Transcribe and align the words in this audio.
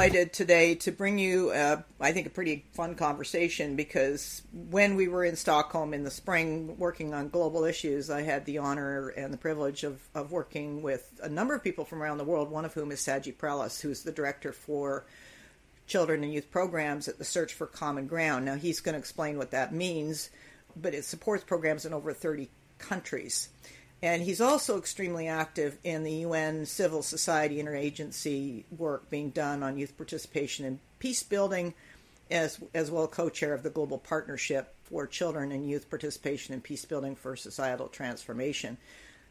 delighted 0.00 0.32
today 0.32 0.74
to 0.74 0.90
bring 0.90 1.18
you, 1.18 1.50
uh, 1.50 1.82
I 2.00 2.12
think, 2.12 2.26
a 2.26 2.30
pretty 2.30 2.64
fun 2.72 2.94
conversation 2.94 3.76
because 3.76 4.40
when 4.70 4.96
we 4.96 5.08
were 5.08 5.26
in 5.26 5.36
Stockholm 5.36 5.92
in 5.92 6.04
the 6.04 6.10
spring 6.10 6.78
working 6.78 7.12
on 7.12 7.28
global 7.28 7.64
issues, 7.64 8.08
I 8.08 8.22
had 8.22 8.46
the 8.46 8.56
honor 8.56 9.10
and 9.10 9.30
the 9.30 9.36
privilege 9.36 9.84
of, 9.84 10.00
of 10.14 10.32
working 10.32 10.80
with 10.80 11.20
a 11.22 11.28
number 11.28 11.54
of 11.54 11.62
people 11.62 11.84
from 11.84 12.02
around 12.02 12.16
the 12.16 12.24
world, 12.24 12.50
one 12.50 12.64
of 12.64 12.72
whom 12.72 12.92
is 12.92 13.00
Saji 13.00 13.36
Prelis, 13.36 13.82
who's 13.82 14.02
the 14.02 14.10
director 14.10 14.54
for 14.54 15.04
children 15.86 16.24
and 16.24 16.32
youth 16.32 16.50
programs 16.50 17.06
at 17.06 17.18
the 17.18 17.24
Search 17.24 17.52
for 17.52 17.66
Common 17.66 18.06
Ground. 18.06 18.46
Now, 18.46 18.54
he's 18.54 18.80
going 18.80 18.94
to 18.94 18.98
explain 18.98 19.36
what 19.36 19.50
that 19.50 19.74
means, 19.74 20.30
but 20.74 20.94
it 20.94 21.04
supports 21.04 21.44
programs 21.44 21.84
in 21.84 21.92
over 21.92 22.14
30 22.14 22.48
countries. 22.78 23.50
And 24.02 24.22
he's 24.22 24.40
also 24.40 24.78
extremely 24.78 25.28
active 25.28 25.76
in 25.84 26.04
the 26.04 26.12
UN 26.12 26.64
civil 26.64 27.02
society 27.02 27.62
interagency 27.62 28.64
work 28.76 29.10
being 29.10 29.30
done 29.30 29.62
on 29.62 29.76
youth 29.76 29.96
participation 29.96 30.64
in 30.64 30.80
peace 30.98 31.22
building, 31.22 31.74
as, 32.30 32.58
as 32.72 32.90
well 32.90 33.06
co 33.06 33.28
chair 33.28 33.52
of 33.52 33.62
the 33.62 33.70
Global 33.70 33.98
Partnership 33.98 34.74
for 34.84 35.06
Children 35.06 35.52
and 35.52 35.68
Youth 35.68 35.90
Participation 35.90 36.54
in 36.54 36.60
Peace 36.60 36.84
Building 36.84 37.14
for 37.14 37.36
Societal 37.36 37.88
Transformation. 37.88 38.78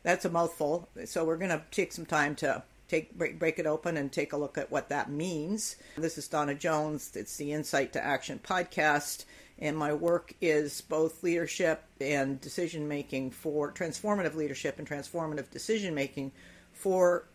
That's 0.04 0.26
a 0.26 0.30
mouthful, 0.30 0.88
so 1.06 1.26
we're 1.26 1.38
going 1.38 1.50
to 1.50 1.64
take 1.72 1.92
some 1.92 2.06
time 2.06 2.36
to 2.38 2.64
take 2.88 3.18
break, 3.18 3.40
break 3.40 3.60
it 3.60 3.66
open 3.66 3.98
and 3.98 4.12
take 4.12 4.34
a 4.34 4.38
look 4.38 4.58
at 4.58 4.72
what 4.72 4.90
that 4.90 5.10
means. 5.10 5.76
This 5.98 6.18
is 6.18 6.28
Donna 6.28 6.56
Jones. 6.56 7.12
It's 7.16 7.38
the 7.38 7.54
Insight 7.54 7.94
to 7.94 8.04
Action 8.04 8.40
podcast 8.44 9.26
and 9.60 9.78
my 9.78 9.94
work 9.94 10.34
is 10.42 10.82
both 10.82 11.22
leadership 11.22 11.84
and 12.00 12.40
decision 12.40 12.88
making 12.88 13.32
for 13.32 13.72
transformative 13.72 14.36
leadership 14.36 14.80
and 14.80 14.88
transformative 14.88 15.50
decision 15.52 15.94
making 15.94 16.32
for 16.72 17.26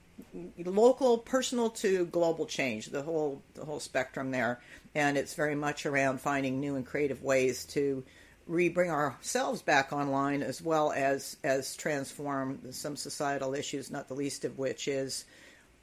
local 0.65 1.19
personal 1.19 1.69
to 1.69 2.07
global 2.07 2.47
change 2.47 2.87
the 2.87 3.03
whole 3.03 3.43
the 3.55 3.65
whole 3.65 3.81
spectrum 3.81 4.31
there. 4.31 4.61
And 4.95 5.19
it's 5.19 5.35
very 5.35 5.55
much 5.55 5.87
around 5.87 6.21
finding 6.21 6.61
new 6.61 6.77
and 6.77 6.87
creative 6.87 7.23
ways 7.23 7.65
to 7.67 8.05
rebring 8.49 8.91
ourselves 8.91 9.63
back 9.63 9.93
online 9.93 10.43
as 10.43 10.63
well 10.63 10.93
as 10.93 11.37
as 11.43 11.77
transform 11.77 12.61
some 12.73 12.95
societal 12.95 13.55
issues 13.55 13.91
not 13.91 14.07
the 14.07 14.15
least 14.15 14.45
of 14.45 14.59
which 14.59 14.87
is 14.87 15.25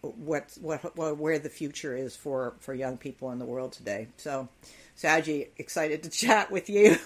what 0.02 0.58
what, 0.62 0.98
what 0.98 1.18
where 1.18 1.40
the 1.40 1.50
future 1.50 1.96
is 1.96 2.16
for 2.16 2.56
for 2.60 2.74
young 2.74 2.98
people 2.98 3.32
in 3.32 3.40
the 3.40 3.46
world 3.46 3.72
today 3.72 4.08
so 4.18 4.48
Saji, 5.02 5.48
excited 5.58 6.04
to 6.04 6.10
chat 6.12 6.52
with 6.52 6.70
you. 6.70 6.98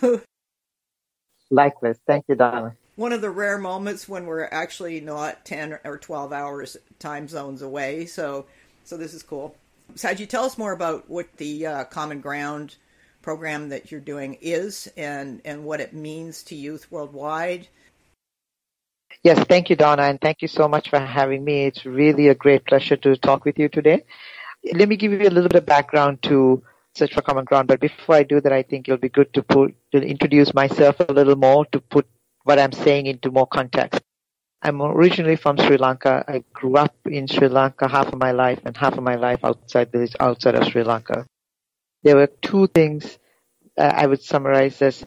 Likewise. 1.51 1.99
Thank 2.07 2.25
you, 2.27 2.35
Donna. 2.35 2.75
One 2.95 3.11
of 3.13 3.21
the 3.21 3.29
rare 3.29 3.57
moments 3.57 4.07
when 4.07 4.25
we're 4.25 4.49
actually 4.51 5.01
not 5.01 5.45
10 5.45 5.79
or 5.83 5.97
12 5.97 6.31
hours 6.31 6.77
time 6.97 7.27
zones 7.27 7.61
away. 7.61 8.05
So, 8.05 8.45
so 8.83 8.97
this 8.97 9.13
is 9.13 9.21
cool. 9.21 9.55
Saji, 9.95 10.27
tell 10.27 10.45
us 10.45 10.57
more 10.57 10.71
about 10.71 11.09
what 11.09 11.37
the 11.37 11.67
uh, 11.67 11.83
Common 11.85 12.21
Ground 12.21 12.75
program 13.21 13.69
that 13.69 13.91
you're 13.91 13.99
doing 13.99 14.37
is 14.41 14.91
and, 14.97 15.41
and 15.45 15.65
what 15.65 15.81
it 15.81 15.93
means 15.93 16.43
to 16.43 16.55
youth 16.55 16.89
worldwide. 16.91 17.67
Yes, 19.23 19.39
thank 19.45 19.69
you, 19.69 19.75
Donna, 19.75 20.03
and 20.03 20.21
thank 20.21 20.41
you 20.41 20.47
so 20.47 20.67
much 20.67 20.89
for 20.89 20.99
having 20.99 21.43
me. 21.43 21.65
It's 21.65 21.85
really 21.85 22.27
a 22.29 22.35
great 22.35 22.65
pleasure 22.65 22.95
to 22.97 23.15
talk 23.17 23.43
with 23.45 23.57
you 23.59 23.69
today. 23.69 24.03
Let 24.73 24.89
me 24.89 24.95
give 24.97 25.11
you 25.11 25.19
a 25.19 25.29
little 25.35 25.49
bit 25.49 25.57
of 25.59 25.65
background 25.65 26.21
to 26.23 26.63
search 26.95 27.13
for 27.13 27.21
common 27.21 27.45
ground. 27.45 27.67
But 27.67 27.79
before 27.79 28.15
I 28.15 28.23
do 28.23 28.41
that, 28.41 28.53
I 28.53 28.63
think 28.63 28.87
it'll 28.87 28.97
be 28.99 29.09
good 29.09 29.33
to 29.33 29.43
put 29.43 29.75
to 29.91 29.99
introduce 30.01 30.53
myself 30.53 30.97
a 30.99 31.11
little 31.13 31.35
more 31.35 31.65
to 31.67 31.79
put 31.79 32.07
what 32.43 32.59
I'm 32.59 32.71
saying 32.71 33.07
into 33.07 33.31
more 33.31 33.47
context. 33.47 34.01
I'm 34.61 34.81
originally 34.81 35.35
from 35.35 35.57
Sri 35.57 35.77
Lanka. 35.77 36.23
I 36.27 36.43
grew 36.53 36.75
up 36.77 36.95
in 37.05 37.27
Sri 37.27 37.47
Lanka 37.47 37.87
half 37.87 38.07
of 38.07 38.19
my 38.19 38.31
life 38.31 38.59
and 38.65 38.75
half 38.75 38.97
of 38.97 39.03
my 39.03 39.15
life 39.15 39.39
outside 39.43 39.91
the, 39.91 40.09
outside 40.19 40.55
of 40.55 40.65
Sri 40.67 40.83
Lanka. 40.83 41.25
There 42.03 42.15
were 42.15 42.27
two 42.27 42.67
things 42.67 43.19
uh, 43.77 43.83
I 43.95 44.07
would 44.07 44.21
summarize 44.21 44.81
as 44.81 45.05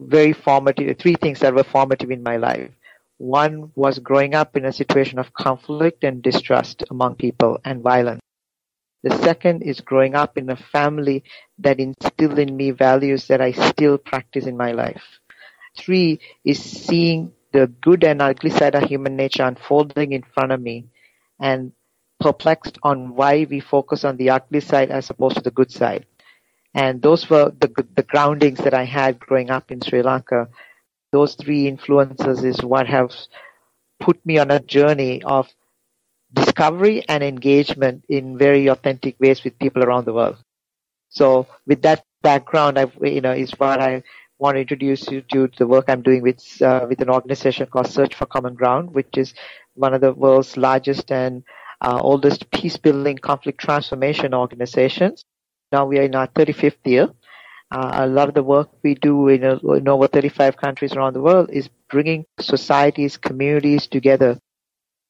very 0.00 0.32
formative, 0.32 0.98
three 0.98 1.14
things 1.14 1.40
that 1.40 1.54
were 1.54 1.64
formative 1.64 2.10
in 2.10 2.22
my 2.22 2.36
life. 2.36 2.70
One 3.18 3.72
was 3.74 3.98
growing 3.98 4.34
up 4.34 4.56
in 4.56 4.64
a 4.64 4.72
situation 4.72 5.18
of 5.18 5.32
conflict 5.32 6.04
and 6.04 6.22
distrust 6.22 6.84
among 6.90 7.16
people 7.16 7.58
and 7.64 7.82
violence. 7.82 8.20
The 9.02 9.16
second 9.18 9.62
is 9.62 9.80
growing 9.80 10.14
up 10.14 10.38
in 10.38 10.50
a 10.50 10.56
family 10.56 11.24
that 11.58 11.78
instilled 11.78 12.38
in 12.38 12.56
me 12.56 12.70
values 12.72 13.28
that 13.28 13.40
I 13.40 13.52
still 13.52 13.98
practice 13.98 14.46
in 14.46 14.56
my 14.56 14.72
life. 14.72 15.02
Three 15.76 16.20
is 16.44 16.62
seeing 16.62 17.32
the 17.52 17.66
good 17.66 18.04
and 18.04 18.20
ugly 18.20 18.50
side 18.50 18.74
of 18.74 18.84
human 18.84 19.16
nature 19.16 19.44
unfolding 19.44 20.12
in 20.12 20.22
front 20.22 20.52
of 20.52 20.60
me 20.60 20.86
and 21.40 21.72
perplexed 22.20 22.78
on 22.82 23.14
why 23.14 23.46
we 23.48 23.60
focus 23.60 24.04
on 24.04 24.16
the 24.16 24.30
ugly 24.30 24.60
side 24.60 24.90
as 24.90 25.10
opposed 25.10 25.36
to 25.36 25.42
the 25.42 25.50
good 25.50 25.70
side. 25.70 26.06
And 26.74 27.00
those 27.00 27.30
were 27.30 27.50
the, 27.60 27.72
the 27.94 28.02
groundings 28.02 28.58
that 28.58 28.74
I 28.74 28.84
had 28.84 29.18
growing 29.18 29.50
up 29.50 29.70
in 29.70 29.80
Sri 29.80 30.02
Lanka. 30.02 30.48
Those 31.12 31.34
three 31.34 31.66
influences 31.68 32.44
is 32.44 32.62
what 32.62 32.86
have 32.88 33.12
put 34.00 34.24
me 34.26 34.38
on 34.38 34.50
a 34.50 34.60
journey 34.60 35.22
of 35.22 35.48
discovery 36.32 37.04
and 37.08 37.22
engagement 37.22 38.04
in 38.08 38.38
very 38.38 38.66
authentic 38.68 39.16
ways 39.20 39.44
with 39.44 39.58
people 39.58 39.82
around 39.84 40.04
the 40.06 40.12
world. 40.12 40.36
So 41.10 41.46
with 41.66 41.82
that 41.82 42.04
background, 42.22 42.78
I, 42.78 42.86
you 43.02 43.20
know, 43.20 43.32
is 43.32 43.52
what 43.58 43.80
I 43.80 44.02
want 44.38 44.56
to 44.56 44.60
introduce 44.60 45.08
you 45.10 45.22
to 45.32 45.48
the 45.58 45.66
work 45.66 45.86
I'm 45.88 46.02
doing 46.02 46.22
with, 46.22 46.40
uh, 46.62 46.86
with 46.88 47.00
an 47.00 47.10
organization 47.10 47.66
called 47.66 47.88
Search 47.88 48.14
for 48.14 48.26
Common 48.26 48.54
Ground, 48.54 48.94
which 48.94 49.16
is 49.18 49.34
one 49.74 49.94
of 49.94 50.00
the 50.00 50.12
world's 50.14 50.56
largest 50.56 51.10
and 51.12 51.44
uh, 51.80 51.98
oldest 52.02 52.50
peace 52.50 52.76
building 52.76 53.18
conflict 53.18 53.60
transformation 53.60 54.34
organizations. 54.34 55.24
Now 55.72 55.86
we 55.86 55.98
are 55.98 56.02
in 56.04 56.14
our 56.14 56.28
35th 56.28 56.78
year. 56.86 57.08
Uh, 57.70 57.90
a 57.94 58.06
lot 58.06 58.28
of 58.28 58.34
the 58.34 58.42
work 58.42 58.70
we 58.82 58.94
do 58.94 59.28
in, 59.28 59.44
in 59.44 59.88
over 59.88 60.06
35 60.06 60.56
countries 60.56 60.94
around 60.94 61.12
the 61.12 61.20
world 61.20 61.50
is 61.52 61.68
bringing 61.90 62.24
societies, 62.40 63.16
communities 63.18 63.86
together 63.86 64.38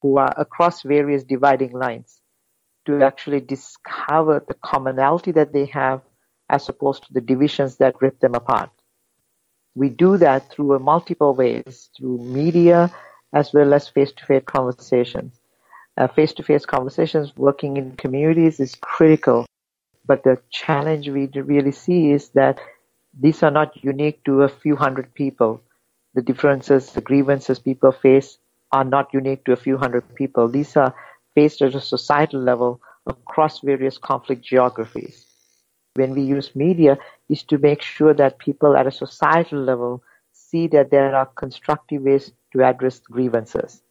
who 0.02 0.16
are 0.18 0.34
across 0.36 0.82
various 0.82 1.22
dividing 1.22 1.72
lines 1.72 2.20
to 2.86 3.02
actually 3.02 3.40
discover 3.40 4.44
the 4.48 4.54
commonality 4.64 5.30
that 5.32 5.52
they 5.52 5.66
have 5.66 6.00
as 6.48 6.68
opposed 6.68 7.04
to 7.04 7.12
the 7.12 7.20
divisions 7.20 7.76
that 7.76 8.00
rip 8.00 8.18
them 8.20 8.34
apart. 8.34 8.70
We 9.74 9.90
do 9.90 10.16
that 10.16 10.50
through 10.50 10.78
multiple 10.80 11.34
ways, 11.34 11.90
through 11.96 12.18
media 12.18 12.90
as 13.32 13.52
well 13.52 13.74
as 13.74 13.88
face-to-face 13.88 14.44
conversations. 14.46 15.38
Uh, 15.96 16.08
face-to-face 16.08 16.64
conversations 16.64 17.36
working 17.36 17.76
in 17.76 17.94
communities 17.96 18.58
is 18.58 18.74
critical, 18.76 19.46
but 20.08 20.24
the 20.24 20.40
challenge 20.50 21.08
we 21.10 21.26
really 21.34 21.72
see 21.72 22.10
is 22.12 22.30
that 22.30 22.58
these 23.20 23.42
are 23.42 23.50
not 23.50 23.84
unique 23.84 24.24
to 24.24 24.42
a 24.42 24.48
few 24.48 24.76
hundred 24.76 25.14
people. 25.14 25.60
The 26.14 26.22
differences, 26.22 26.92
the 26.92 27.02
grievances 27.02 27.58
people 27.58 27.92
face 27.92 28.38
are 28.72 28.84
not 28.84 29.12
unique 29.12 29.44
to 29.44 29.52
a 29.52 29.62
few 29.66 29.76
hundred 29.76 30.14
people. 30.14 30.48
These 30.48 30.76
are 30.76 30.94
faced 31.34 31.62
at 31.62 31.74
a 31.74 31.80
societal 31.80 32.40
level 32.40 32.80
across 33.06 33.60
various 33.60 33.98
conflict 33.98 34.42
geographies. 34.42 35.26
When 35.94 36.14
we 36.14 36.22
use 36.22 36.56
media 36.56 36.98
is 37.28 37.42
to 37.44 37.58
make 37.58 37.82
sure 37.82 38.14
that 38.14 38.38
people 38.38 38.76
at 38.76 38.86
a 38.86 38.92
societal 38.92 39.60
level 39.60 40.02
see 40.32 40.68
that 40.68 40.90
there 40.90 41.14
are 41.14 41.26
constructive 41.26 42.02
ways 42.02 42.32
to 42.52 42.64
address 42.64 42.98
grievances. 43.00 43.82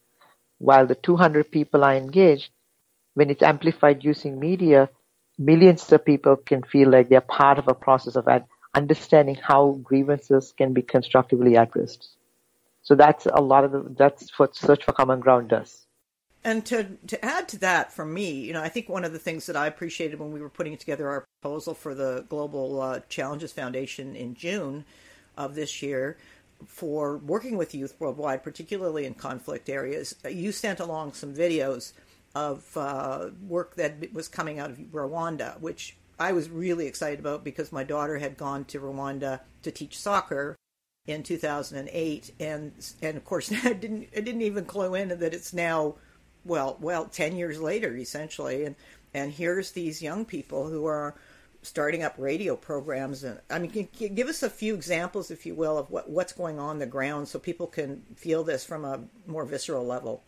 While 0.58 0.88
the 0.88 0.96
200 0.96 1.52
people 1.52 1.84
are 1.84 1.96
engaged, 1.96 2.50
when 3.14 3.30
it's 3.30 3.44
amplified 3.44 4.04
using 4.04 4.40
media, 4.40 4.90
millions 5.38 5.92
of 5.92 6.04
people 6.04 6.36
can 6.36 6.64
feel 6.64 6.90
like 6.90 7.10
they're 7.10 7.22
part 7.22 7.60
of 7.60 7.68
a 7.68 7.74
process 7.74 8.16
of 8.16 8.28
understanding 8.74 9.36
how 9.36 9.80
grievances 9.84 10.54
can 10.58 10.74
be 10.74 10.82
constructively 10.82 11.56
addressed. 11.56 12.10
So 12.82 12.96
that's 12.96 13.26
a 13.26 13.42
lot 13.42 13.64
of 13.64 13.72
the, 13.72 13.96
that's 13.98 14.38
what 14.40 14.56
Search 14.56 14.86
for 14.86 14.94
Common 14.94 15.20
Ground 15.20 15.50
does. 15.50 15.86
And 16.44 16.66
to 16.68 16.86
to 17.08 17.26
add 17.26 17.50
to 17.50 17.60
that, 17.60 17.92
for 17.92 18.06
me, 18.06 18.32
you 18.32 18.54
know, 18.54 18.62
I 18.62 18.70
think 18.70 18.88
one 18.88 19.04
of 19.04 19.12
the 19.12 19.20
things 19.20 19.48
that 19.48 19.58
I 19.58 19.68
appreciated 19.68 20.20
when 20.20 20.32
we 20.32 20.40
were 20.40 20.50
putting 20.50 20.78
together 20.78 21.10
our 21.10 21.26
proposal 21.42 21.74
for 21.74 21.94
the 21.94 22.26
Global 22.30 22.80
uh, 22.80 23.00
Challenges 23.10 23.52
Foundation 23.52 24.16
in 24.16 24.34
June 24.34 24.86
of 25.36 25.56
this 25.56 25.82
year 25.82 26.18
for 26.66 27.18
working 27.18 27.58
with 27.58 27.76
youth 27.76 27.96
worldwide, 28.00 28.44
particularly 28.44 29.06
in 29.06 29.14
conflict 29.14 29.70
areas, 29.70 30.16
you 30.30 30.52
sent 30.52 30.80
along 30.80 31.14
some 31.14 31.34
videos 31.34 31.94
of 32.36 32.78
uh, 32.78 33.30
work 33.48 33.76
that 33.76 34.14
was 34.14 34.28
coming 34.28 34.60
out 34.60 34.70
of 34.70 34.78
Rwanda, 34.78 35.60
which 35.60 35.98
I 36.20 36.32
was 36.32 36.50
really 36.50 36.88
excited 36.88 37.20
about 37.20 37.44
because 37.44 37.72
my 37.72 37.84
daughter 37.84 38.18
had 38.18 38.38
gone 38.38 38.66
to 38.66 38.80
Rwanda 38.80 39.42
to 39.64 39.72
teach 39.72 40.00
soccer 40.00 40.56
in 41.06 41.24
2008, 41.24 42.34
and 42.40 42.74
and 43.02 43.18
of 43.18 43.26
course 43.26 43.52
I 43.66 43.74
didn't 43.74 44.10
I 44.16 44.22
didn't 44.22 44.42
even 44.42 44.66
clue 44.66 44.96
in 44.96 45.10
that 45.10 45.34
it's 45.34 45.54
now 45.54 45.96
well 46.46 46.78
well 46.80 47.06
10 47.06 47.36
years 47.36 47.60
later 47.60 47.96
essentially, 47.96 48.66
and 48.66 48.76
and 49.14 49.32
here's 49.32 49.72
these 49.72 50.02
young 50.02 50.26
people 50.26 50.68
who 50.68 50.86
are 50.86 51.16
starting 51.64 52.04
up 52.04 52.16
radio 52.18 52.56
programs 52.56 53.24
and 53.24 53.40
I 53.50 53.60
mean 53.60 53.90
give 53.92 54.28
us 54.28 54.44
a 54.44 54.50
few 54.50 54.74
examples 54.76 55.32
if 55.32 55.46
you 55.46 55.56
will 55.56 55.78
of 55.78 55.90
what 55.90 56.10
what's 56.10 56.32
going 56.32 56.60
on 56.60 56.80
the 56.80 56.86
ground 56.86 57.28
so 57.28 57.40
people 57.40 57.68
can 57.68 58.04
feel 58.16 58.44
this 58.44 58.64
from 58.64 58.86
a 58.86 59.02
more 59.26 59.46
visceral 59.46 59.86
level. 59.86 60.24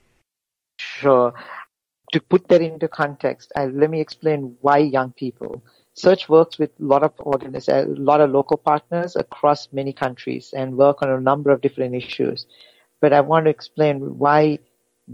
Sure. 0.80 1.34
To 2.12 2.20
put 2.20 2.48
that 2.48 2.62
into 2.62 2.88
context, 2.88 3.52
uh, 3.56 3.66
let 3.72 3.90
me 3.90 4.02
explain 4.02 4.56
why 4.62 4.78
young 4.78 5.12
people. 5.12 5.64
Search 5.94 6.30
works 6.30 6.58
with 6.58 6.72
a 6.80 6.84
lot 6.84 7.04
of 7.04 7.14
organizations, 7.20 7.98
a 7.98 8.02
lot 8.02 8.22
of 8.22 8.32
local 8.32 8.58
partners 8.58 9.16
across 9.16 9.68
many 9.72 9.94
countries 9.94 10.54
and 10.56 10.78
work 10.78 11.02
on 11.02 11.10
a 11.10 11.20
number 11.20 11.52
of 11.52 11.62
different 11.62 11.94
issues. 11.94 12.46
But 13.02 13.14
I 13.14 13.22
want 13.22 13.46
to 13.46 13.52
explain 13.52 14.18
why 14.18 14.60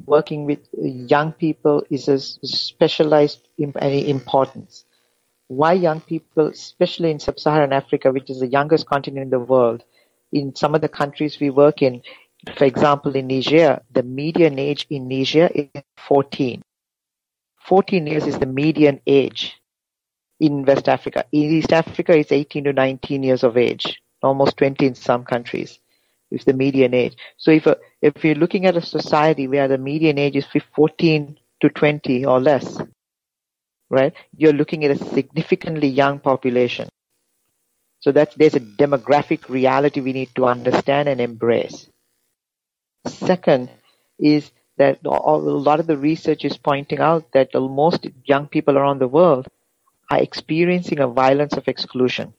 working 0.06 0.46
with 0.46 0.60
young 0.78 1.32
people 1.34 1.84
is 1.90 2.08
a 2.08 2.20
specialized 2.20 3.48
importance. 3.58 4.86
Why 5.48 5.74
young 5.74 6.02
people, 6.02 6.48
especially 6.48 7.12
in 7.12 7.20
sub-Saharan 7.20 7.72
Africa, 7.74 8.12
which 8.12 8.30
is 8.30 8.40
the 8.40 8.48
youngest 8.48 8.88
continent 8.88 9.24
in 9.24 9.30
the 9.30 9.40
world, 9.40 9.84
in 10.32 10.56
some 10.56 10.76
of 10.76 10.82
the 10.82 10.90
countries 10.90 11.40
we 11.40 11.50
work 11.50 11.82
in, 11.82 12.02
for 12.58 12.66
example, 12.66 13.16
in 13.16 13.28
Niger, 13.28 13.82
the 13.92 14.04
median 14.04 14.60
age 14.60 14.86
in 14.90 15.08
Niger 15.08 15.50
is 15.54 15.68
14. 15.98 16.62
14 17.68 18.08
years 18.08 18.26
is 18.28 18.40
the 18.40 18.46
median 18.46 19.02
age 19.08 19.56
in 20.40 20.66
West 20.66 20.90
Africa. 20.90 21.26
In 21.32 21.44
East 21.44 21.74
Africa, 21.74 22.18
it's 22.18 22.32
18 22.32 22.66
to 22.66 22.74
19 22.74 23.24
years 23.24 23.44
of 23.44 23.58
age, 23.58 24.02
almost 24.22 24.58
20 24.58 24.86
in 24.86 24.96
some 24.96 25.24
countries. 25.26 25.80
Is 26.32 26.44
the 26.44 26.54
median 26.54 26.94
age. 26.96 27.16
So 27.38 27.52
if 27.52 27.68
a, 27.68 27.78
if 28.02 28.26
you're 28.26 28.36
looking 28.36 28.66
at 28.66 28.76
a 28.76 28.82
society 28.82 29.48
where 29.48 29.68
the 29.68 29.78
median 29.78 30.18
age 30.18 30.36
is 30.36 30.46
14 30.76 31.38
to 31.62 31.70
20 31.70 32.26
or 32.26 32.42
less, 32.42 32.78
right? 33.90 34.12
You're 34.36 34.52
looking 34.52 34.84
at 34.84 34.92
a 34.92 35.06
significantly 35.14 35.88
young 35.88 36.20
population. 36.20 36.90
So 38.00 38.12
that's 38.12 38.36
there's 38.36 38.56
a 38.56 38.60
demographic 38.60 39.48
reality 39.50 40.02
we 40.02 40.14
need 40.14 40.30
to 40.36 40.46
understand 40.46 41.08
and 41.10 41.22
embrace. 41.22 41.88
Second 43.08 43.70
is 44.20 44.52
that 44.78 45.00
a 45.06 45.10
lot 45.10 45.80
of 45.80 45.88
the 45.88 45.98
research 45.98 46.44
is 46.46 46.58
pointing 46.58 47.00
out 47.00 47.32
that 47.34 47.54
most 47.54 48.08
young 48.26 48.48
people 48.48 48.78
around 48.78 49.00
the 49.00 49.08
world 49.08 49.48
are 50.12 50.20
experiencing 50.20 51.00
a 51.00 51.08
violence 51.08 51.54
of 51.54 51.68
exclusion, 51.68 52.34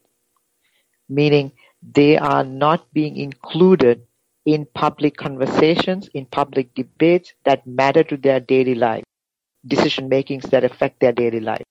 meaning 1.08 1.52
they 1.82 2.16
are 2.18 2.44
not 2.44 2.92
being 2.92 3.16
included 3.16 4.06
in 4.44 4.66
public 4.74 5.16
conversations, 5.16 6.08
in 6.14 6.26
public 6.26 6.74
debates 6.74 7.32
that 7.44 7.66
matter 7.66 8.04
to 8.04 8.16
their 8.16 8.38
daily 8.40 8.74
life, 8.74 9.04
decision 9.66 10.08
makings 10.08 10.44
that 10.50 10.64
affect 10.64 11.00
their 11.00 11.12
daily 11.12 11.40
life. 11.40 11.64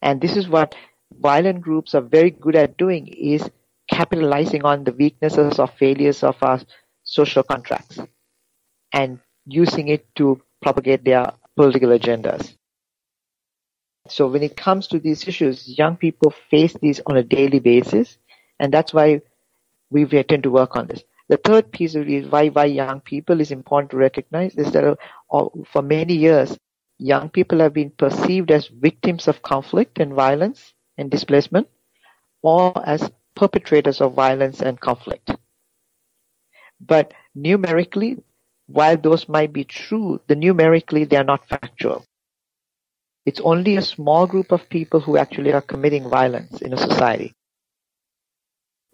And 0.00 0.20
this 0.20 0.36
is 0.36 0.48
what 0.48 0.74
violent 1.20 1.60
groups 1.60 1.94
are 1.94 2.00
very 2.00 2.30
good 2.30 2.56
at 2.56 2.76
doing 2.76 3.06
is 3.08 3.48
capitalizing 3.88 4.64
on 4.64 4.84
the 4.84 4.92
weaknesses 4.92 5.58
or 5.58 5.68
failures 5.68 6.22
of 6.24 6.36
our 6.42 6.60
social 7.04 7.42
contracts 7.42 8.00
and 8.92 9.18
using 9.46 9.88
it 9.88 10.06
to 10.16 10.40
propagate 10.60 11.04
their 11.04 11.32
political 11.56 11.90
agendas. 11.90 12.56
So 14.08 14.26
when 14.26 14.42
it 14.42 14.56
comes 14.56 14.88
to 14.88 14.98
these 14.98 15.26
issues, 15.28 15.78
young 15.78 15.96
people 15.96 16.32
face 16.50 16.74
these 16.80 17.00
on 17.06 17.16
a 17.16 17.22
daily 17.22 17.60
basis, 17.60 18.18
and 18.58 18.72
that's 18.72 18.92
why 18.92 19.22
we 19.90 20.04
tend 20.06 20.42
to 20.42 20.50
work 20.50 20.76
on 20.76 20.86
this. 20.88 21.04
The 21.28 21.36
third 21.36 21.70
piece 21.70 21.94
of 21.94 22.06
why 22.30 22.48
why 22.48 22.64
young 22.64 23.00
people 23.00 23.40
is 23.40 23.52
important 23.52 23.90
to 23.92 23.96
recognize 23.96 24.54
is 24.56 24.72
that 24.72 24.98
uh, 25.30 25.44
for 25.66 25.82
many 25.82 26.14
years, 26.14 26.58
young 26.98 27.30
people 27.30 27.60
have 27.60 27.72
been 27.72 27.90
perceived 27.90 28.50
as 28.50 28.66
victims 28.66 29.28
of 29.28 29.42
conflict 29.42 29.98
and 29.98 30.14
violence 30.14 30.74
and 30.98 31.10
displacement, 31.10 31.68
or 32.42 32.72
as 32.86 33.10
perpetrators 33.34 34.00
of 34.00 34.14
violence 34.14 34.60
and 34.60 34.80
conflict. 34.80 35.30
But 36.80 37.14
numerically, 37.34 38.22
while 38.66 38.96
those 38.96 39.28
might 39.28 39.52
be 39.52 39.64
true, 39.64 40.20
the 40.26 40.36
numerically 40.36 41.04
they 41.04 41.16
are 41.16 41.24
not 41.24 41.48
factual. 41.48 42.04
It's 43.24 43.40
only 43.40 43.76
a 43.76 43.82
small 43.82 44.26
group 44.26 44.50
of 44.52 44.68
people 44.68 45.00
who 45.00 45.16
actually 45.16 45.52
are 45.52 45.60
committing 45.60 46.08
violence 46.08 46.60
in 46.60 46.72
a 46.72 46.76
society. 46.76 47.34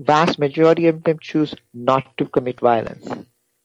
Vast 0.00 0.38
majority 0.38 0.86
of 0.86 1.02
them 1.02 1.18
choose 1.20 1.54
not 1.72 2.16
to 2.18 2.26
commit 2.26 2.60
violence, 2.60 3.08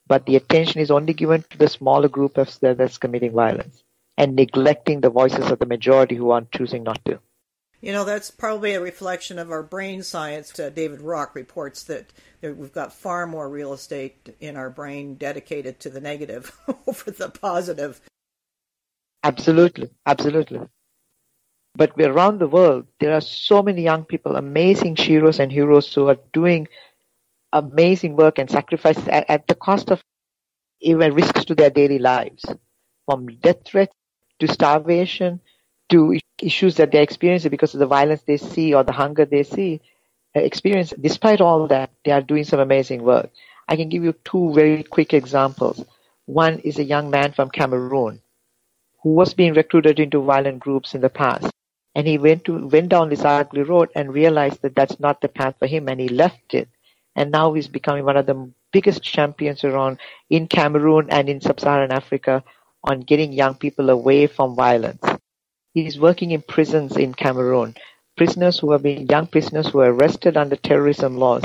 but 0.08 0.26
the 0.26 0.36
attention 0.36 0.82
is 0.82 0.90
only 0.90 1.14
given 1.14 1.44
to 1.50 1.58
the 1.58 1.68
smaller 1.68 2.08
group 2.08 2.38
of 2.38 2.58
that's 2.60 2.98
committing 2.98 3.34
violence 3.34 3.84
and 4.18 4.36
neglecting 4.36 5.02
the 5.02 5.10
voices 5.10 5.52
of 5.52 5.60
the 5.60 5.66
majority 5.66 6.16
who 6.16 6.32
are 6.32 6.46
choosing 6.56 6.84
not 6.84 7.04
to. 7.06 7.20
You 7.84 7.92
know, 7.92 8.06
that's 8.06 8.32
probably 8.32 8.76
a 8.76 8.80
reflection 8.80 9.38
of 9.38 9.52
our 9.52 9.62
brain 9.62 10.04
science. 10.04 10.58
Uh, 10.58 10.70
David 10.70 11.02
Rock 11.02 11.36
reports 11.36 11.84
that 11.84 12.14
we've 12.42 12.72
got 12.72 12.94
far 12.94 13.28
more 13.28 13.50
real 13.50 13.74
estate 13.74 14.34
in 14.40 14.56
our 14.56 14.70
brain 14.70 15.16
dedicated 15.16 15.82
to 15.82 15.90
the 15.90 16.00
negative 16.00 16.58
over 16.88 17.12
the 17.12 17.28
positive. 17.28 18.00
Absolutely, 19.22 19.90
absolutely. 20.06 20.62
But 21.76 21.92
around 22.00 22.40
the 22.40 22.48
world, 22.48 22.88
there 23.02 23.14
are 23.14 23.20
so 23.20 23.62
many 23.62 23.82
young 23.82 24.06
people, 24.06 24.38
amazing 24.38 24.96
heroes 24.96 25.42
and 25.42 25.52
heroes 25.52 25.94
who 25.94 26.08
are 26.08 26.20
doing 26.32 26.70
amazing 27.52 28.16
work 28.16 28.40
and 28.40 28.50
sacrifice 28.50 29.00
at, 29.10 29.30
at 29.30 29.48
the 29.50 29.56
cost 29.56 29.92
of 29.92 30.02
even 30.80 31.14
risks 31.14 31.44
to 31.46 31.54
their 31.54 31.70
daily 31.70 32.00
lives, 32.00 32.46
from 33.06 33.28
death 33.42 33.66
threats 33.66 33.94
to 34.40 34.48
starvation 34.48 35.42
to 35.94 36.20
issues 36.42 36.76
that 36.76 36.92
they're 36.92 37.04
experiencing 37.10 37.52
because 37.52 37.74
of 37.74 37.80
the 37.80 37.86
violence 37.88 38.24
they 38.24 38.38
see 38.38 38.74
or 38.74 38.84
the 38.84 38.92
hunger 38.92 39.26
they 39.26 39.44
see 39.44 39.82
uh, 40.36 40.40
experience. 40.40 40.94
Despite 41.00 41.42
all 41.42 41.68
that, 41.68 41.92
they 42.04 42.12
are 42.12 42.22
doing 42.22 42.44
some 42.44 42.60
amazing 42.60 43.04
work. 43.04 43.30
I 43.68 43.76
can 43.76 43.90
give 43.90 44.04
you 44.04 44.14
two 44.26 44.54
very 44.54 44.84
quick 44.84 45.14
examples. 45.14 45.86
One 46.26 46.60
is 46.60 46.80
a 46.80 46.84
young 46.84 47.10
man 47.10 47.34
from 47.34 47.50
Cameroon 47.50 48.22
who 49.04 49.12
was 49.12 49.34
being 49.34 49.54
recruited 49.54 50.00
into 50.00 50.22
violent 50.22 50.60
groups 50.60 50.96
in 50.96 51.02
the 51.02 51.10
past. 51.10 51.52
And 51.96 52.08
he 52.08 52.18
went 52.18 52.46
to 52.46 52.68
went 52.68 52.90
down 52.90 53.10
this 53.10 53.24
ugly 53.24 53.62
road 53.62 53.90
and 53.96 54.14
realized 54.14 54.62
that 54.64 54.76
that's 54.76 55.00
not 55.00 55.22
the 55.22 55.28
path 55.28 55.56
for 55.60 55.68
him, 55.68 55.88
and 55.88 56.00
he 56.00 56.10
left 56.10 56.54
it. 56.56 56.70
And 57.16 57.32
now 57.32 57.54
he's 57.54 57.68
becoming 57.68 58.06
one 58.06 58.18
of 58.18 58.26
the 58.26 58.52
biggest 58.72 59.04
champions 59.04 59.64
around 59.64 60.00
in 60.30 60.48
Cameroon 60.48 61.08
and 61.12 61.30
in 61.30 61.42
sub-Saharan 61.42 61.92
Africa 61.92 62.44
on 62.84 63.02
getting 63.02 63.32
young 63.32 63.54
people 63.54 63.92
away 63.92 64.26
from 64.26 64.56
violence. 64.56 65.04
He's 65.74 66.00
working 66.00 66.32
in 66.32 66.44
prisons 66.44 66.98
in 66.98 67.16
Cameroon. 67.16 67.76
Prisoners 68.16 68.60
who 68.60 68.72
have 68.72 68.84
been 68.84 69.08
young 69.08 69.26
prisoners 69.26 69.70
who 69.70 69.80
are 69.80 69.92
arrested 69.92 70.38
under 70.38 70.56
terrorism 70.56 71.18
laws. 71.18 71.44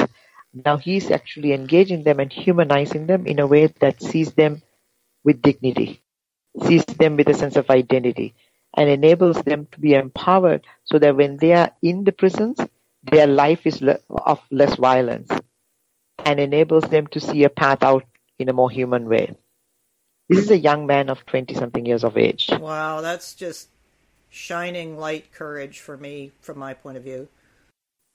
Now 0.53 0.77
he's 0.77 1.11
actually 1.11 1.53
engaging 1.53 2.03
them 2.03 2.21
and 2.21 2.31
humanizing 2.31 3.07
them 3.07 3.27
in 3.27 3.39
a 3.39 3.47
way 3.47 3.69
that 3.81 4.03
sees 4.03 4.33
them 4.33 4.63
with 5.25 5.41
dignity, 5.41 6.03
sees 6.63 6.85
them 6.85 7.17
with 7.17 7.29
a 7.29 7.35
sense 7.35 7.57
of 7.57 7.71
identity, 7.71 8.35
and 8.77 8.91
enables 8.91 9.41
them 9.43 9.67
to 9.73 9.81
be 9.81 9.95
empowered 9.95 10.67
so 10.85 10.99
that 10.99 11.17
when 11.17 11.39
they 11.39 11.53
are 11.55 11.71
in 11.83 12.05
the 12.05 12.13
prisons, 12.13 12.61
their 13.03 13.27
life 13.27 13.67
is 13.67 13.83
of 14.11 14.41
less 14.51 14.77
violence 14.77 15.31
and 16.19 16.39
enables 16.39 16.85
them 16.85 17.07
to 17.07 17.21
see 17.21 17.45
a 17.45 17.51
path 17.51 17.83
out 17.83 18.05
in 18.39 18.51
a 18.51 18.53
more 18.53 18.71
human 18.71 19.09
way. 19.09 19.35
This 20.29 20.39
is 20.41 20.51
a 20.51 20.59
young 20.59 20.87
man 20.87 21.09
of 21.09 21.25
20 21.25 21.55
something 21.55 21.87
years 21.87 22.05
of 22.05 22.19
age. 22.19 22.51
Wow, 22.61 23.01
that's 23.01 23.35
just 23.35 23.69
shining 24.31 24.99
light 24.99 25.33
courage 25.33 25.81
for 25.81 25.97
me 25.97 26.33
from 26.41 26.59
my 26.59 26.75
point 26.75 26.97
of 26.97 27.05
view. 27.05 27.29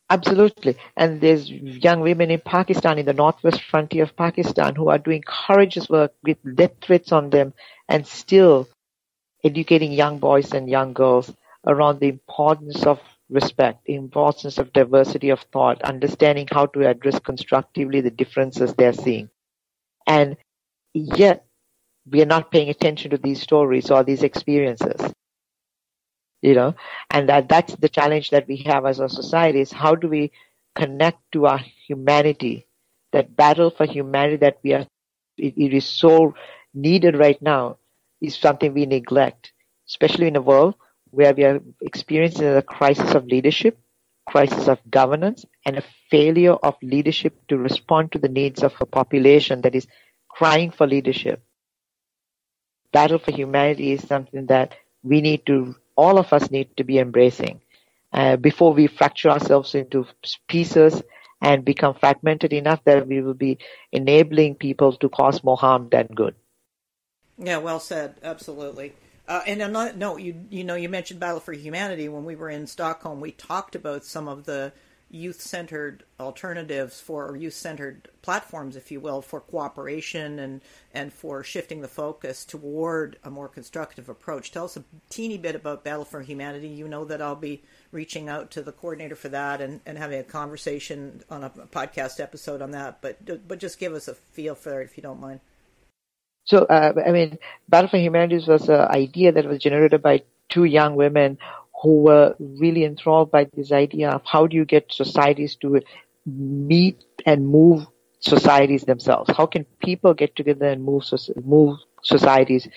Absolutely. 0.09 0.75
And 0.95 1.21
there's 1.21 1.49
young 1.49 2.01
women 2.01 2.29
in 2.29 2.39
Pakistan, 2.39 2.99
in 2.99 3.05
the 3.05 3.13
northwest 3.13 3.63
frontier 3.63 4.03
of 4.03 4.15
Pakistan, 4.15 4.75
who 4.75 4.89
are 4.89 4.99
doing 4.99 5.23
courageous 5.25 5.89
work 5.89 6.13
with 6.23 6.37
death 6.55 6.73
threats 6.81 7.11
on 7.11 7.29
them 7.29 7.53
and 7.89 8.05
still 8.05 8.67
educating 9.43 9.91
young 9.91 10.19
boys 10.19 10.53
and 10.53 10.69
young 10.69 10.93
girls 10.93 11.33
around 11.65 11.99
the 11.99 12.09
importance 12.09 12.85
of 12.85 12.99
respect, 13.29 13.85
the 13.85 13.95
importance 13.95 14.57
of 14.57 14.73
diversity 14.73 15.29
of 15.29 15.39
thought, 15.51 15.81
understanding 15.81 16.47
how 16.51 16.67
to 16.67 16.87
address 16.87 17.17
constructively 17.19 18.01
the 18.01 18.11
differences 18.11 18.73
they're 18.73 18.93
seeing. 18.93 19.29
And 20.05 20.37
yet, 20.93 21.45
we 22.05 22.21
are 22.21 22.27
not 22.27 22.51
paying 22.51 22.69
attention 22.69 23.11
to 23.11 23.17
these 23.17 23.41
stories 23.41 23.89
or 23.89 24.03
these 24.03 24.23
experiences 24.23 25.01
you 26.43 26.55
know 26.55 26.75
and 27.11 27.29
that 27.29 27.49
that's 27.49 27.75
the 27.77 27.89
challenge 27.89 28.31
that 28.31 28.47
we 28.47 28.57
have 28.57 28.85
as 28.85 28.99
a 28.99 29.09
society 29.09 29.61
is 29.61 29.71
how 29.73 29.95
do 29.95 30.09
we 30.09 30.31
connect 30.75 31.19
to 31.33 31.47
our 31.47 31.59
humanity? 31.87 32.67
That 33.13 33.35
battle 33.35 33.71
for 33.71 33.85
humanity 33.85 34.37
that 34.37 34.59
we 34.63 34.73
are 34.73 34.87
it, 35.37 35.53
it 35.57 35.73
is 35.73 35.85
so 35.85 36.35
needed 36.73 37.17
right 37.17 37.41
now 37.41 37.77
is 38.21 38.35
something 38.35 38.73
we 38.73 38.85
neglect 38.85 39.53
especially 39.87 40.27
in 40.27 40.35
a 40.37 40.41
world 40.41 40.75
where 41.11 41.33
we 41.33 41.43
are 41.45 41.61
experiencing 41.81 42.47
a 42.47 42.61
crisis 42.63 43.13
of 43.15 43.25
leadership 43.27 43.79
crisis 44.27 44.67
of 44.67 44.79
governance 44.89 45.45
and 45.65 45.77
a 45.77 45.83
failure 46.11 46.53
of 46.69 46.75
leadership 46.83 47.33
to 47.47 47.57
respond 47.57 48.11
to 48.11 48.19
the 48.19 48.29
needs 48.29 48.63
of 48.63 48.73
a 48.81 48.85
population 48.85 49.61
that 49.61 49.75
is 49.75 49.87
crying 50.29 50.71
for 50.71 50.87
leadership. 50.87 51.43
Battle 52.93 53.19
for 53.19 53.31
humanity 53.31 53.91
is 53.91 54.07
something 54.07 54.45
that 54.47 54.77
we 55.03 55.21
need 55.21 55.45
to 55.47 55.75
all 55.95 56.17
of 56.17 56.33
us 56.33 56.51
need 56.51 56.75
to 56.77 56.83
be 56.83 56.99
embracing 56.99 57.61
uh, 58.11 58.35
before 58.35 58.73
we 58.73 58.87
fracture 58.87 59.29
ourselves 59.29 59.75
into 59.75 60.05
pieces 60.47 61.01
and 61.41 61.65
become 61.65 61.93
fragmented 61.93 62.53
enough 62.53 62.83
that 62.85 63.07
we 63.07 63.21
will 63.21 63.33
be 63.33 63.57
enabling 63.91 64.55
people 64.55 64.93
to 64.93 65.09
cause 65.09 65.43
more 65.43 65.57
harm 65.57 65.89
than 65.89 66.07
good. 66.07 66.35
Yeah, 67.37 67.57
well 67.57 67.79
said. 67.79 68.15
Absolutely. 68.23 68.93
Uh, 69.27 69.41
and 69.47 69.61
that 69.61 69.97
note, 69.97 70.17
you 70.17 70.45
you 70.49 70.63
know 70.63 70.75
you 70.75 70.89
mentioned 70.89 71.19
Battle 71.19 71.39
for 71.39 71.53
Humanity 71.53 72.09
when 72.09 72.25
we 72.25 72.35
were 72.35 72.49
in 72.49 72.67
Stockholm. 72.67 73.21
We 73.21 73.31
talked 73.31 73.75
about 73.75 74.03
some 74.03 74.27
of 74.27 74.43
the 74.43 74.73
youth-centered 75.13 76.03
alternatives 76.19 76.99
for 76.99 77.37
youth-centered 77.37 78.09
platforms, 78.23 78.75
if 78.75 78.91
you 78.91 78.99
will, 78.99 79.21
for 79.21 79.39
cooperation 79.39 80.39
and 80.39 80.61
and 80.93 81.13
for 81.13 81.43
shifting 81.43 81.81
the 81.81 81.87
focus 81.87 82.43
toward 82.43 83.17
a 83.23 83.29
more 83.29 83.47
constructive 83.47 84.09
approach. 84.09 84.51
Tell 84.51 84.65
us 84.65 84.75
a 84.75 84.83
teeny 85.09 85.37
bit 85.37 85.55
about 85.55 85.83
Battle 85.83 86.03
for 86.03 86.21
Humanity. 86.21 86.67
You 86.67 86.87
know 86.87 87.05
that 87.05 87.21
I'll 87.21 87.35
be 87.35 87.61
reaching 87.91 88.27
out 88.27 88.49
to 88.51 88.63
the 88.63 88.71
coordinator 88.71 89.15
for 89.15 89.29
that 89.29 89.61
and, 89.61 89.81
and 89.85 89.97
having 89.97 90.19
a 90.19 90.23
conversation 90.23 91.21
on 91.29 91.43
a 91.43 91.49
podcast 91.49 92.19
episode 92.19 92.61
on 92.61 92.71
that. 92.71 93.01
But 93.01 93.47
but 93.47 93.59
just 93.59 93.79
give 93.79 93.93
us 93.93 94.07
a 94.07 94.15
feel 94.15 94.55
for 94.55 94.81
it 94.81 94.85
if 94.85 94.97
you 94.97 95.03
don't 95.03 95.21
mind. 95.21 95.39
So, 96.45 96.65
uh, 96.65 96.93
I 97.05 97.11
mean, 97.11 97.37
Battle 97.69 97.89
for 97.89 97.97
Humanities 97.97 98.47
was 98.47 98.67
an 98.67 98.81
idea 98.81 99.31
that 99.31 99.45
was 99.45 99.59
generated 99.59 100.01
by 100.01 100.23
two 100.49 100.65
young 100.65 100.95
women 100.95 101.37
who 101.83 102.01
were 102.03 102.35
really 102.39 102.85
enthralled 102.85 103.29
by 103.29 103.47
this 103.53 103.71
idea 103.71 104.09
of 104.09 104.21
how 104.25 104.47
do 104.47 104.55
you 104.55 104.65
get 104.65 104.91
societies 104.91 105.55
to 105.57 105.81
meet 106.25 107.03
and 107.25 107.47
move 107.47 107.85
societies 108.19 108.83
themselves? 108.83 109.29
How 109.35 109.45
can 109.45 109.65
people 109.83 110.13
get 110.13 110.35
together 110.35 110.67
and 110.67 110.83
move 110.83 111.03
move 111.43 111.77
societies 112.01 112.67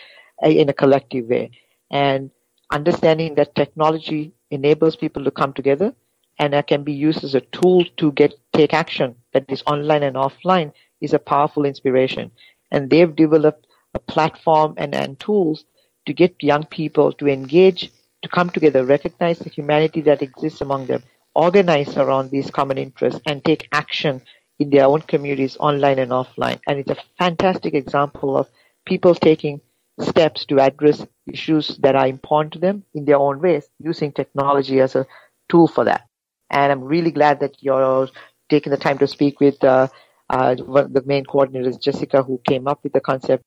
eh, 0.42 0.50
in 0.50 0.68
a 0.68 0.74
collective 0.74 1.26
way? 1.26 1.52
And 1.90 2.30
understanding 2.72 3.36
that 3.36 3.54
technology 3.54 4.34
enables 4.50 4.96
people 4.96 5.24
to 5.24 5.30
come 5.30 5.52
together 5.52 5.94
and 6.38 6.52
that 6.52 6.66
can 6.66 6.82
be 6.82 6.92
used 6.92 7.22
as 7.24 7.34
a 7.34 7.40
tool 7.40 7.84
to 7.96 8.12
get 8.12 8.34
take 8.52 8.74
action 8.74 9.14
that 9.32 9.44
is 9.48 9.62
online 9.66 10.02
and 10.02 10.16
offline 10.16 10.72
is 11.00 11.14
a 11.14 11.18
powerful 11.18 11.64
inspiration 11.64 12.30
and 12.70 12.90
they've 12.90 13.14
developed 13.14 13.66
a 13.94 13.98
platform 13.98 14.74
and, 14.76 14.94
and 14.94 15.18
tools 15.20 15.64
to 16.06 16.12
get 16.12 16.42
young 16.42 16.64
people 16.64 17.12
to 17.12 17.26
engage, 17.26 17.90
to 18.22 18.28
come 18.28 18.50
together, 18.50 18.84
recognize 18.84 19.38
the 19.38 19.50
humanity 19.50 20.00
that 20.02 20.22
exists 20.22 20.60
among 20.60 20.86
them, 20.86 21.02
organize 21.34 21.96
around 21.96 22.30
these 22.30 22.50
common 22.50 22.78
interests, 22.78 23.20
and 23.26 23.44
take 23.44 23.68
action 23.72 24.22
in 24.58 24.70
their 24.70 24.86
own 24.86 25.02
communities, 25.02 25.56
online 25.60 25.98
and 25.98 26.10
offline. 26.10 26.58
And 26.66 26.78
it's 26.78 26.90
a 26.90 26.96
fantastic 27.18 27.74
example 27.74 28.36
of 28.36 28.48
people 28.86 29.14
taking 29.14 29.60
steps 30.00 30.44
to 30.46 30.60
address 30.60 31.06
issues 31.26 31.76
that 31.78 31.96
are 31.96 32.06
important 32.06 32.52
to 32.54 32.58
them 32.58 32.84
in 32.94 33.04
their 33.04 33.16
own 33.18 33.40
ways, 33.40 33.68
using 33.78 34.12
technology 34.12 34.80
as 34.80 34.94
a 34.94 35.06
tool 35.48 35.68
for 35.68 35.84
that. 35.84 36.06
And 36.50 36.72
I'm 36.72 36.84
really 36.84 37.10
glad 37.10 37.40
that 37.40 37.62
you're 37.62 38.08
taking 38.48 38.70
the 38.70 38.76
time 38.76 38.98
to 38.98 39.06
speak 39.06 39.40
with 39.40 39.62
uh, 39.64 39.88
uh, 40.30 40.54
the 40.54 41.02
main 41.06 41.24
coordinator 41.24 41.72
Jessica, 41.78 42.22
who 42.22 42.40
came 42.46 42.66
up 42.68 42.80
with 42.82 42.92
the 42.92 43.00
concept 43.00 43.44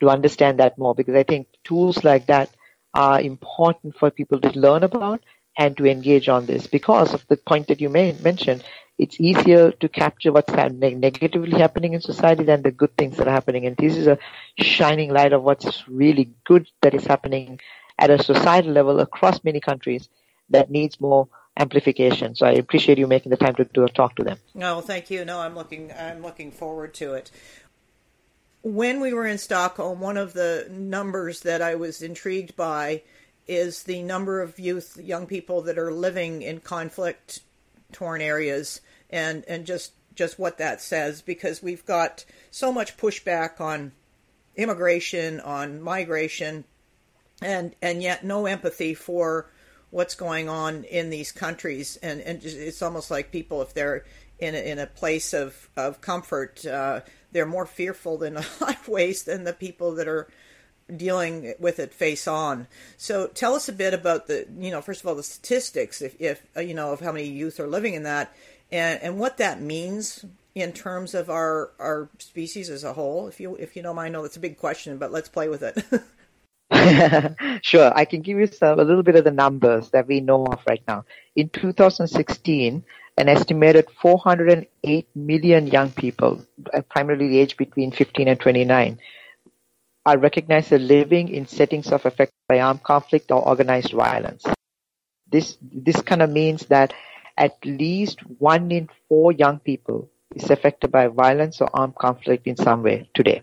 to 0.00 0.08
understand 0.08 0.58
that 0.60 0.78
more 0.78 0.94
because 0.94 1.14
I 1.14 1.22
think 1.24 1.48
tools 1.64 2.04
like 2.04 2.26
that 2.26 2.50
are 2.98 3.20
important 3.20 3.96
for 3.96 4.10
people 4.10 4.40
to 4.40 4.58
learn 4.58 4.82
about 4.82 5.20
and 5.56 5.76
to 5.76 5.86
engage 5.86 6.28
on 6.28 6.46
this 6.46 6.66
because 6.66 7.14
of 7.14 7.24
the 7.28 7.36
point 7.36 7.68
that 7.68 7.80
you 7.80 7.88
mentioned. 7.88 8.64
It's 8.98 9.20
easier 9.20 9.70
to 9.70 9.88
capture 9.88 10.32
what's 10.32 10.52
happening, 10.52 10.98
negatively 10.98 11.56
happening 11.56 11.92
in 11.92 12.00
society 12.00 12.42
than 12.42 12.62
the 12.62 12.72
good 12.72 12.96
things 12.96 13.16
that 13.18 13.28
are 13.28 13.36
happening. 13.38 13.66
And 13.66 13.76
this 13.76 13.96
is 13.96 14.08
a 14.08 14.18
shining 14.58 15.12
light 15.12 15.32
of 15.32 15.44
what's 15.44 15.86
really 15.86 16.32
good 16.44 16.66
that 16.82 16.94
is 16.94 17.06
happening 17.06 17.60
at 17.96 18.10
a 18.10 18.20
societal 18.20 18.72
level 18.72 18.98
across 18.98 19.44
many 19.44 19.60
countries 19.60 20.08
that 20.50 20.68
needs 20.68 21.00
more 21.00 21.28
amplification. 21.56 22.34
So 22.34 22.46
I 22.46 22.52
appreciate 22.52 22.98
you 22.98 23.06
making 23.06 23.30
the 23.30 23.36
time 23.36 23.54
to 23.54 23.64
talk 23.88 24.16
to 24.16 24.24
them. 24.24 24.38
No, 24.54 24.80
thank 24.80 25.08
you. 25.08 25.24
No, 25.24 25.38
I'm 25.38 25.54
looking 25.54 25.92
I'm 25.92 26.22
looking 26.22 26.50
forward 26.50 26.94
to 26.94 27.14
it. 27.14 27.30
When 28.62 29.00
we 29.00 29.12
were 29.12 29.26
in 29.26 29.38
Stockholm, 29.38 30.00
one 30.00 30.16
of 30.16 30.32
the 30.32 30.66
numbers 30.70 31.40
that 31.40 31.62
I 31.62 31.76
was 31.76 32.02
intrigued 32.02 32.56
by 32.56 33.02
is 33.46 33.84
the 33.84 34.02
number 34.02 34.42
of 34.42 34.58
youth, 34.58 34.98
young 35.02 35.26
people 35.26 35.62
that 35.62 35.78
are 35.78 35.92
living 35.92 36.42
in 36.42 36.60
conflict 36.60 37.40
torn 37.92 38.20
areas 38.20 38.82
and 39.08 39.44
and 39.48 39.64
just 39.64 39.92
just 40.14 40.38
what 40.38 40.58
that 40.58 40.82
says 40.82 41.22
because 41.22 41.62
we've 41.62 41.86
got 41.86 42.24
so 42.50 42.72
much 42.72 42.96
pushback 42.96 43.60
on 43.60 43.92
immigration, 44.56 45.40
on 45.40 45.80
migration, 45.80 46.64
and 47.40 47.74
and 47.80 48.02
yet 48.02 48.24
no 48.24 48.46
empathy 48.46 48.92
for 48.92 49.50
what's 49.90 50.14
going 50.14 50.48
on 50.48 50.84
in 50.84 51.08
these 51.08 51.32
countries, 51.32 51.96
and 52.02 52.20
and 52.20 52.44
it's 52.44 52.82
almost 52.82 53.10
like 53.10 53.32
people, 53.32 53.62
if 53.62 53.72
they're 53.72 54.04
in 54.38 54.54
a, 54.54 54.58
in 54.58 54.78
a 54.78 54.86
place 54.86 55.32
of 55.32 55.70
of 55.76 56.00
comfort, 56.00 56.66
uh, 56.66 57.00
they're 57.38 57.46
more 57.46 57.66
fearful 57.66 58.20
in 58.24 58.36
a 58.36 58.44
lot 58.60 58.74
of 58.74 58.88
ways 58.88 59.22
than 59.22 59.44
the 59.44 59.52
people 59.52 59.94
that 59.94 60.08
are 60.08 60.26
dealing 60.94 61.54
with 61.60 61.78
it 61.78 61.94
face 61.94 62.26
on. 62.26 62.66
So 62.96 63.28
tell 63.28 63.54
us 63.54 63.68
a 63.68 63.72
bit 63.72 63.94
about 63.94 64.26
the, 64.26 64.48
you 64.58 64.72
know, 64.72 64.80
first 64.80 65.02
of 65.02 65.06
all, 65.06 65.14
the 65.14 65.22
statistics, 65.22 66.02
if, 66.02 66.20
if 66.20 66.44
uh, 66.56 66.60
you 66.60 66.74
know, 66.74 66.92
of 66.92 66.98
how 66.98 67.12
many 67.12 67.28
youth 67.28 67.60
are 67.60 67.68
living 67.68 67.94
in 67.94 68.02
that, 68.02 68.34
and 68.72 69.00
and 69.00 69.20
what 69.20 69.36
that 69.36 69.62
means 69.62 70.24
in 70.56 70.72
terms 70.72 71.14
of 71.14 71.30
our 71.30 71.70
our 71.78 72.08
species 72.18 72.70
as 72.70 72.82
a 72.82 72.92
whole. 72.92 73.28
If 73.28 73.38
you 73.38 73.54
if 73.54 73.76
you 73.76 73.82
don't 73.82 73.94
mind, 73.94 74.08
I 74.08 74.18
know 74.18 74.22
that's 74.22 74.36
a 74.36 74.40
big 74.40 74.58
question, 74.58 74.98
but 74.98 75.12
let's 75.12 75.28
play 75.28 75.48
with 75.48 75.62
it. 75.62 75.78
sure, 77.62 77.92
I 77.94 78.04
can 78.04 78.20
give 78.20 78.36
you 78.36 78.48
some, 78.48 78.80
a 78.80 78.82
little 78.82 79.04
bit 79.04 79.14
of 79.14 79.22
the 79.22 79.30
numbers 79.30 79.90
that 79.90 80.08
we 80.08 80.20
know 80.20 80.44
of 80.46 80.60
right 80.66 80.82
now. 80.88 81.04
In 81.36 81.48
2016, 81.50 82.84
an 83.18 83.28
estimated 83.28 83.90
408 84.00 85.08
million 85.14 85.66
young 85.66 85.90
people, 85.90 86.40
uh, 86.72 86.82
primarily 86.82 87.38
aged 87.38 87.56
between 87.56 87.90
15 87.90 88.28
and 88.28 88.40
29, 88.40 88.98
are 90.06 90.18
recognized 90.18 90.72
as 90.72 90.80
living 90.80 91.28
in 91.28 91.46
settings 91.46 91.88
of 91.92 92.06
affected 92.06 92.34
by 92.48 92.60
armed 92.60 92.82
conflict 92.82 93.30
or 93.30 93.46
organized 93.46 93.92
violence. 93.92 94.44
This 95.30 95.58
this 95.60 96.00
kind 96.00 96.22
of 96.22 96.30
means 96.30 96.66
that 96.66 96.94
at 97.36 97.56
least 97.64 98.20
one 98.38 98.70
in 98.70 98.88
four 99.08 99.32
young 99.32 99.58
people 99.58 100.08
is 100.34 100.50
affected 100.50 100.90
by 100.90 101.08
violence 101.08 101.60
or 101.60 101.68
armed 101.74 101.96
conflict 101.96 102.46
in 102.46 102.56
some 102.56 102.82
way 102.82 103.10
today. 103.14 103.42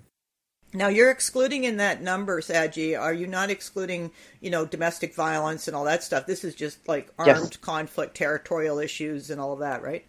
Now 0.76 0.90
you're 0.90 1.10
excluding 1.10 1.64
in 1.64 1.78
that 1.78 2.02
number, 2.02 2.42
Saji. 2.42 3.00
Are 3.00 3.14
you 3.14 3.28
not 3.28 3.50
excluding, 3.50 4.12
you 4.42 4.50
know, 4.50 4.66
domestic 4.66 5.16
violence 5.16 5.68
and 5.68 5.76
all 5.76 5.86
that 5.86 6.04
stuff? 6.04 6.26
This 6.26 6.44
is 6.44 6.54
just 6.54 6.88
like 6.88 7.12
armed 7.18 7.30
yes. 7.30 7.58
conflict, 7.58 8.16
territorial 8.16 8.80
issues, 8.80 9.30
and 9.30 9.40
all 9.40 9.54
of 9.54 9.60
that, 9.60 9.82
right? 9.82 10.06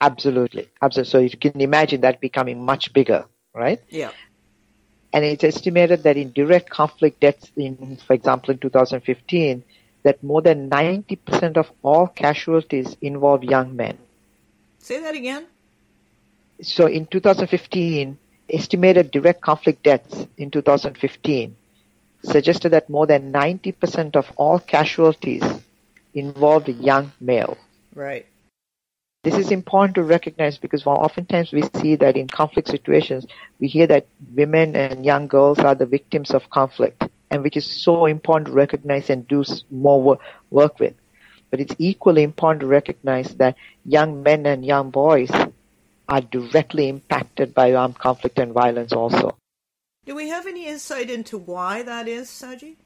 Absolutely, 0.00 0.68
absolutely. 0.82 1.10
So 1.10 1.18
you 1.18 1.30
can 1.30 1.60
imagine 1.60 2.02
that 2.02 2.20
becoming 2.20 2.64
much 2.64 2.92
bigger, 2.92 3.26
right? 3.54 3.80
Yeah. 3.88 4.10
And 5.12 5.24
it's 5.24 5.44
estimated 5.44 6.02
that 6.02 6.16
in 6.16 6.32
direct 6.32 6.68
conflict 6.68 7.20
deaths, 7.20 7.50
in, 7.56 7.98
for 8.06 8.12
example, 8.12 8.50
in 8.50 8.58
2015, 8.58 9.64
that 10.02 10.22
more 10.22 10.42
than 10.42 10.68
90% 10.68 11.56
of 11.56 11.70
all 11.82 12.06
casualties 12.06 12.96
involve 13.00 13.42
young 13.42 13.74
men. 13.74 13.96
Say 14.78 15.00
that 15.00 15.14
again. 15.14 15.46
So 16.62 16.86
in 16.86 17.06
2015, 17.06 18.18
estimated 18.50 19.10
direct 19.10 19.40
conflict 19.40 19.82
deaths 19.82 20.26
in 20.36 20.50
2015 20.50 21.56
suggested 22.22 22.70
that 22.70 22.90
more 22.90 23.06
than 23.06 23.32
90% 23.32 24.16
of 24.16 24.32
all 24.36 24.58
casualties 24.58 25.42
involved 26.14 26.68
young 26.68 27.12
male. 27.20 27.56
Right. 27.94 28.26
This 29.22 29.36
is 29.36 29.50
important 29.50 29.96
to 29.96 30.04
recognize 30.04 30.56
because 30.56 30.86
oftentimes 30.86 31.52
we 31.52 31.62
see 31.80 31.96
that 31.96 32.16
in 32.16 32.28
conflict 32.28 32.68
situations, 32.68 33.26
we 33.58 33.66
hear 33.66 33.86
that 33.88 34.06
women 34.34 34.76
and 34.76 35.04
young 35.04 35.26
girls 35.26 35.58
are 35.58 35.74
the 35.74 35.86
victims 35.86 36.30
of 36.30 36.48
conflict, 36.50 37.02
and 37.30 37.42
which 37.42 37.56
is 37.56 37.66
so 37.66 38.06
important 38.06 38.46
to 38.46 38.52
recognize 38.52 39.10
and 39.10 39.26
do 39.26 39.44
more 39.70 40.18
work 40.50 40.78
with. 40.78 40.94
But 41.50 41.60
it's 41.60 41.74
equally 41.78 42.22
important 42.22 42.60
to 42.60 42.66
recognize 42.66 43.34
that 43.36 43.56
young 43.84 44.22
men 44.22 44.46
and 44.46 44.64
young 44.64 44.90
boys 44.90 45.30
are 46.08 46.20
directly 46.20 46.88
impacted 46.88 47.54
by 47.54 47.74
armed 47.74 47.98
conflict 47.98 48.38
and 48.38 48.52
violence 48.52 48.92
also. 48.92 49.36
Do 50.04 50.14
we 50.14 50.28
have 50.28 50.46
any 50.46 50.66
insight 50.66 51.10
into 51.10 51.36
why 51.36 51.82
that 51.82 52.06
is, 52.06 52.28
Saji? 52.28 52.76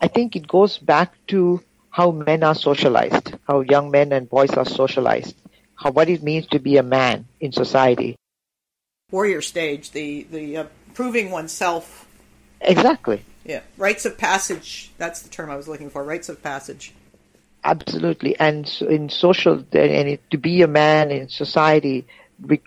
I 0.00 0.08
think 0.08 0.36
it 0.36 0.46
goes 0.46 0.78
back 0.78 1.14
to 1.28 1.62
how 1.90 2.10
men 2.10 2.42
are 2.42 2.54
socialized, 2.54 3.34
how 3.46 3.60
young 3.60 3.90
men 3.90 4.12
and 4.12 4.28
boys 4.28 4.50
are 4.50 4.64
socialized, 4.64 5.34
how 5.74 5.90
what 5.90 6.08
it 6.08 6.22
means 6.22 6.46
to 6.48 6.58
be 6.58 6.76
a 6.76 6.82
man 6.82 7.26
in 7.40 7.52
society. 7.52 8.16
Warrior 9.10 9.42
stage, 9.42 9.90
the 9.90 10.26
the 10.30 10.56
uh, 10.56 10.64
proving 10.94 11.30
oneself. 11.30 12.06
Exactly. 12.60 13.24
Yeah, 13.44 13.62
rites 13.76 14.04
of 14.04 14.18
passage. 14.18 14.92
That's 14.98 15.22
the 15.22 15.30
term 15.30 15.50
I 15.50 15.56
was 15.56 15.66
looking 15.66 15.90
for. 15.90 16.04
Rites 16.04 16.28
of 16.28 16.42
passage. 16.42 16.92
Absolutely, 17.64 18.38
and 18.38 18.70
in 18.88 19.08
social, 19.08 19.54
and 19.72 20.08
it, 20.08 20.30
to 20.30 20.38
be 20.38 20.62
a 20.62 20.66
man 20.68 21.10
in 21.10 21.28
society 21.28 22.06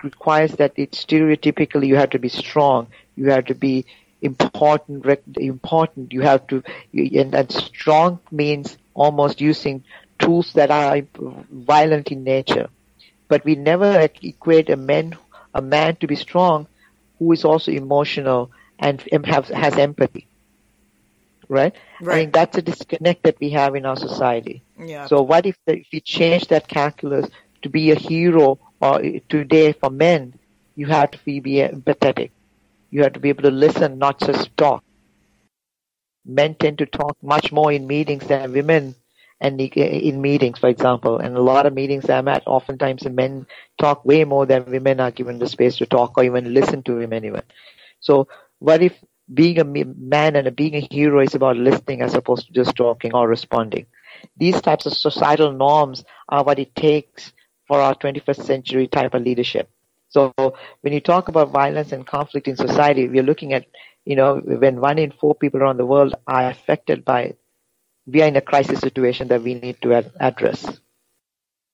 requires 0.03 0.51
that 0.53 0.73
it's 0.75 1.03
stereotypically 1.05 1.87
you 1.87 1.95
have 1.95 2.09
to 2.11 2.19
be 2.19 2.29
strong, 2.29 2.87
you 3.15 3.29
have 3.29 3.45
to 3.45 3.55
be 3.55 3.85
important, 4.21 5.05
important. 5.37 6.11
You 6.13 6.21
have 6.21 6.45
to, 6.47 6.61
and, 6.93 7.33
and 7.33 7.51
strong 7.51 8.19
means 8.31 8.77
almost 8.93 9.41
using 9.41 9.83
tools 10.19 10.53
that 10.53 10.69
are 10.71 11.01
violent 11.51 12.11
in 12.11 12.23
nature. 12.23 12.69
But 13.29 13.43
we 13.45 13.55
never 13.55 13.99
equate 14.21 14.69
a 14.69 14.77
man, 14.77 15.17
a 15.53 15.61
man 15.61 15.95
to 15.97 16.07
be 16.07 16.15
strong, 16.15 16.67
who 17.19 17.31
is 17.31 17.43
also 17.45 17.71
emotional 17.71 18.51
and 18.79 19.01
has, 19.25 19.47
has 19.49 19.77
empathy. 19.77 20.27
right? 21.49 21.73
Right. 21.99 22.11
I 22.11 22.15
think 22.15 22.33
that's 22.33 22.57
a 22.57 22.61
disconnect 22.61 23.23
that 23.23 23.39
we 23.39 23.51
have 23.51 23.75
in 23.75 23.85
our 23.85 23.95
society. 23.97 24.62
Yeah. 24.79 25.07
So 25.07 25.21
what 25.21 25.45
if, 25.45 25.57
the, 25.65 25.79
if 25.79 25.87
we 25.91 25.99
change 26.01 26.47
that 26.47 26.67
calculus 26.67 27.29
to 27.61 27.69
be 27.69 27.91
a 27.91 27.95
hero 27.95 28.59
or 28.81 29.01
today 29.29 29.73
for 29.73 29.89
men, 29.89 30.39
you 30.75 30.87
have 30.87 31.11
to 31.11 31.19
be, 31.25 31.39
be 31.39 31.55
empathetic. 31.55 32.31
You 32.89 33.03
have 33.03 33.13
to 33.13 33.19
be 33.19 33.29
able 33.29 33.43
to 33.43 33.51
listen, 33.51 33.97
not 33.97 34.19
just 34.19 34.55
talk. 34.57 34.83
Men 36.25 36.55
tend 36.55 36.77
to 36.79 36.85
talk 36.85 37.17
much 37.21 37.51
more 37.51 37.71
in 37.71 37.87
meetings 37.87 38.27
than 38.27 38.53
women 38.53 38.95
and 39.41 39.59
in 39.59 40.21
meetings, 40.21 40.59
for 40.59 40.69
example. 40.69 41.17
And 41.17 41.35
a 41.35 41.41
lot 41.41 41.65
of 41.65 41.73
meetings 41.73 42.09
I'm 42.09 42.27
at, 42.27 42.43
oftentimes 42.47 43.05
men 43.05 43.45
talk 43.77 44.05
way 44.05 44.23
more 44.23 44.45
than 44.45 44.65
women 44.71 44.99
are 44.99 45.11
given 45.11 45.39
the 45.39 45.47
space 45.47 45.77
to 45.77 45.85
talk 45.85 46.17
or 46.17 46.23
even 46.23 46.53
listen 46.53 46.83
to 46.83 46.95
women 46.95 47.25
even. 47.25 47.41
So 47.99 48.27
what 48.59 48.81
if 48.81 48.93
being 49.33 49.59
a 49.59 49.63
man 49.65 50.35
and 50.35 50.55
being 50.55 50.75
a 50.75 50.87
hero 50.91 51.21
is 51.21 51.35
about 51.35 51.57
listening 51.57 52.01
as 52.01 52.13
opposed 52.15 52.47
to 52.47 52.53
just 52.53 52.75
talking 52.75 53.13
or 53.13 53.27
responding? 53.27 53.85
These 54.37 54.61
types 54.61 54.85
of 54.85 54.93
societal 54.93 55.51
norms 55.51 56.03
are 56.29 56.43
what 56.43 56.59
it 56.59 56.75
takes 56.75 57.31
for 57.67 57.79
our 57.79 57.95
21st 57.95 58.43
century 58.43 58.87
type 58.87 59.13
of 59.13 59.21
leadership. 59.21 59.69
So 60.09 60.31
when 60.81 60.93
you 60.93 61.01
talk 61.01 61.27
about 61.27 61.49
violence 61.49 61.91
and 61.91 62.05
conflict 62.05 62.47
in 62.47 62.55
society, 62.55 63.07
we're 63.07 63.23
looking 63.23 63.53
at, 63.53 63.65
you 64.05 64.15
know, 64.15 64.37
when 64.37 64.79
one 64.79 64.99
in 64.99 65.11
four 65.11 65.33
people 65.33 65.61
around 65.61 65.77
the 65.77 65.85
world 65.85 66.13
are 66.27 66.49
affected 66.49 67.03
by 67.03 67.21
it, 67.21 67.39
we 68.05 68.21
are 68.21 68.27
in 68.27 68.35
a 68.35 68.41
crisis 68.41 68.79
situation 68.79 69.29
that 69.29 69.41
we 69.41 69.55
need 69.55 69.81
to 69.81 69.93
ad- 69.93 70.11
address. 70.19 70.79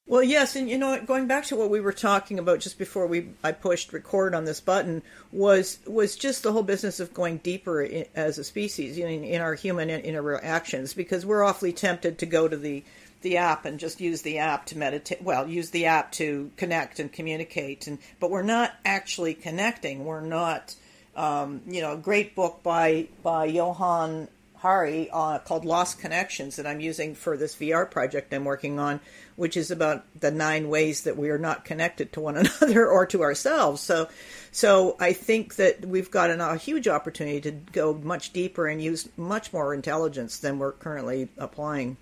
Well, 0.09 0.23
yes, 0.23 0.55
and 0.55 0.67
you 0.67 0.79
know, 0.79 0.99
going 1.05 1.27
back 1.27 1.45
to 1.45 1.55
what 1.55 1.69
we 1.69 1.81
were 1.81 1.93
talking 1.93 2.39
about 2.39 2.61
just 2.61 2.79
before 2.79 3.05
we 3.05 3.29
I 3.43 3.51
pushed 3.51 3.93
record 3.93 4.33
on 4.33 4.43
this 4.43 4.59
button 4.59 5.03
was 5.31 5.77
was 5.85 6.15
just 6.15 6.41
the 6.41 6.51
whole 6.51 6.63
business 6.63 6.99
of 6.99 7.13
going 7.13 7.37
deeper 7.37 7.83
in, 7.83 8.07
as 8.15 8.39
a 8.39 8.43
species 8.43 8.97
in, 8.97 9.23
in 9.23 9.39
our 9.39 9.53
human 9.53 9.91
interactions 9.91 10.95
because 10.95 11.27
we're 11.27 11.43
awfully 11.43 11.71
tempted 11.71 12.17
to 12.17 12.25
go 12.25 12.47
to 12.47 12.57
the 12.57 12.83
the 13.21 13.37
app 13.37 13.65
and 13.65 13.79
just 13.79 14.01
use 14.01 14.23
the 14.23 14.39
app 14.39 14.65
to 14.65 14.77
meditate 14.79 15.21
well 15.21 15.47
use 15.47 15.69
the 15.69 15.85
app 15.85 16.11
to 16.13 16.49
connect 16.57 16.99
and 16.99 17.13
communicate 17.13 17.85
and 17.85 17.99
but 18.19 18.31
we're 18.31 18.41
not 18.41 18.73
actually 18.83 19.35
connecting. 19.35 20.05
We're 20.05 20.21
not 20.21 20.73
um, 21.15 21.61
you 21.67 21.81
know 21.81 21.93
a 21.93 21.97
great 21.97 22.33
book 22.33 22.63
by 22.63 23.09
by 23.21 23.45
johann 23.45 24.27
Hari 24.59 25.09
uh, 25.11 25.39
called 25.39 25.63
Lost 25.63 25.99
Connections 25.99 26.57
that 26.57 26.67
I'm 26.67 26.81
using 26.81 27.15
for 27.15 27.37
this 27.37 27.55
VR 27.55 27.89
project 27.89 28.33
I'm 28.33 28.43
working 28.43 28.77
on, 28.77 28.99
which 29.37 29.55
is 29.55 29.71
about 29.71 30.05
the 30.19 30.31
nine 30.31 30.67
ways 30.67 31.03
that 31.03 31.15
we 31.15 31.29
are 31.29 31.37
not 31.37 31.63
connected 31.63 32.11
to 32.13 32.19
one 32.19 32.37
another 32.61 32.87
or 32.87 33.05
to 33.07 33.21
ourselves. 33.21 33.81
So, 33.81 34.09
so 34.51 34.97
I 34.99 35.13
think 35.13 35.55
that 35.55 35.85
we've 35.85 36.11
got 36.11 36.29
an, 36.29 36.41
a 36.41 36.57
huge 36.57 36.87
opportunity 36.87 37.39
to 37.41 37.51
go 37.51 37.93
much 37.93 38.33
deeper 38.33 38.67
and 38.67 38.81
use 38.81 39.07
much 39.15 39.53
more 39.53 39.73
intelligence 39.73 40.39
than 40.39 40.59
we're 40.59 40.73
currently 40.73 41.29
applying. 41.37 41.95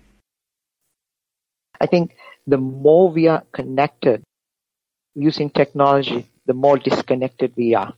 I 1.80 1.86
think 1.86 2.16
the 2.46 2.58
more 2.58 3.08
we 3.08 3.28
are 3.28 3.44
connected 3.52 4.24
using 5.14 5.50
technology, 5.50 6.28
the 6.46 6.54
more 6.54 6.78
disconnected 6.78 7.52
we 7.56 7.74
are. 7.74 7.94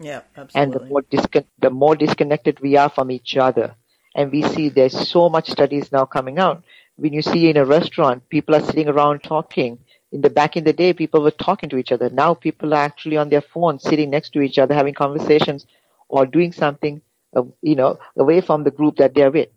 Yeah, 0.00 0.22
absolutely. 0.36 0.54
And 0.54 0.72
the 0.72 0.80
more, 0.88 1.02
discon- 1.02 1.46
the 1.58 1.70
more 1.70 1.96
disconnected 1.96 2.60
we 2.60 2.76
are 2.76 2.88
from 2.88 3.10
each 3.10 3.36
other. 3.36 3.74
And 4.14 4.30
we 4.32 4.42
see 4.42 4.68
there's 4.68 5.08
so 5.08 5.28
much 5.28 5.50
studies 5.50 5.92
now 5.92 6.04
coming 6.06 6.38
out. 6.38 6.64
When 6.96 7.12
you 7.12 7.22
see 7.22 7.48
in 7.48 7.56
a 7.56 7.64
restaurant, 7.64 8.28
people 8.28 8.54
are 8.54 8.60
sitting 8.60 8.88
around 8.88 9.22
talking. 9.22 9.78
In 10.12 10.20
the 10.22 10.30
back 10.30 10.56
in 10.56 10.64
the 10.64 10.72
day, 10.72 10.92
people 10.92 11.22
were 11.22 11.30
talking 11.30 11.68
to 11.70 11.76
each 11.78 11.92
other. 11.92 12.08
Now 12.10 12.34
people 12.34 12.72
are 12.74 12.82
actually 12.82 13.16
on 13.16 13.28
their 13.28 13.40
phones, 13.42 13.82
sitting 13.82 14.10
next 14.10 14.30
to 14.32 14.40
each 14.40 14.58
other, 14.58 14.74
having 14.74 14.94
conversations 14.94 15.66
or 16.08 16.26
doing 16.26 16.52
something, 16.52 17.02
uh, 17.36 17.42
you 17.62 17.76
know, 17.76 17.98
away 18.16 18.40
from 18.40 18.64
the 18.64 18.70
group 18.70 18.96
that 18.96 19.14
they're 19.14 19.30
with. 19.30 19.48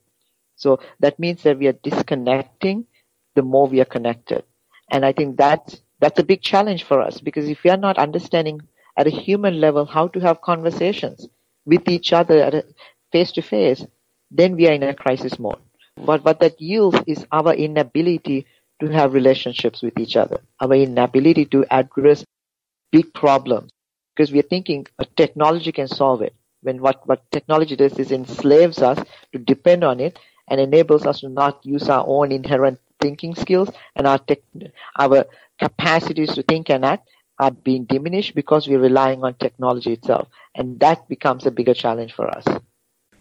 So 0.55 0.79
that 1.00 1.19
means 1.19 1.43
that 1.43 1.58
we 1.58 1.67
are 1.67 1.73
disconnecting 1.73 2.86
the 3.36 3.41
more 3.43 3.67
we 3.67 3.80
are 3.82 3.86
connected. 3.86 4.43
And 4.89 5.06
I 5.06 5.12
think 5.13 5.38
that's, 5.38 5.82
that's 5.99 6.19
a 6.19 6.23
big 6.23 6.41
challenge 6.41 6.84
for 6.84 7.02
us 7.02 7.19
because 7.21 7.49
if 7.49 7.63
we 7.63 7.69
are 7.71 7.78
not 7.78 7.97
understanding 7.97 8.62
at 8.99 9.07
a 9.07 9.21
human 9.25 9.62
level 9.62 9.85
how 9.85 10.07
to 10.09 10.19
have 10.19 10.41
conversations 10.41 11.27
with 11.65 11.88
each 11.88 12.12
other 12.12 12.63
face 13.13 13.31
to 13.31 13.41
face, 13.41 13.85
then 14.29 14.55
we 14.57 14.67
are 14.67 14.73
in 14.73 14.83
a 14.83 14.93
crisis 14.93 15.39
mode. 15.39 15.62
But 15.95 16.23
what 16.25 16.41
that 16.41 16.59
yields 16.62 16.99
is 17.07 17.25
our 17.31 17.53
inability 17.53 18.45
to 18.81 18.88
have 18.88 19.13
relationships 19.13 19.81
with 19.81 19.97
each 19.97 20.17
other, 20.17 20.41
our 20.59 20.73
inability 20.73 21.45
to 21.45 21.65
address 21.71 22.25
big 22.91 23.13
problems 23.13 23.71
because 24.15 24.33
we 24.33 24.39
are 24.39 24.49
thinking 24.53 24.85
a 24.99 25.05
technology 25.05 25.71
can 25.71 25.88
solve 25.88 26.21
it. 26.21 26.33
When 26.62 26.81
what, 26.81 27.07
what 27.07 27.23
technology 27.31 27.77
does 27.77 27.97
is 27.97 28.12
enslaves 28.12 28.81
us 28.81 28.99
to 29.31 29.39
depend 29.39 29.85
on 29.85 30.01
it 30.01 30.19
and 30.49 30.59
enables 30.59 31.05
us 31.05 31.21
to 31.21 31.29
not 31.29 31.65
use 31.65 31.88
our 31.88 32.03
own 32.05 32.33
inherent 32.33 32.79
thinking 32.99 33.33
skills 33.33 33.69
and 33.95 34.05
our 34.05 34.17
tech, 34.17 34.39
our 34.97 35.25
capacities 35.57 36.33
to 36.35 36.43
think 36.43 36.69
and 36.69 36.83
act 36.83 37.07
are 37.39 37.52
being 37.52 37.86
diminished 37.86 38.36
because 38.36 38.67
we're 38.67 38.80
relying 38.80 39.23
on 39.23 39.34
technology 39.36 39.93
itself. 39.93 40.28
And 40.56 40.80
that 40.82 41.08
becomes 41.08 41.45
a 41.45 41.52
bigger 41.52 41.73
challenge 41.73 42.13
for 42.13 42.30
us. 42.30 42.45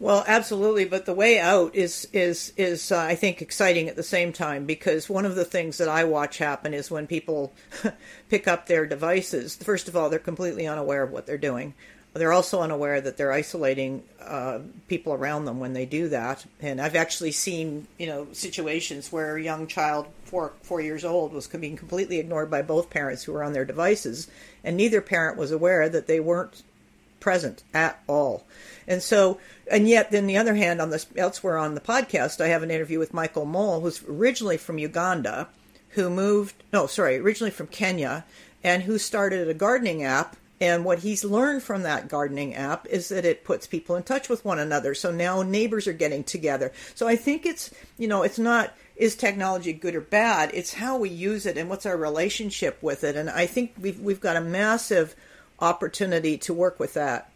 Well, 0.01 0.25
absolutely, 0.29 0.85
but 0.85 1.07
the 1.07 1.15
way 1.15 1.41
out 1.41 1.75
is 1.75 2.07
is 2.13 2.53
is 2.57 2.93
uh, 2.93 3.01
I 3.01 3.17
think 3.17 3.43
exciting 3.43 3.89
at 3.89 3.97
the 3.97 4.05
same 4.05 4.33
time 4.33 4.65
because 4.65 5.09
one 5.09 5.27
of 5.27 5.35
the 5.35 5.45
things 5.45 5.79
that 5.79 5.89
I 5.89 6.05
watch 6.05 6.39
happen 6.39 6.73
is 6.73 6.89
when 6.89 7.09
people 7.09 7.53
pick 8.29 8.47
up 8.47 8.67
their 8.67 8.87
devices. 8.87 9.57
First 9.57 9.89
of 9.89 9.97
all, 9.97 10.09
they're 10.09 10.21
completely 10.21 10.69
unaware 10.69 11.03
of 11.03 11.11
what 11.11 11.27
they're 11.27 11.37
doing. 11.37 11.75
They're 12.19 12.33
also 12.33 12.61
unaware 12.61 13.01
that 13.01 13.17
they're 13.17 13.33
isolating 13.33 14.03
uh, 14.21 14.61
people 14.89 15.15
around 15.15 15.47
them 15.47 15.61
when 15.61 15.73
they 15.73 15.87
do 15.87 16.09
that. 16.09 16.45
And 16.61 16.81
I've 16.81 16.97
actually 16.97 17.33
seen, 17.33 17.87
you 17.99 18.07
know, 18.07 18.29
situations 18.33 19.11
where 19.11 19.37
a 19.37 19.43
young 19.43 19.67
child, 19.67 20.07
four 20.25 20.53
four 20.63 20.81
years 20.81 21.05
old, 21.05 21.33
was 21.33 21.47
being 21.47 21.77
completely 21.77 22.19
ignored 22.19 22.51
by 22.51 22.63
both 22.63 22.91
parents 22.91 23.25
who 23.25 23.33
were 23.33 23.43
on 23.43 23.55
their 23.55 23.65
devices, 23.65 24.29
and 24.63 24.77
neither 24.77 25.01
parent 25.01 25.39
was 25.39 25.51
aware 25.51 25.89
that 25.89 26.07
they 26.07 26.21
weren't 26.21 26.63
present 27.21 27.63
at 27.73 28.01
all. 28.07 28.45
And 28.87 29.03
so, 29.03 29.39
and 29.71 29.89
yet, 29.89 30.11
then 30.11 30.27
the 30.27 30.37
other 30.37 30.55
hand, 30.55 30.81
on 30.81 30.91
this 30.91 31.07
elsewhere 31.17 31.59
on 31.59 31.75
the 31.75 31.81
podcast, 31.81 32.41
I 32.41 32.49
have 32.49 32.63
an 32.63 32.71
interview 32.71 32.99
with 32.99 33.15
Michael 33.15 33.45
Mole, 33.45 33.81
who's 33.81 34.03
originally 34.09 34.57
from 34.57 34.79
Uganda, 34.79 35.49
who 35.91 36.11
moved, 36.11 36.63
no, 36.73 36.87
sorry, 36.87 37.17
originally 37.17 37.51
from 37.51 37.67
Kenya, 37.67 38.25
and 38.63 38.83
who 38.85 38.99
started 38.99 39.49
a 39.49 39.55
gardening 39.55 40.03
app 40.03 40.37
and 40.61 40.85
what 40.85 41.01
he's 41.01 41.25
learned 41.25 41.63
from 41.63 41.83
that 41.83 42.09
gardening 42.09 42.55
app 42.55 42.87
is 42.87 43.09
that 43.09 43.25
it 43.25 43.45
puts 43.45 43.67
people 43.67 43.97
in 43.97 44.03
touch 44.03 44.29
with 44.29 44.45
one 44.45 44.59
another. 44.59 44.95
So 44.95 45.11
now 45.11 45.43
neighbors 45.43 45.87
are 45.87 45.93
getting 45.93 46.25
together. 46.25 46.73
So 46.95 47.07
I 47.07 47.17
think 47.17 47.47
it's, 47.47 47.71
you 47.97 48.09
know, 48.09 48.23
it's 48.23 48.39
not 48.39 48.75
is 48.97 49.15
technology 49.15 49.73
good 49.73 49.95
or 49.95 50.01
bad? 50.01 50.51
It's 50.53 50.75
how 50.75 50.99
we 50.99 51.09
use 51.09 51.47
it 51.47 51.57
and 51.57 51.71
what's 51.71 51.87
our 51.87 51.97
relationship 51.97 52.83
with 52.83 53.05
it. 53.05 53.15
And 53.15 53.31
I 53.31 53.47
think 53.47 53.73
we've 53.81 54.01
we've 54.01 54.21
got 54.21 54.37
a 54.37 54.41
massive 54.41 55.15
opportunity 55.61 56.37
to 56.39 56.55
work 56.55 56.81
with 56.81 56.95
that 56.95 57.31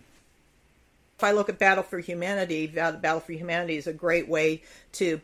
if 1.23 1.29
I 1.29 1.31
look 1.31 1.49
at 1.49 1.61
Battle 1.61 1.85
for 1.85 2.01
Humanity, 2.01 2.67
Battle 2.67 3.21
for 3.21 3.31
Humanity 3.33 3.77
is 3.77 3.87
a 3.87 3.93
great 3.93 4.29
way 4.29 4.63
to 4.95 5.21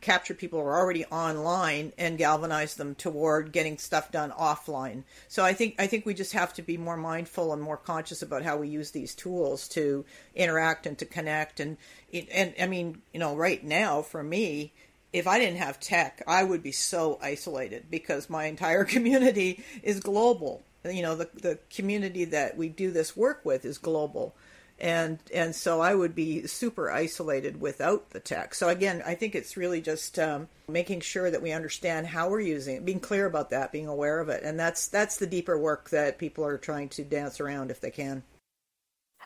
capture 0.00 0.34
people 0.34 0.60
who 0.60 0.66
are 0.66 0.76
already 0.76 1.04
online 1.04 1.92
and 1.96 2.18
galvanize 2.18 2.74
them 2.74 2.96
toward 2.96 3.52
getting 3.52 3.78
stuff 3.78 4.10
done 4.10 4.32
offline. 4.32 5.04
So 5.28 5.44
I 5.44 5.52
think 5.52 5.76
I 5.78 5.86
think 5.86 6.04
we 6.04 6.14
just 6.14 6.32
have 6.32 6.52
to 6.54 6.62
be 6.62 6.76
more 6.76 6.96
mindful 6.96 7.52
and 7.52 7.62
more 7.62 7.76
conscious 7.76 8.22
about 8.22 8.42
how 8.42 8.56
we 8.56 8.66
use 8.66 8.90
these 8.90 9.14
tools 9.14 9.68
to 9.68 10.04
interact 10.34 10.84
and 10.84 10.98
to 10.98 11.04
connect. 11.04 11.60
And 11.60 11.76
and 12.12 12.52
I 12.60 12.66
mean, 12.66 13.02
you 13.14 13.20
know, 13.20 13.36
right 13.36 13.62
now 13.62 14.02
for 14.02 14.24
me, 14.24 14.72
if 15.12 15.28
I 15.28 15.38
didn't 15.38 15.58
have 15.58 15.78
tech, 15.78 16.24
I 16.26 16.42
would 16.42 16.64
be 16.64 16.72
so 16.72 17.20
isolated 17.22 17.84
because 17.88 18.28
my 18.28 18.46
entire 18.46 18.84
community 18.96 19.62
is 19.84 20.00
global. 20.00 20.64
You 20.84 21.02
know, 21.02 21.14
the 21.14 21.30
the 21.40 21.60
community 21.70 22.24
that 22.24 22.56
we 22.56 22.68
do 22.68 22.90
this 22.90 23.16
work 23.16 23.44
with 23.44 23.64
is 23.64 23.78
global 23.78 24.34
and 24.78 25.18
and 25.32 25.54
so 25.54 25.80
I 25.80 25.94
would 25.94 26.14
be 26.14 26.46
super 26.46 26.90
isolated 26.90 27.60
without 27.60 28.10
the 28.10 28.20
tech. 28.20 28.54
So 28.54 28.68
again, 28.68 29.02
I 29.06 29.14
think 29.14 29.34
it's 29.34 29.56
really 29.56 29.80
just 29.80 30.18
um, 30.18 30.48
making 30.68 31.00
sure 31.00 31.30
that 31.30 31.42
we 31.42 31.52
understand 31.52 32.06
how 32.06 32.28
we're 32.28 32.40
using 32.40 32.76
it, 32.76 32.84
being 32.84 33.00
clear 33.00 33.26
about 33.26 33.50
that, 33.50 33.72
being 33.72 33.88
aware 33.88 34.20
of 34.20 34.28
it, 34.28 34.42
and 34.42 34.58
that's 34.58 34.88
that's 34.88 35.16
the 35.16 35.26
deeper 35.26 35.58
work 35.58 35.90
that 35.90 36.18
people 36.18 36.44
are 36.44 36.58
trying 36.58 36.88
to 36.90 37.04
dance 37.04 37.40
around 37.40 37.70
if 37.70 37.80
they 37.80 37.90
can. 37.90 38.22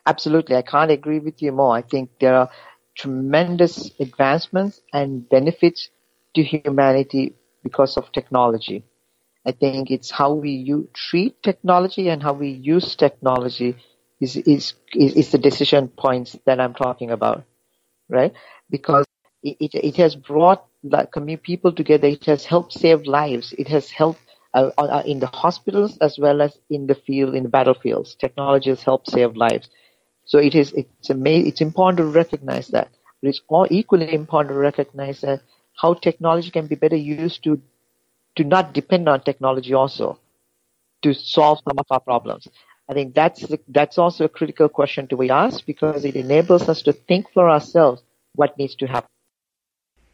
Absolutely, 0.07 0.57
I 0.57 0.63
can't 0.63 0.91
agree 0.91 1.19
with 1.19 1.43
you 1.43 1.53
more. 1.53 1.75
I 1.75 1.83
think 1.83 2.11
there 2.21 2.35
are 2.35 2.51
tremendous 2.97 3.91
advancements 3.99 4.81
and 4.93 5.29
benefits 5.29 5.91
to 6.35 6.43
humanity 6.43 7.35
because 7.63 7.97
of 7.97 8.13
technology. 8.13 8.85
I 9.45 9.53
think 9.53 9.91
it's 9.91 10.11
how 10.11 10.35
we 10.35 10.85
treat 10.95 11.43
technology 11.43 12.09
and 12.09 12.23
how 12.23 12.35
we 12.35 12.51
use 12.51 12.95
technology 12.95 13.77
is, 14.21 14.37
is, 14.37 14.75
is 14.95 15.31
the 15.33 15.39
decision 15.39 15.89
points 15.89 16.37
that 16.47 16.61
I'm 16.61 16.75
talking 16.75 17.11
about, 17.11 17.45
right? 18.09 18.33
Because 18.71 19.05
it, 19.43 19.57
it, 19.61 19.75
it 19.75 19.97
has 19.97 20.17
brought 20.17 20.67
like 20.83 21.13
people 21.43 21.73
together. 21.73 22.09
It 22.09 22.27
has 22.27 22.45
helped 22.45 22.73
save 22.73 23.07
lives. 23.07 23.53
It 23.59 23.69
has 23.69 23.91
helped 23.91 24.21
uh, 24.55 24.71
uh, 24.79 25.03
in 25.07 25.21
the 25.21 25.27
hospitals 25.27 25.97
as 25.99 26.19
well 26.19 26.43
as 26.43 26.59
in 26.71 26.87
the 26.87 26.95
field, 26.95 27.35
in 27.35 27.43
the 27.45 27.49
battlefields. 27.49 28.15
Technology 28.15 28.71
has 28.71 28.83
helped 28.83 29.11
save 29.11 29.37
lives. 29.37 29.69
So 30.25 30.39
it 30.39 30.55
is, 30.55 30.73
it's 30.73 31.11
ama- 31.11 31.31
it's 31.49 31.61
important 31.61 31.99
to 31.99 32.05
recognize 32.07 32.69
that. 32.69 32.91
But 33.23 33.29
it's 33.31 33.43
all 33.49 33.67
equally 33.71 34.13
important 34.15 34.55
to 34.55 34.59
recognize 34.59 35.21
that 35.23 35.43
how 35.81 35.95
technology 35.95 36.51
can 36.51 36.67
be 36.67 36.77
better 36.77 36.97
used 36.97 37.43
to 37.45 37.61
to 38.37 38.45
not 38.45 38.73
depend 38.75 39.09
on 39.09 39.21
technology 39.23 39.75
also 39.75 40.19
to 41.03 41.15
solve 41.15 41.59
some 41.69 41.79
of 41.79 41.87
our 41.91 42.01
problems. 42.01 42.49
I 42.91 42.93
think 42.93 43.15
that's 43.15 43.47
that's 43.69 43.99
also 43.99 44.25
a 44.25 44.29
critical 44.29 44.69
question 44.69 45.07
to 45.09 45.17
be 45.17 45.31
asked 45.31 45.65
because 45.65 46.05
it 46.05 46.17
enables 46.17 46.69
us 46.69 46.83
to 46.83 46.93
think 46.93 47.33
for 47.33 47.49
ourselves 47.49 48.03
what 48.35 48.59
needs 48.59 48.75
to 48.77 48.87
happen. 48.89 49.09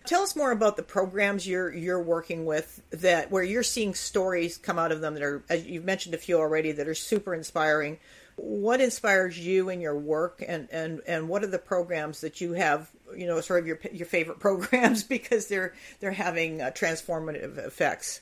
Tell 0.05 0.23
us 0.23 0.37
more 0.37 0.53
about 0.53 0.77
the 0.77 0.83
programs 0.83 1.49
you're 1.49 1.75
you're 1.75 2.03
working 2.03 2.45
with 2.45 2.83
that 2.91 3.31
where 3.31 3.43
you're 3.43 3.63
seeing 3.63 3.95
stories 3.95 4.59
come 4.59 4.79
out 4.79 4.93
of 4.93 5.01
them 5.01 5.15
that 5.15 5.23
are 5.23 5.43
as 5.49 5.65
you've 5.65 5.87
mentioned 5.87 6.15
a 6.15 6.19
few 6.19 6.37
already 6.39 6.71
that 6.73 6.87
are 6.87 6.95
super 6.95 7.35
inspiring. 7.35 7.99
What 8.37 8.83
inspires 8.83 9.39
you 9.39 9.71
in 9.71 9.81
your 9.81 9.99
work 9.99 10.45
and, 10.47 10.69
and, 10.71 11.01
and 11.09 11.27
what 11.31 11.43
are 11.43 11.47
the 11.47 11.59
programs 11.59 12.21
that 12.21 12.43
you 12.43 12.53
have, 12.53 12.91
you 13.17 13.27
know, 13.27 13.41
sort 13.41 13.61
of 13.61 13.67
your 13.67 13.81
your 13.91 14.07
favorite 14.07 14.39
programs 14.47 15.03
because 15.03 15.49
they're 15.49 15.73
they're 16.01 16.13
having 16.13 16.61
uh, 16.61 16.73
transformative 16.75 17.57
effects? 17.57 18.21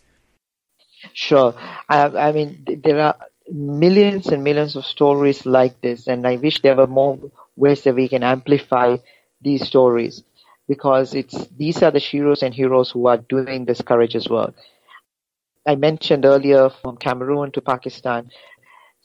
Sure. 1.13 1.55
I, 1.89 2.05
I 2.05 2.33
mean, 2.33 2.65
there 2.83 3.01
are 3.01 3.17
millions 3.51 4.27
and 4.29 4.43
millions 4.45 4.77
of 4.77 4.85
stories 4.85 5.47
like 5.47 5.81
this, 5.81 6.07
and 6.07 6.27
I 6.27 6.37
wish 6.37 6.61
there 6.63 6.77
were 6.77 6.87
more 6.87 7.19
ways 7.57 7.83
that 7.85 7.95
we 7.95 8.09
can 8.09 8.23
amplify 8.23 8.97
these 9.41 9.67
stories 9.67 10.23
because 10.69 11.15
it's 11.15 11.47
these 11.59 11.83
are 11.83 11.91
the 11.91 11.99
heroes 11.99 12.43
and 12.43 12.55
heroes 12.55 12.91
who 12.91 13.07
are 13.07 13.19
doing 13.19 13.65
this 13.65 13.83
courageous 13.83 14.29
work. 14.29 14.55
I 15.67 15.75
mentioned 15.77 16.25
earlier 16.25 16.71
from 16.71 16.97
Cameroon 16.97 17.51
to 17.53 17.61
Pakistan, 17.61 18.31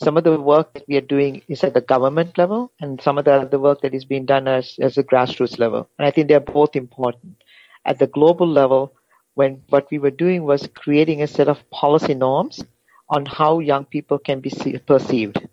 some 0.02 0.18
of 0.18 0.24
the 0.24 0.40
work 0.40 0.74
that 0.74 0.88
we 0.88 0.96
are 0.98 1.02
doing 1.16 1.42
is 1.48 1.64
at 1.64 1.74
the 1.74 1.82
government 1.82 2.38
level, 2.38 2.72
and 2.80 3.02
some 3.02 3.18
of 3.18 3.26
the 3.26 3.34
other 3.34 3.60
work 3.60 3.82
that 3.82 3.94
is 3.94 4.06
being 4.06 4.26
done 4.26 4.48
as, 4.48 4.78
as 4.80 4.98
a 4.98 5.04
grassroots 5.04 5.60
level. 5.60 5.90
And 5.98 6.06
I 6.08 6.12
think 6.12 6.28
they're 6.28 6.40
both 6.40 6.76
important. 6.76 7.44
At 7.86 8.00
the 8.00 8.08
global 8.08 8.48
level, 8.48 8.94
when 9.36 9.64
what 9.70 9.90
we 9.92 10.00
were 10.00 10.12
doing 10.12 10.44
was 10.44 10.68
creating 10.76 11.22
a 11.22 11.28
set 11.28 11.48
of 11.50 11.70
policy 11.72 12.14
norms 12.14 12.64
on 13.10 13.26
how 13.26 13.60
young 13.60 13.86
people 13.86 14.20
can 14.20 14.40
be 14.40 14.52
perceived. 14.86 15.48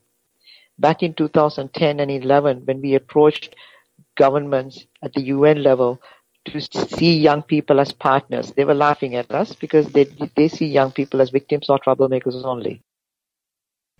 Back 0.78 1.02
in 1.02 1.14
2010 1.14 2.00
and 2.00 2.10
11, 2.10 2.62
when 2.66 2.82
we 2.82 2.94
approached 2.94 3.54
governments 4.16 4.86
at 5.02 5.12
the 5.14 5.22
UN 5.22 5.62
level 5.62 6.00
to 6.46 6.60
see 6.60 7.18
young 7.18 7.42
people 7.42 7.80
as 7.80 7.92
partners, 7.92 8.52
they 8.52 8.64
were 8.64 8.74
laughing 8.74 9.14
at 9.16 9.30
us 9.30 9.54
because 9.54 9.86
they 9.88 10.04
they 10.36 10.48
see 10.48 10.66
young 10.66 10.92
people 10.92 11.20
as 11.20 11.30
victims 11.30 11.68
or 11.68 11.78
troublemakers 11.78 12.44
only. 12.44 12.82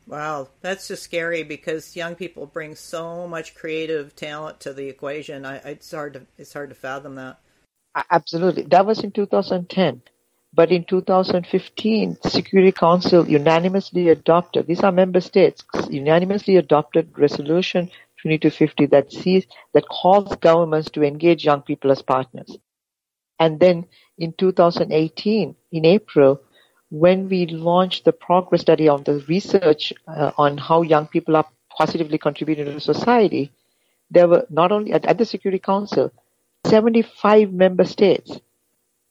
Wow, 0.07 0.49
that's 0.61 0.87
just 0.87 1.03
scary 1.03 1.43
because 1.43 1.97
young 1.97 2.15
people 2.15 2.47
bring 2.47 2.77
so 2.77 3.27
much 3.27 3.57
creative 3.57 4.15
talent 4.15 4.61
to 4.61 4.73
the 4.73 4.89
equation. 4.89 5.45
I, 5.45 5.57
it's 5.57 5.91
hard 5.91 6.13
to 6.15 6.27
it's 6.39 6.53
hard 6.53 6.69
to 6.69 6.77
fathom 6.77 7.17
that. 7.17 7.41
Absolutely, 8.11 8.63
that 8.65 8.87
was 8.87 9.03
in 9.03 9.11
2010. 9.11 10.03
But 10.57 10.73
in 10.73 10.85
2015, 10.85 12.17
the 12.23 12.31
Security 12.31 12.73
Council 12.73 13.29
unanimously 13.29 14.09
adopted, 14.09 14.67
these 14.67 14.83
are 14.83 14.91
member 14.91 15.21
states, 15.21 15.63
unanimously 15.91 16.57
adopted 16.57 17.11
resolution 17.19 17.91
2250 18.23 18.87
that 18.87 19.13
sees, 19.13 19.47
that 19.75 19.87
calls 19.87 20.35
governments 20.37 20.89
to 20.93 21.03
engage 21.03 21.45
young 21.45 21.61
people 21.61 21.93
as 21.93 22.01
partners. 22.01 22.57
And 23.39 23.61
then 23.61 23.85
in 24.17 24.33
2018, 24.33 25.55
in 25.73 25.85
April, 25.85 26.41
when 26.89 27.29
we 27.29 27.45
launched 27.49 28.07
the 28.07 28.13
progress 28.13 28.63
study 28.63 28.89
on 28.89 29.03
the 29.03 29.23
research 29.29 29.93
uh, 30.09 30.31
on 30.39 30.57
how 30.57 30.81
young 30.81 31.07
people 31.07 31.37
are 31.37 31.47
positively 31.77 32.17
contributing 32.17 32.65
to 32.65 32.81
society, 32.81 33.53
there 34.11 34.27
were 34.27 34.47
not 34.49 34.73
only 34.73 34.95
at, 34.95 35.05
at 35.05 35.19
the 35.19 35.27
Security 35.27 35.59
Council, 35.59 36.11
75 36.65 37.53
member 37.53 37.85
states 37.85 38.41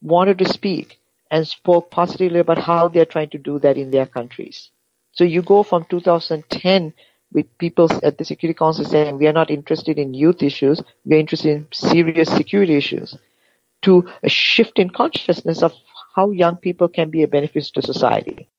wanted 0.01 0.39
to 0.39 0.49
speak 0.51 0.97
and 1.31 1.47
spoke 1.47 1.91
positively 1.91 2.39
about 2.39 2.59
how 2.59 2.87
they're 2.87 3.05
trying 3.05 3.29
to 3.29 3.37
do 3.37 3.59
that 3.59 3.77
in 3.77 3.91
their 3.91 4.05
countries. 4.05 4.69
So 5.11 5.23
you 5.23 5.41
go 5.41 5.63
from 5.63 5.85
2010 5.89 6.93
with 7.33 7.57
people 7.57 7.89
at 8.03 8.17
the 8.17 8.25
Security 8.25 8.57
Council 8.57 8.85
saying 8.85 9.17
we 9.17 9.27
are 9.27 9.33
not 9.33 9.49
interested 9.49 9.97
in 9.97 10.13
youth 10.13 10.43
issues, 10.43 10.81
we 11.05 11.15
are 11.15 11.19
interested 11.19 11.49
in 11.49 11.67
serious 11.71 12.29
security 12.29 12.75
issues, 12.75 13.17
to 13.81 14.07
a 14.23 14.29
shift 14.29 14.79
in 14.79 14.89
consciousness 14.89 15.61
of 15.63 15.73
how 16.15 16.31
young 16.31 16.55
people 16.55 16.87
can 16.87 17.09
be 17.09 17.23
a 17.23 17.27
benefit 17.27 17.65
to 17.73 17.81
society. 17.81 18.49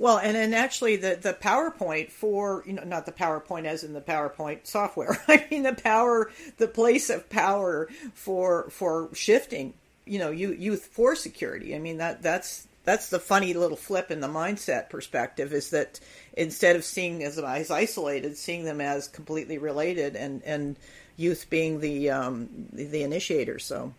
Well, 0.00 0.16
and 0.16 0.34
and 0.34 0.54
actually, 0.54 0.96
the 0.96 1.18
the 1.20 1.34
PowerPoint 1.34 2.10
for 2.10 2.64
you 2.66 2.72
know 2.72 2.84
not 2.84 3.04
the 3.04 3.12
PowerPoint 3.12 3.66
as 3.66 3.84
in 3.84 3.92
the 3.92 4.00
PowerPoint 4.00 4.66
software. 4.66 5.22
I 5.28 5.46
mean 5.50 5.62
the 5.62 5.74
power, 5.74 6.30
the 6.56 6.68
place 6.68 7.10
of 7.10 7.28
power 7.28 7.86
for 8.14 8.70
for 8.70 9.10
shifting 9.14 9.74
you 10.10 10.18
know 10.18 10.30
youth 10.30 10.86
for 10.86 11.14
security. 11.14 11.74
I 11.74 11.78
mean 11.78 11.98
that 11.98 12.20
that's 12.20 12.66
that's 12.84 13.10
the 13.10 13.20
funny 13.20 13.54
little 13.54 13.76
flip 13.76 14.10
in 14.10 14.20
the 14.20 14.26
mindset 14.26 14.90
perspective 14.90 15.52
is 15.52 15.70
that 15.70 16.00
instead 16.36 16.74
of 16.74 16.84
seeing 16.84 17.22
as 17.22 17.38
as 17.38 17.70
isolated, 17.70 18.36
seeing 18.36 18.64
them 18.64 18.80
as 18.80 19.06
completely 19.06 19.58
related, 19.58 20.16
and 20.16 20.42
and 20.44 20.76
youth 21.16 21.46
being 21.48 21.78
the 21.80 22.10
um, 22.10 22.48
the, 22.72 23.02
initiator. 23.04 23.58
So. 23.60 23.94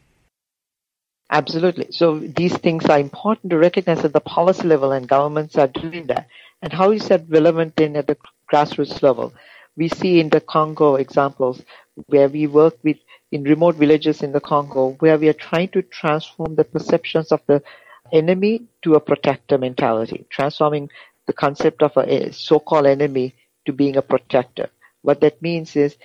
Absolutely. 1.30 1.88
So 1.91 2.19
these 2.19 2.58
things 2.58 2.88
are 2.88 3.00
important 3.00 3.52
to 3.52 3.58
recognize 3.58 4.04
at 4.04 4.12
the 4.12 4.19
policy 4.19 4.67
level, 4.67 4.91
and 4.91 5.08
governments 5.08 5.56
are 5.56 5.67
doing 5.67 6.08
that. 6.08 6.28
And 6.62 6.74
how 6.74 6.91
is 6.91 7.08
that 7.08 7.24
relevant 7.30 7.80
in 7.80 7.95
at 7.95 8.08
the 8.08 8.17
grassroots 8.52 9.02
level? 9.02 9.34
We 9.78 9.88
see 9.88 10.19
in 10.19 10.28
the 10.28 10.41
Congo 10.41 10.95
examples 10.95 11.63
where 12.08 12.28
we 12.28 12.47
work 12.47 12.78
with 12.84 12.97
in 13.32 13.44
remote 13.44 13.76
villages 13.76 14.22
in 14.22 14.32
the 14.32 14.41
Congo 14.41 14.96
where 15.00 15.17
we 15.17 15.30
are 15.30 15.34
trying 15.34 15.70
to 15.70 15.82
transform 15.82 16.56
the 16.56 16.63
perceptions 16.65 17.32
of 17.32 17.41
the 17.48 17.63
enemy 18.12 18.63
to 18.84 18.96
a 18.96 19.00
protector 19.00 19.58
mentality, 19.58 20.26
transforming 20.30 20.89
the 21.28 21.34
concept 21.34 21.82
of 21.82 21.96
a, 21.98 22.32
so-called 22.34 22.86
enemy 22.86 23.34
to 23.65 23.72
being 23.72 23.96
a 23.96 24.02
protector. 24.02 24.70
What 25.02 25.22
that 25.22 25.41
means 25.41 25.76
is 25.76 25.96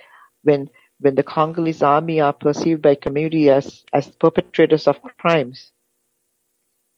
when 0.43 0.69
when 0.99 1.15
the 1.15 1.23
Congolese 1.23 1.83
army 1.83 2.21
are 2.21 2.33
perceived 2.33 2.81
by 2.81 2.95
community 2.95 3.51
as, 3.51 3.83
as 3.93 4.07
perpetrators 4.07 4.87
of 4.87 4.99
crimes 5.19 5.71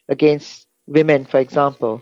against 0.07 0.67
women, 0.87 1.25
for 1.25 1.39
example, 1.39 2.01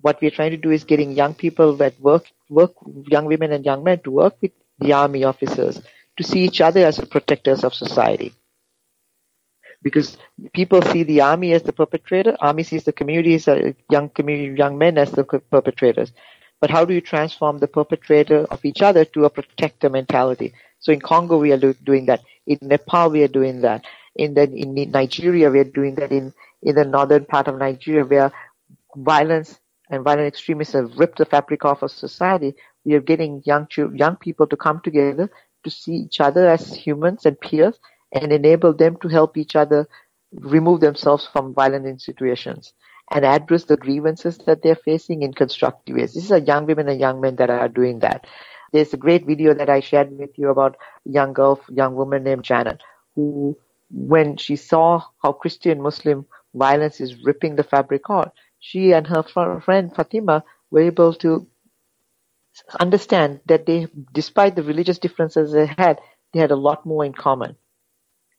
what 0.00 0.18
we're 0.22 0.30
trying 0.30 0.52
to 0.52 0.56
do 0.56 0.70
is 0.70 0.84
getting 0.84 1.12
young 1.12 1.34
people 1.34 1.76
that 1.76 1.98
work 2.00 2.24
work 2.48 2.72
young 3.08 3.26
women 3.26 3.52
and 3.52 3.64
young 3.66 3.84
men 3.84 4.00
to 4.00 4.10
work 4.10 4.36
with 4.40 4.52
the 4.78 4.92
army 4.92 5.24
officers 5.24 5.80
to 6.16 6.24
see 6.24 6.40
each 6.44 6.60
other 6.60 6.84
as 6.84 6.98
protectors 7.10 7.64
of 7.64 7.74
society. 7.74 8.32
Because 9.82 10.16
people 10.54 10.80
see 10.80 11.02
the 11.02 11.20
army 11.20 11.52
as 11.52 11.62
the 11.62 11.72
perpetrator, 11.72 12.36
army 12.40 12.62
sees 12.62 12.84
the 12.84 12.92
community 12.92 13.34
as 13.34 13.46
young 13.90 14.08
community, 14.08 14.56
young 14.56 14.78
men 14.78 14.96
as 14.96 15.10
the 15.10 15.24
perpetrators. 15.24 16.12
But 16.60 16.70
how 16.70 16.84
do 16.84 16.94
you 16.94 17.02
transform 17.02 17.58
the 17.58 17.68
perpetrator 17.68 18.46
of 18.50 18.64
each 18.64 18.80
other 18.80 19.04
to 19.04 19.26
a 19.26 19.30
protector 19.30 19.90
mentality? 19.90 20.54
So 20.78 20.92
in 20.92 21.00
Congo 21.00 21.38
we 21.38 21.52
are 21.52 21.58
doing 21.58 22.06
that. 22.06 22.22
In 22.46 22.58
Nepal 22.62 23.10
we 23.10 23.22
are 23.22 23.28
doing 23.28 23.60
that. 23.60 23.84
In 24.16 24.34
the, 24.34 24.44
in 24.44 24.90
Nigeria 24.90 25.50
we 25.50 25.58
are 25.58 25.64
doing 25.64 25.96
that. 25.96 26.12
In 26.12 26.32
in 26.62 26.74
the 26.74 26.84
northern 26.84 27.26
part 27.26 27.46
of 27.46 27.58
Nigeria 27.58 28.04
where 28.04 28.32
violence 28.96 29.60
and 29.90 30.02
violent 30.02 30.26
extremists 30.28 30.72
have 30.72 30.96
ripped 30.98 31.18
the 31.18 31.26
fabric 31.26 31.64
off 31.64 31.82
of 31.82 31.90
society, 31.90 32.54
we 32.84 32.94
are 32.94 33.00
getting 33.00 33.42
young 33.44 33.68
young 33.94 34.16
people 34.16 34.46
to 34.46 34.56
come 34.56 34.80
together 34.82 35.30
to 35.64 35.70
see 35.70 35.94
each 35.94 36.20
other 36.20 36.48
as 36.48 36.72
humans 36.74 37.26
and 37.26 37.40
peers 37.40 37.78
and 38.12 38.32
enable 38.32 38.72
them 38.72 38.96
to 39.02 39.08
help 39.08 39.36
each 39.36 39.56
other 39.56 39.88
remove 40.32 40.80
themselves 40.80 41.28
from 41.32 41.54
violent 41.54 42.00
situations 42.00 42.72
and 43.10 43.24
address 43.24 43.64
the 43.64 43.76
grievances 43.76 44.38
that 44.38 44.62
they're 44.62 44.76
facing 44.76 45.22
in 45.22 45.32
constructive 45.32 45.96
ways. 45.96 46.14
These 46.14 46.32
are 46.32 46.38
young 46.38 46.66
women 46.66 46.88
and 46.88 47.00
young 47.00 47.20
men 47.20 47.36
that 47.36 47.50
are 47.50 47.68
doing 47.68 47.98
that. 48.00 48.26
There's 48.72 48.94
a 48.94 48.98
great 48.98 49.26
video 49.26 49.54
that 49.54 49.68
I 49.70 49.80
shared 49.80 50.16
with 50.18 50.36
you 50.36 50.48
about 50.48 50.76
a 51.06 51.10
young 51.10 51.32
girl, 51.32 51.60
young 51.70 51.94
woman 51.94 52.24
named 52.24 52.44
Janet, 52.44 52.80
who, 53.14 53.56
when 53.90 54.36
she 54.36 54.56
saw 54.56 55.02
how 55.22 55.32
Christian 55.32 55.80
Muslim 55.80 56.26
violence 56.54 57.00
is 57.00 57.24
ripping 57.24 57.56
the 57.56 57.62
fabric 57.62 58.08
off, 58.10 58.30
she 58.58 58.92
and 58.92 59.06
her 59.06 59.22
friend 59.22 59.94
Fatima 59.94 60.42
were 60.70 60.80
able 60.80 61.12
to 61.14 61.46
understand 62.80 63.40
that 63.46 63.66
they, 63.66 63.88
despite 64.12 64.56
the 64.56 64.62
religious 64.62 64.98
differences 64.98 65.52
they 65.52 65.66
had, 65.66 66.00
they 66.32 66.40
had 66.40 66.50
a 66.50 66.56
lot 66.56 66.86
more 66.86 67.04
in 67.04 67.12
common. 67.12 67.56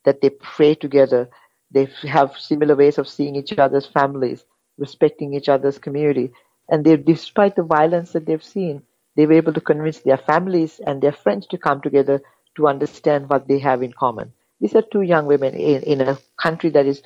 That 0.03 0.21
they 0.21 0.29
pray 0.29 0.75
together, 0.75 1.29
they 1.71 1.89
have 2.03 2.37
similar 2.37 2.75
ways 2.75 2.97
of 2.97 3.07
seeing 3.07 3.35
each 3.35 3.53
other's 3.57 3.87
families, 3.87 4.45
respecting 4.77 5.33
each 5.33 5.49
other's 5.49 5.77
community, 5.77 6.31
and 6.69 6.83
they, 6.83 6.97
despite 6.97 7.55
the 7.55 7.63
violence 7.63 8.11
that 8.13 8.25
they've 8.25 8.43
seen, 8.43 8.83
they 9.15 9.25
were 9.25 9.33
able 9.33 9.53
to 9.53 9.61
convince 9.61 9.99
their 9.99 10.17
families 10.17 10.79
and 10.85 11.01
their 11.01 11.11
friends 11.11 11.47
to 11.47 11.57
come 11.57 11.81
together 11.81 12.21
to 12.55 12.67
understand 12.67 13.29
what 13.29 13.47
they 13.47 13.59
have 13.59 13.81
in 13.81 13.93
common. 13.93 14.31
These 14.59 14.75
are 14.75 14.81
two 14.81 15.01
young 15.01 15.25
women 15.25 15.53
in, 15.53 15.83
in 15.83 16.01
a 16.01 16.17
country 16.41 16.69
that 16.71 16.85
is 16.85 17.01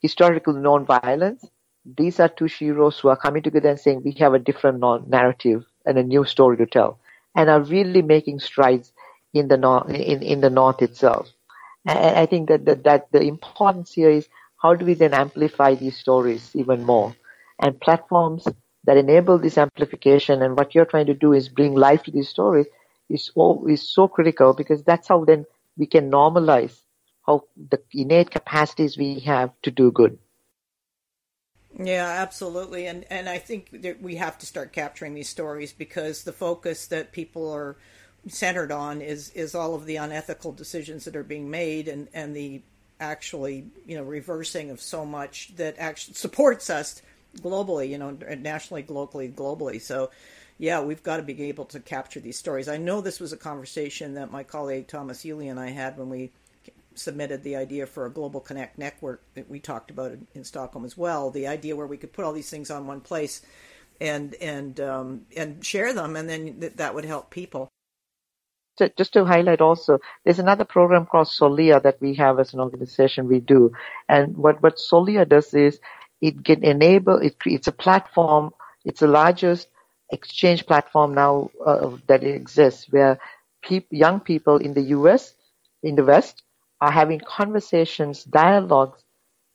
historically 0.00 0.60
non-violence. 0.60 1.48
These 1.84 2.20
are 2.20 2.28
two 2.28 2.46
heroes 2.46 2.98
who 2.98 3.08
are 3.08 3.16
coming 3.16 3.42
together 3.42 3.70
and 3.70 3.80
saying 3.80 4.02
we 4.04 4.12
have 4.12 4.34
a 4.34 4.38
different 4.38 4.80
narrative 5.08 5.64
and 5.86 5.98
a 5.98 6.02
new 6.02 6.24
story 6.24 6.56
to 6.58 6.66
tell, 6.66 6.98
and 7.34 7.48
are 7.48 7.62
really 7.62 8.02
making 8.02 8.40
strides 8.40 8.92
in 9.32 9.48
the 9.48 9.56
north 9.56 9.88
in, 9.90 10.22
in 10.22 10.40
the 10.40 10.50
north 10.50 10.82
itself. 10.82 11.28
And 11.86 12.16
I 12.16 12.26
think 12.26 12.48
that, 12.48 12.64
that, 12.64 12.84
that 12.84 13.12
the 13.12 13.20
importance 13.20 13.92
here 13.92 14.10
is 14.10 14.28
how 14.56 14.74
do 14.74 14.84
we 14.84 14.94
then 14.94 15.14
amplify 15.14 15.74
these 15.74 15.96
stories 15.96 16.50
even 16.54 16.84
more? 16.84 17.14
And 17.60 17.80
platforms 17.80 18.46
that 18.84 18.96
enable 18.96 19.38
this 19.38 19.58
amplification 19.58 20.42
and 20.42 20.56
what 20.56 20.74
you're 20.74 20.84
trying 20.84 21.06
to 21.06 21.14
do 21.14 21.32
is 21.32 21.48
bring 21.48 21.74
life 21.74 22.02
to 22.04 22.10
these 22.10 22.28
stories 22.28 22.66
is 23.08 23.30
so, 23.32 23.66
is 23.68 23.88
so 23.88 24.08
critical 24.08 24.52
because 24.52 24.82
that's 24.82 25.08
how 25.08 25.24
then 25.24 25.46
we 25.76 25.86
can 25.86 26.10
normalize 26.10 26.80
how 27.26 27.44
the 27.70 27.80
innate 27.92 28.30
capacities 28.30 28.96
we 28.96 29.20
have 29.20 29.50
to 29.62 29.70
do 29.70 29.92
good. 29.92 30.18
Yeah, 31.78 32.06
absolutely. 32.06 32.86
And 32.86 33.04
and 33.10 33.28
I 33.28 33.38
think 33.38 33.82
that 33.82 34.00
we 34.00 34.16
have 34.16 34.38
to 34.38 34.46
start 34.46 34.72
capturing 34.72 35.14
these 35.14 35.28
stories 35.28 35.72
because 35.72 36.24
the 36.24 36.32
focus 36.32 36.86
that 36.86 37.12
people 37.12 37.50
are 37.52 37.76
centered 38.28 38.72
on 38.72 39.00
is 39.02 39.30
is 39.30 39.54
all 39.54 39.74
of 39.74 39.84
the 39.84 39.96
unethical 39.96 40.52
decisions 40.52 41.04
that 41.04 41.14
are 41.16 41.22
being 41.22 41.50
made 41.50 41.86
and 41.86 42.08
and 42.14 42.34
the 42.34 42.62
actually 42.98 43.66
you 43.86 43.96
know 43.96 44.02
reversing 44.02 44.70
of 44.70 44.80
so 44.80 45.04
much 45.04 45.54
that 45.56 45.76
actually 45.78 46.14
supports 46.14 46.70
us 46.70 47.02
globally 47.40 47.88
you 47.90 47.98
know 47.98 48.10
nationally 48.38 48.84
locally 48.88 49.28
globally 49.28 49.80
so 49.80 50.10
yeah 50.58 50.80
we've 50.80 51.02
got 51.02 51.18
to 51.18 51.22
be 51.22 51.44
able 51.44 51.66
to 51.66 51.78
capture 51.78 52.18
these 52.18 52.38
stories 52.38 52.68
i 52.68 52.78
know 52.78 53.00
this 53.00 53.20
was 53.20 53.32
a 53.32 53.36
conversation 53.36 54.14
that 54.14 54.32
my 54.32 54.42
colleague 54.42 54.88
thomas 54.88 55.20
Healy 55.20 55.48
and 55.48 55.60
i 55.60 55.68
had 55.70 55.96
when 55.98 56.08
we 56.08 56.32
submitted 56.98 57.42
the 57.42 57.56
idea 57.56 57.86
for 57.86 58.06
a 58.06 58.10
global 58.10 58.40
connect 58.40 58.78
network 58.78 59.22
that 59.34 59.48
we 59.48 59.60
talked 59.60 59.90
about 59.90 60.12
in, 60.12 60.26
in 60.34 60.44
Stockholm 60.44 60.84
as 60.84 60.96
well. 60.96 61.30
The 61.30 61.46
idea 61.46 61.76
where 61.76 61.86
we 61.86 61.96
could 61.96 62.12
put 62.12 62.24
all 62.24 62.32
these 62.32 62.50
things 62.50 62.70
on 62.70 62.86
one 62.86 63.00
place 63.00 63.42
and 64.00 64.34
and 64.36 64.80
um, 64.80 65.26
and 65.36 65.64
share 65.64 65.92
them, 65.92 66.16
and 66.16 66.28
then 66.28 66.60
th- 66.60 66.74
that 66.74 66.94
would 66.94 67.04
help 67.04 67.30
people. 67.30 67.68
So 68.78 68.88
Just 68.96 69.14
to 69.14 69.24
highlight 69.24 69.62
also, 69.62 70.00
there's 70.24 70.38
another 70.38 70.64
program 70.64 71.06
called 71.06 71.28
Soliya 71.28 71.82
that 71.82 72.00
we 72.00 72.14
have 72.16 72.38
as 72.38 72.52
an 72.52 72.60
organization. 72.60 73.28
We 73.28 73.40
do, 73.40 73.72
and 74.08 74.36
what 74.36 74.62
what 74.62 74.76
Soliya 74.76 75.28
does 75.28 75.54
is 75.54 75.80
it 76.20 76.44
can 76.44 76.62
enable 76.64 77.16
it 77.16 77.38
creates 77.38 77.68
a 77.68 77.72
platform. 77.72 78.52
It's 78.84 79.00
the 79.00 79.08
largest 79.08 79.68
exchange 80.10 80.66
platform 80.66 81.14
now 81.14 81.50
uh, 81.64 81.96
that 82.06 82.22
exists, 82.22 82.86
where 82.90 83.18
pe- 83.62 83.86
young 83.90 84.20
people 84.20 84.58
in 84.58 84.74
the 84.74 84.82
U.S. 84.98 85.34
in 85.82 85.96
the 85.96 86.04
West 86.04 86.42
are 86.80 86.90
having 86.90 87.20
conversations, 87.20 88.24
dialogues 88.24 89.02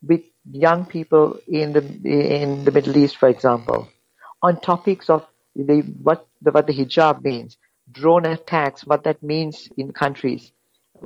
with 0.01 0.21
young 0.51 0.85
people 0.85 1.39
in 1.47 1.73
the 1.73 1.81
in 2.03 2.63
the 2.65 2.71
Middle 2.71 2.97
East, 2.97 3.17
for 3.17 3.29
example, 3.29 3.87
on 4.41 4.59
topics 4.59 5.09
of 5.09 5.25
the, 5.55 5.81
what 6.01 6.27
the, 6.41 6.51
what 6.51 6.67
the 6.67 6.73
hijab 6.73 7.23
means, 7.23 7.57
drone 7.91 8.25
attacks, 8.25 8.85
what 8.85 9.03
that 9.03 9.21
means 9.21 9.69
in 9.77 9.91
countries, 9.91 10.51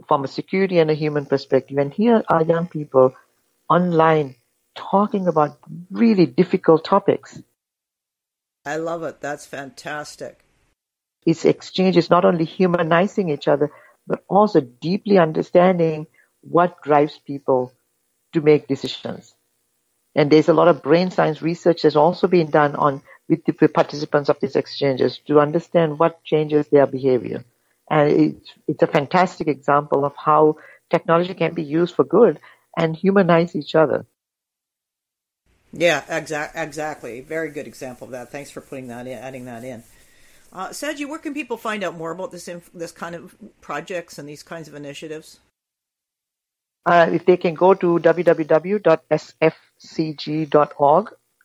from 0.07 0.23
a 0.23 0.27
security 0.27 0.79
and 0.79 0.89
a 0.89 0.93
human 0.93 1.25
perspective. 1.25 1.77
And 1.77 1.93
here 1.93 2.23
are 2.29 2.43
young 2.43 2.67
people 2.67 3.13
online 3.69 4.35
talking 4.75 5.27
about 5.27 5.57
really 5.89 6.25
difficult 6.25 6.83
topics. 6.83 7.41
I 8.65 8.77
love 8.77 9.03
it. 9.03 9.21
That's 9.21 9.45
fantastic. 9.45 10.39
It's 11.25 11.45
exchange 11.45 11.97
is 11.97 12.09
not 12.09 12.25
only 12.25 12.45
humanizing 12.45 13.29
each 13.29 13.47
other, 13.47 13.71
but 14.07 14.23
also 14.27 14.61
deeply 14.61 15.17
understanding 15.17 16.07
what 16.41 16.81
drives 16.83 17.19
people 17.25 17.71
to 18.33 18.41
make 18.41 18.67
decisions. 18.67 19.33
And 20.15 20.31
there's 20.31 20.49
a 20.49 20.53
lot 20.53 20.67
of 20.67 20.83
brain 20.83 21.11
science 21.11 21.41
research 21.41 21.81
that's 21.81 21.95
also 21.95 22.27
being 22.27 22.47
done 22.47 22.75
on 22.75 23.01
with 23.27 23.43
the 23.45 23.67
participants 23.67 24.29
of 24.29 24.39
these 24.39 24.55
exchanges 24.55 25.19
to 25.27 25.39
understand 25.39 25.99
what 25.99 26.23
changes 26.23 26.67
their 26.67 26.85
behavior. 26.85 27.43
And 27.89 28.09
it's, 28.09 28.53
it's 28.67 28.83
a 28.83 28.87
fantastic 28.87 29.47
example 29.47 30.05
of 30.05 30.13
how 30.15 30.57
technology 30.89 31.33
can 31.33 31.53
be 31.53 31.63
used 31.63 31.95
for 31.95 32.03
good 32.03 32.39
and 32.77 32.95
humanize 32.95 33.55
each 33.55 33.75
other. 33.75 34.05
Yeah, 35.73 36.03
exactly. 36.09 36.61
Exactly. 36.61 37.21
Very 37.21 37.49
good 37.51 37.67
example 37.67 38.05
of 38.05 38.11
that. 38.11 38.31
Thanks 38.31 38.49
for 38.49 38.61
putting 38.61 38.87
that 38.87 39.07
in, 39.07 39.17
adding 39.17 39.45
that 39.45 39.63
in. 39.63 39.83
Uh, 40.55 40.69
Saji, 40.69 41.05
where 41.05 41.19
can 41.19 41.33
people 41.33 41.57
find 41.57 41.83
out 41.83 41.97
more 41.97 42.11
about 42.11 42.31
this 42.31 42.47
inf- 42.47 42.71
this 42.73 42.93
kind 42.93 43.13
of 43.13 43.35
projects 43.59 44.17
and 44.17 44.29
these 44.29 44.41
kinds 44.41 44.69
of 44.69 44.73
initiatives? 44.73 45.41
Uh, 46.85 47.09
if 47.11 47.25
they 47.25 47.35
can 47.35 47.53
go 47.55 47.73
to 47.73 47.99
www.sfcg.org, 47.99 48.79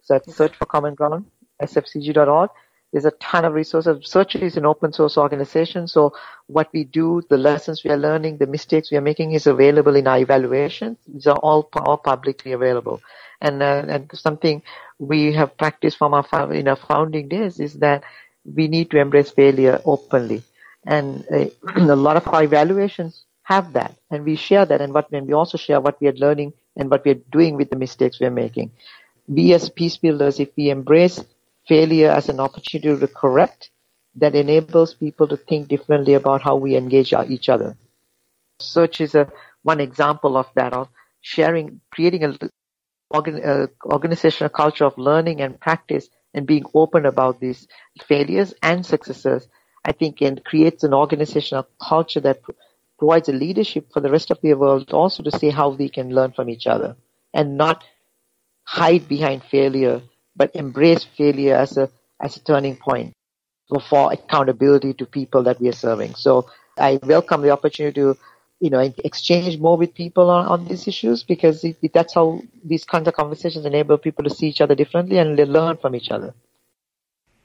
so 0.03 0.14
that's 0.14 0.37
Search 0.37 0.55
for 0.55 0.66
Common 0.66 0.94
Ground, 0.94 1.25
sfcg.org. 1.61 2.51
There's 2.92 3.05
a 3.05 3.11
ton 3.12 3.44
of 3.44 3.55
resources. 3.55 4.09
Search 4.09 4.37
is 4.37 4.57
an 4.57 4.64
open 4.64 4.92
source 4.92 5.18
organization, 5.18 5.88
so 5.88 6.12
what 6.46 6.68
we 6.73 6.85
do, 6.85 7.20
the 7.29 7.37
lessons 7.37 7.83
we 7.83 7.90
are 7.90 7.96
learning, 7.96 8.37
the 8.38 8.46
mistakes 8.46 8.92
we 8.92 8.96
are 8.96 9.01
making 9.11 9.33
is 9.33 9.49
available 9.49 9.96
in 9.96 10.07
our 10.07 10.18
evaluations. 10.18 10.99
These 11.09 11.27
are 11.27 11.38
all, 11.38 11.68
all 11.75 11.96
publicly 11.96 12.53
available. 12.53 13.03
And, 13.40 13.61
uh, 13.61 13.87
and 13.88 14.09
something 14.14 14.62
we 15.01 15.33
have 15.33 15.57
practiced 15.57 15.96
from 15.99 16.14
our, 16.14 16.53
in 16.53 16.68
our 16.68 16.77
founding 16.77 17.27
days 17.29 17.59
is 17.59 17.75
that 17.75 18.05
we 18.44 18.68
need 18.68 18.90
to 18.90 18.98
embrace 18.98 19.31
failure 19.31 19.81
openly. 19.85 20.42
And 20.87 21.24
uh, 21.33 21.46
a 21.76 21.96
lot 21.96 22.16
of 22.16 22.26
our 22.29 22.42
evaluations 22.42 23.24
have 23.42 23.72
that, 23.72 23.96
and 24.11 24.24
we 24.24 24.37
share 24.37 24.64
that, 24.64 24.81
and 24.81 24.94
what 24.94 25.11
we 25.11 25.33
also 25.33 25.59
share 25.59 25.81
what 25.81 26.00
we 26.00 26.09
are 26.09 26.12
learning 26.12 26.53
and 26.76 26.90
what 26.90 27.05
we 27.05 27.11
are 27.11 27.22
doing 27.33 27.57
with 27.57 27.70
the 27.70 27.76
mistakes 27.76 28.20
we 28.20 28.26
are 28.26 28.31
making. 28.31 28.70
We 29.26 29.53
as 29.55 29.68
peace 29.68 29.96
builders, 29.96 30.38
if 30.40 30.50
we 30.57 30.70
embrace 30.70 31.22
failure 31.66 32.11
as 32.11 32.29
an 32.29 32.40
opportunity 32.40 33.00
to 33.00 33.07
correct, 33.09 33.70
that 34.16 34.35
enables 34.35 34.94
people 34.94 35.29
to 35.29 35.37
think 35.37 35.68
differently 35.68 36.14
about 36.14 36.42
how 36.42 36.57
we 36.57 36.76
engage 36.76 37.12
each 37.29 37.48
other. 37.48 37.76
Search 38.61 39.00
is 39.00 39.14
a 39.14 39.31
one 39.62 39.81
example 39.81 40.37
of 40.37 40.46
that 40.55 40.72
of 40.72 40.88
sharing, 41.20 41.81
creating 41.90 42.24
an 42.24 42.38
organ, 43.11 43.68
organizational 43.85 44.50
culture 44.50 44.85
of 44.85 44.96
learning 44.98 45.40
and 45.40 45.61
practice 45.61 46.09
and 46.35 46.47
being 46.47 46.64
open 46.75 47.07
about 47.07 47.40
these 47.40 47.66
failures 48.07 48.55
and 48.62 48.85
successes, 48.85 49.49
I 49.85 49.93
think, 49.93 50.21
and 50.21 50.45
creates 50.45 50.85
an 50.85 50.95
organizational 50.95 51.66
culture 51.81 52.21
that 52.21 52.40
provides 52.99 53.29
a 53.29 53.33
leadership 53.33 53.88
for 53.93 54.01
the 54.01 54.11
rest 54.11 54.31
of 54.31 54.38
the 54.43 54.55
world 54.55 54.93
also 54.93 55.23
to 55.23 55.37
see 55.38 55.51
how 55.51 55.71
we 55.71 55.88
can 55.88 56.14
learn 56.14 56.33
from 56.33 56.49
each 56.49 56.66
other 56.66 56.97
and 57.33 57.57
not 57.57 57.85
hide 58.64 59.09
behind 59.09 59.43
failure, 59.45 60.03
but 60.37 60.55
embrace 60.55 61.05
failure 61.05 61.57
as 61.57 61.77
a 61.77 61.90
as 62.21 62.37
a 62.37 62.40
turning 62.40 62.77
point 62.77 63.14
for, 63.88 64.12
accountability 64.12 64.93
to 64.95 65.07
people 65.07 65.45
that 65.45 65.61
we 65.61 65.69
are 65.69 65.73
serving. 65.73 66.14
So 66.14 66.47
I 66.77 66.99
welcome 67.03 67.40
the 67.43 67.51
opportunity 67.51 67.95
to 67.95 68.16
you 68.61 68.70
know, 68.70 68.92
exchange 68.99 69.59
more 69.59 69.77
with 69.77 69.94
people 69.94 70.31
on, 70.31 70.46
on 70.46 70.64
these 70.66 70.87
issues 70.87 71.25
because 71.25 71.64
it, 71.64 71.79
it, 71.83 71.92
that's 71.92 72.14
how 72.14 72.42
these 72.62 72.85
kinds 72.85 73.09
of 73.09 73.14
conversations 73.14 73.64
enable 73.64 73.96
people 73.99 74.23
to 74.25 74.31
see 74.31 74.49
each 74.49 74.61
other 74.61 74.75
differently 74.75 75.18
and 75.18 75.38
they 75.38 75.46
learn 75.46 75.79
from 75.79 75.96
each 75.96 76.11
other. 76.11 76.35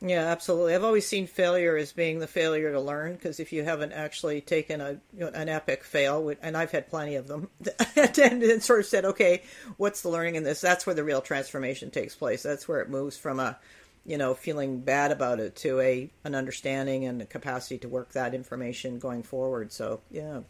Yeah, 0.01 0.25
absolutely. 0.25 0.75
I've 0.75 0.83
always 0.83 1.07
seen 1.07 1.25
failure 1.25 1.77
as 1.77 1.93
being 1.93 2.19
the 2.19 2.27
failure 2.27 2.71
to 2.73 2.81
learn 2.81 3.13
because 3.13 3.39
if 3.39 3.53
you 3.53 3.63
haven't 3.63 3.93
actually 3.93 4.41
taken 4.41 4.81
a 4.81 4.99
you 5.13 5.21
know, 5.21 5.27
an 5.29 5.47
epic 5.47 5.85
fail, 5.85 6.33
and 6.41 6.57
I've 6.57 6.71
had 6.71 6.89
plenty 6.89 7.15
of 7.15 7.27
them, 7.27 7.49
and 7.95 8.61
sort 8.61 8.81
of 8.81 8.85
said, 8.85 9.05
okay, 9.05 9.41
what's 9.77 10.01
the 10.01 10.09
learning 10.09 10.35
in 10.35 10.43
this? 10.43 10.59
That's 10.59 10.85
where 10.85 10.93
the 10.93 11.03
real 11.03 11.21
transformation 11.21 11.91
takes 11.91 12.13
place. 12.13 12.43
That's 12.43 12.67
where 12.67 12.81
it 12.81 12.89
moves 12.89 13.17
from 13.17 13.39
a 13.39 13.57
you 14.05 14.17
know, 14.17 14.33
feeling 14.33 14.79
bad 14.79 15.11
about 15.11 15.39
it 15.39 15.55
to 15.57 15.79
a 15.79 16.09
an 16.23 16.35
understanding 16.35 17.05
and 17.05 17.21
a 17.21 17.25
capacity 17.25 17.77
to 17.79 17.89
work 17.89 18.11
that 18.11 18.33
information 18.33 18.99
going 18.99 19.23
forward. 19.23 19.71
So 19.71 20.01
yeah, 20.11 20.41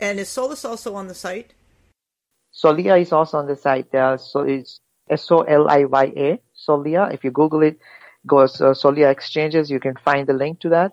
and 0.00 0.18
is 0.18 0.28
Solus 0.28 0.64
also 0.64 0.94
on 0.94 1.08
the 1.08 1.14
site? 1.14 1.54
Soliya 2.54 3.00
is 3.00 3.12
also 3.12 3.38
on 3.38 3.46
the 3.46 3.56
site. 3.56 3.90
There, 3.90 4.18
so 4.18 4.40
it's 4.40 4.80
S 5.08 5.30
O 5.30 5.42
L 5.42 5.68
I 5.68 5.84
Y 5.84 6.12
A 6.16 6.40
Soliya. 6.68 7.12
If 7.12 7.24
you 7.24 7.30
Google 7.30 7.62
it, 7.62 7.78
go 8.26 8.38
uh, 8.38 8.46
Soliya 8.46 9.10
Exchanges. 9.10 9.70
You 9.70 9.80
can 9.80 9.96
find 9.96 10.26
the 10.26 10.34
link 10.34 10.60
to 10.60 10.68
that 10.70 10.92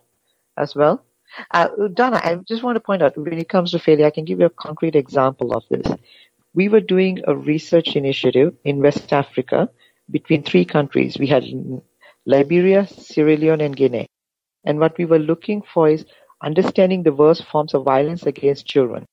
as 0.58 0.76
well. 0.76 1.04
Uh, 1.52 1.70
Donna, 1.94 2.20
I 2.22 2.36
just 2.36 2.62
want 2.62 2.76
to 2.76 2.82
point 2.82 3.02
out 3.02 3.18
when 3.18 3.40
it 3.40 3.48
comes 3.48 3.72
to 3.72 3.80
failure, 3.80 4.06
I 4.06 4.10
can 4.10 4.26
give 4.26 4.40
you 4.40 4.48
a 4.48 4.50
concrete 4.50 4.96
example 4.96 5.54
of 5.54 5.64
this. 5.70 5.88
We 6.54 6.68
were 6.68 6.82
doing 6.82 7.22
a 7.26 7.36
research 7.36 7.96
initiative 7.96 8.56
in 8.66 8.82
West 8.82 9.14
Africa 9.14 9.70
between 10.10 10.44
three 10.44 10.66
countries. 10.66 11.18
We 11.18 11.28
had 11.28 11.46
Liberia, 12.26 12.88
Sierra 12.88 13.36
Leone, 13.38 13.62
and 13.62 13.76
Guinea. 13.76 14.08
And 14.66 14.80
what 14.80 14.98
we 14.98 15.06
were 15.06 15.20
looking 15.20 15.62
for 15.62 15.90
is 15.90 16.06
understanding 16.44 17.04
the 17.04 17.14
worst 17.14 17.46
forms 17.46 17.74
of 17.74 17.84
violence 17.84 18.26
against 18.26 18.66
children. 18.66 19.06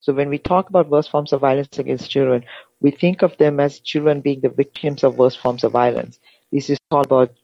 So 0.00 0.14
when 0.14 0.30
we 0.30 0.38
talk 0.38 0.68
about 0.70 0.88
worst 0.88 1.10
forms 1.10 1.32
of 1.32 1.42
violence 1.42 1.78
against 1.78 2.10
children, 2.10 2.44
we 2.80 2.90
think 2.90 3.22
of 3.22 3.36
them 3.36 3.60
as 3.60 3.80
children 3.80 4.22
being 4.22 4.40
the 4.40 4.48
victims 4.48 5.04
of 5.04 5.18
worst 5.18 5.38
forms 5.40 5.64
of 5.64 5.72
violence. 5.72 6.18
This 6.50 6.70
is 6.70 6.78
all 6.90 7.02
about 7.02 7.34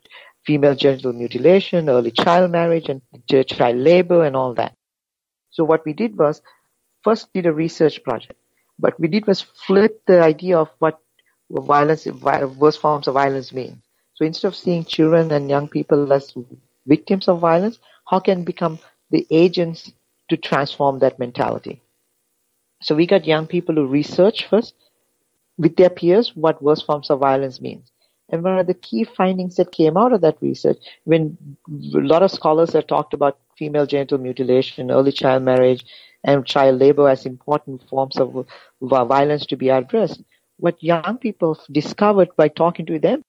female 0.46 0.74
genital 0.74 1.12
mutilation, 1.12 1.90
early 1.90 2.10
child 2.10 2.50
marriage, 2.50 2.88
and 2.88 3.02
child 3.46 3.76
labor, 3.76 4.24
and 4.24 4.34
all 4.36 4.54
that. 4.54 4.74
So 5.50 5.64
what 5.64 5.84
we 5.84 5.92
did 5.92 6.16
was 6.18 6.40
first 7.02 7.32
did 7.34 7.46
a 7.46 7.52
research 7.52 8.02
project. 8.02 8.34
What 8.78 8.98
we 8.98 9.08
did 9.08 9.26
was 9.26 9.42
flip 9.42 10.02
the 10.06 10.22
idea 10.22 10.58
of 10.58 10.70
what 10.78 10.98
violence, 11.50 12.06
worst 12.06 12.80
forms 12.80 13.08
of 13.08 13.14
violence 13.14 13.52
mean. 13.52 13.82
So 14.16 14.24
instead 14.24 14.48
of 14.48 14.56
seeing 14.56 14.84
children 14.84 15.30
and 15.30 15.48
young 15.48 15.68
people 15.68 16.12
as 16.12 16.34
victims 16.86 17.28
of 17.28 17.38
violence, 17.40 17.78
how 18.08 18.18
can 18.18 18.44
become 18.44 18.78
the 19.10 19.26
agents 19.30 19.92
to 20.30 20.36
transform 20.36 20.98
that 21.00 21.18
mentality? 21.18 21.82
So 22.82 22.94
we 22.94 23.06
got 23.06 23.26
young 23.26 23.46
people 23.46 23.74
to 23.76 23.86
research 23.86 24.46
first 24.46 24.74
with 25.58 25.76
their 25.76 25.90
peers 25.90 26.34
what 26.34 26.62
worst 26.62 26.86
forms 26.86 27.10
of 27.10 27.20
violence 27.20 27.60
means. 27.60 27.90
And 28.28 28.42
one 28.42 28.58
of 28.58 28.66
the 28.66 28.74
key 28.74 29.04
findings 29.04 29.56
that 29.56 29.70
came 29.70 29.96
out 29.96 30.12
of 30.12 30.20
that 30.22 30.38
research, 30.40 30.78
when 31.04 31.38
a 31.68 31.98
lot 31.98 32.22
of 32.22 32.32
scholars 32.32 32.72
have 32.72 32.86
talked 32.86 33.14
about 33.14 33.38
female 33.56 33.86
genital 33.86 34.18
mutilation, 34.18 34.90
early 34.90 35.12
child 35.12 35.44
marriage, 35.44 35.84
and 36.24 36.44
child 36.44 36.80
labor 36.80 37.08
as 37.08 37.24
important 37.24 37.88
forms 37.88 38.18
of 38.18 38.46
violence 38.82 39.46
to 39.46 39.56
be 39.56 39.68
addressed, 39.68 40.22
what 40.58 40.82
young 40.82 41.18
people 41.18 41.58
discovered 41.70 42.28
by 42.36 42.48
talking 42.48 42.86
to 42.86 42.98
them, 42.98 43.22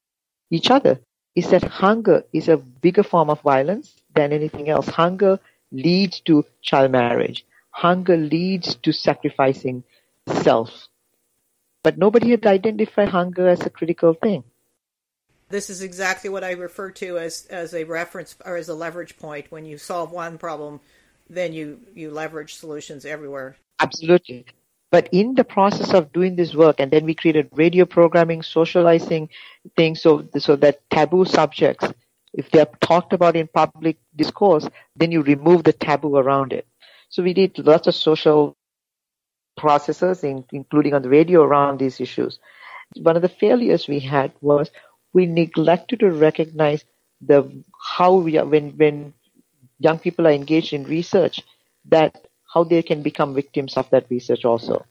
each 0.50 0.72
other, 0.72 1.00
is 1.36 1.50
that 1.50 1.64
hunger 1.64 2.24
is 2.34 2.48
a 2.48 2.58
bigger 2.58 3.04
form 3.04 3.30
of 3.30 3.42
violence 3.42 3.96
than 4.14 4.34
anything 4.34 4.70
else. 4.70 4.88
Hunger 4.88 5.40
leads 5.72 6.20
to 6.22 6.46
child 6.62 6.92
marriage. 6.92 7.46
Hunger 7.70 8.18
leads 8.18 8.76
to 8.76 8.92
sacrificing 8.92 9.84
self. 10.42 10.88
But 11.84 11.98
nobody 11.98 12.32
had 12.32 12.46
identified 12.46 13.10
hunger 13.10 13.48
as 13.48 13.62
a 13.66 13.70
critical 13.70 14.14
thing. 14.14 14.44
This 15.50 15.70
is 15.70 15.82
exactly 15.82 16.30
what 16.30 16.44
I 16.44 16.52
refer 16.52 16.92
to 16.92 17.18
as, 17.18 17.46
as 17.50 17.74
a 17.74 17.86
reference 17.86 18.36
or 18.44 18.58
as 18.58 18.68
a 18.68 18.74
leverage 18.74 19.18
point. 19.18 19.50
When 19.50 19.66
you 19.66 19.78
solve 19.78 20.12
one 20.12 20.38
problem, 20.38 20.82
then 21.30 21.54
you, 21.54 21.80
you 21.94 22.12
leverage 22.12 22.56
solutions 22.56 23.06
everywhere. 23.06 23.56
Absolutely. 23.80 24.46
But 24.92 25.10
in 25.12 25.36
the 25.36 25.44
process 25.44 25.94
of 25.94 26.14
doing 26.14 26.36
this 26.36 26.56
work, 26.56 26.80
and 26.80 26.92
then 26.92 27.06
we 27.06 27.14
created 27.14 27.50
radio 27.54 27.86
programming, 27.86 28.42
socializing 28.42 29.30
things 29.76 30.02
so, 30.02 30.28
so 30.38 30.56
that 30.58 30.90
taboo 30.90 31.26
subjects, 31.26 31.92
if 32.34 32.50
they're 32.52 32.68
talked 32.80 33.14
about 33.14 33.36
in 33.36 33.48
public 33.48 33.98
discourse, 34.16 34.68
then 34.96 35.12
you 35.12 35.22
remove 35.22 35.64
the 35.64 35.74
taboo 35.74 36.16
around 36.16 36.54
it. 36.54 36.68
So 37.10 37.24
we 37.24 37.34
did 37.34 37.58
lots 37.60 37.88
of 37.88 37.96
social 37.96 38.56
processes, 39.58 40.24
in, 40.24 40.46
including 40.52 40.94
on 40.94 41.02
the 41.02 41.10
radio 41.10 41.44
around 41.44 41.80
these 41.80 42.00
issues. 42.00 42.40
One 42.96 43.16
of 43.16 43.22
the 43.22 43.30
failures 43.30 43.88
we 43.88 44.00
had 44.00 44.32
was 44.42 44.72
we 45.14 45.26
neglected 45.26 46.00
to 46.02 46.12
recognize 46.12 46.86
the 47.22 47.64
how 47.96 48.16
we 48.16 48.38
are, 48.38 48.46
when 48.46 48.78
when 48.78 49.14
young 49.80 50.00
people 50.00 50.28
are 50.28 50.32
engaged 50.32 50.74
in 50.74 50.84
research 50.84 51.42
that 51.86 52.28
how 52.58 52.64
they 52.64 52.82
can 52.82 53.04
become 53.04 53.36
victims 53.36 53.78
of 53.78 53.90
that 53.92 54.06
research 54.10 54.44
also. 54.44 54.84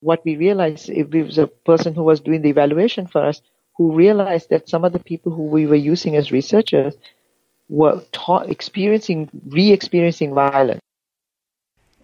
What 0.00 0.24
we 0.24 0.36
realized, 0.36 0.88
if 0.88 1.14
it 1.14 1.24
was 1.24 1.38
a 1.38 1.46
person 1.46 1.94
who 1.94 2.02
was 2.02 2.20
doing 2.20 2.42
the 2.42 2.50
evaluation 2.50 3.06
for 3.06 3.24
us, 3.24 3.40
who 3.76 3.92
realized 3.92 4.50
that 4.50 4.68
some 4.68 4.84
of 4.84 4.92
the 4.92 4.98
people 5.10 5.32
who 5.32 5.44
we 5.44 5.66
were 5.66 5.84
using 5.92 6.16
as 6.16 6.32
researchers 6.32 6.94
were 7.68 8.02
ta- 8.10 8.48
experiencing, 8.56 9.30
re-experiencing 9.46 10.34
violence. 10.34 10.80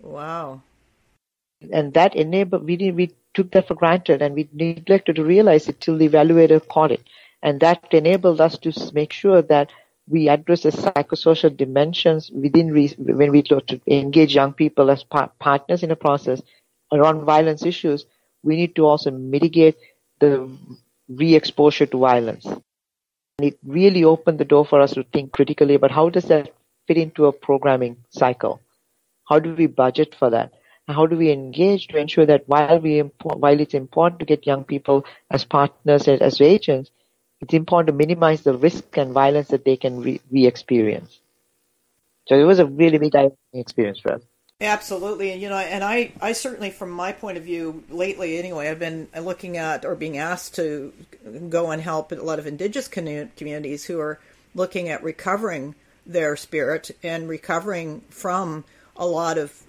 Wow. 0.00 0.62
And 1.72 1.92
that 1.94 2.14
enabled, 2.14 2.64
we, 2.64 2.76
we 2.92 3.10
took 3.34 3.50
that 3.50 3.66
for 3.66 3.74
granted 3.74 4.22
and 4.22 4.34
we 4.34 4.48
neglected 4.52 5.16
to 5.16 5.24
realize 5.24 5.68
it 5.68 5.80
till 5.80 5.98
the 5.98 6.08
evaluator 6.08 6.66
caught 6.68 6.92
it. 6.92 7.02
And 7.42 7.58
that 7.60 7.92
enabled 7.92 8.40
us 8.40 8.56
to 8.58 8.72
make 8.94 9.12
sure 9.12 9.42
that 9.42 9.72
we 10.08 10.28
address 10.28 10.62
the 10.62 10.70
psychosocial 10.70 11.54
dimensions 11.56 12.30
within 12.30 12.72
re- 12.72 12.94
when 12.98 13.30
we 13.30 13.44
engage 13.86 14.34
young 14.34 14.52
people 14.52 14.90
as 14.90 15.04
par- 15.04 15.32
partners 15.38 15.82
in 15.82 15.90
a 15.90 15.96
process 15.96 16.42
around 16.92 17.24
violence 17.24 17.64
issues. 17.64 18.06
We 18.42 18.56
need 18.56 18.76
to 18.76 18.86
also 18.86 19.10
mitigate 19.10 19.76
the 20.20 20.50
re-exposure 21.08 21.86
to 21.86 21.98
violence. 21.98 22.44
And 22.46 22.60
it 23.40 23.58
really 23.64 24.04
opened 24.04 24.38
the 24.38 24.44
door 24.44 24.64
for 24.64 24.80
us 24.80 24.92
to 24.94 25.04
think 25.04 25.32
critically 25.32 25.74
about 25.74 25.90
how 25.90 26.08
does 26.08 26.24
that 26.24 26.52
fit 26.86 26.96
into 26.98 27.26
a 27.26 27.32
programming 27.32 27.96
cycle? 28.10 28.60
How 29.28 29.38
do 29.38 29.54
we 29.54 29.66
budget 29.66 30.14
for 30.18 30.30
that? 30.30 30.52
how 30.88 31.06
do 31.06 31.16
we 31.16 31.30
engage 31.30 31.86
to 31.88 31.98
ensure 31.98 32.26
that 32.26 32.48
while 32.48 32.78
we 32.80 33.00
while 33.22 33.60
it's 33.60 33.74
important 33.74 34.18
to 34.20 34.26
get 34.26 34.46
young 34.46 34.64
people 34.64 35.04
as 35.30 35.44
partners 35.44 36.08
as, 36.08 36.20
as 36.20 36.40
agents, 36.40 36.90
it's 37.40 37.54
important 37.54 37.86
to 37.88 37.92
minimize 37.92 38.42
the 38.42 38.56
risk 38.56 38.96
and 38.96 39.12
violence 39.12 39.48
that 39.48 39.64
they 39.64 39.76
can 39.76 40.02
re- 40.02 40.20
re-experience. 40.30 41.20
So 42.26 42.38
it 42.38 42.44
was 42.44 42.58
a 42.58 42.66
really 42.66 42.98
big 42.98 43.14
experience 43.52 44.00
for 44.00 44.14
us. 44.14 44.22
Absolutely, 44.60 45.30
and 45.30 45.40
you 45.40 45.48
know, 45.48 45.56
and 45.56 45.84
I, 45.84 46.12
I 46.20 46.32
certainly, 46.32 46.70
from 46.70 46.90
my 46.90 47.12
point 47.12 47.38
of 47.38 47.44
view, 47.44 47.84
lately 47.90 48.38
anyway, 48.38 48.68
I've 48.68 48.80
been 48.80 49.06
looking 49.16 49.56
at 49.56 49.84
or 49.84 49.94
being 49.94 50.18
asked 50.18 50.56
to 50.56 50.92
go 51.48 51.70
and 51.70 51.80
help 51.80 52.10
a 52.10 52.16
lot 52.16 52.40
of 52.40 52.46
indigenous 52.46 52.88
communities 52.88 53.84
who 53.84 54.00
are 54.00 54.18
looking 54.56 54.88
at 54.88 55.02
recovering 55.04 55.76
their 56.04 56.36
spirit 56.36 56.90
and 57.04 57.28
recovering 57.28 58.00
from 58.10 58.64
a 58.96 59.06
lot 59.06 59.38
of 59.38 59.62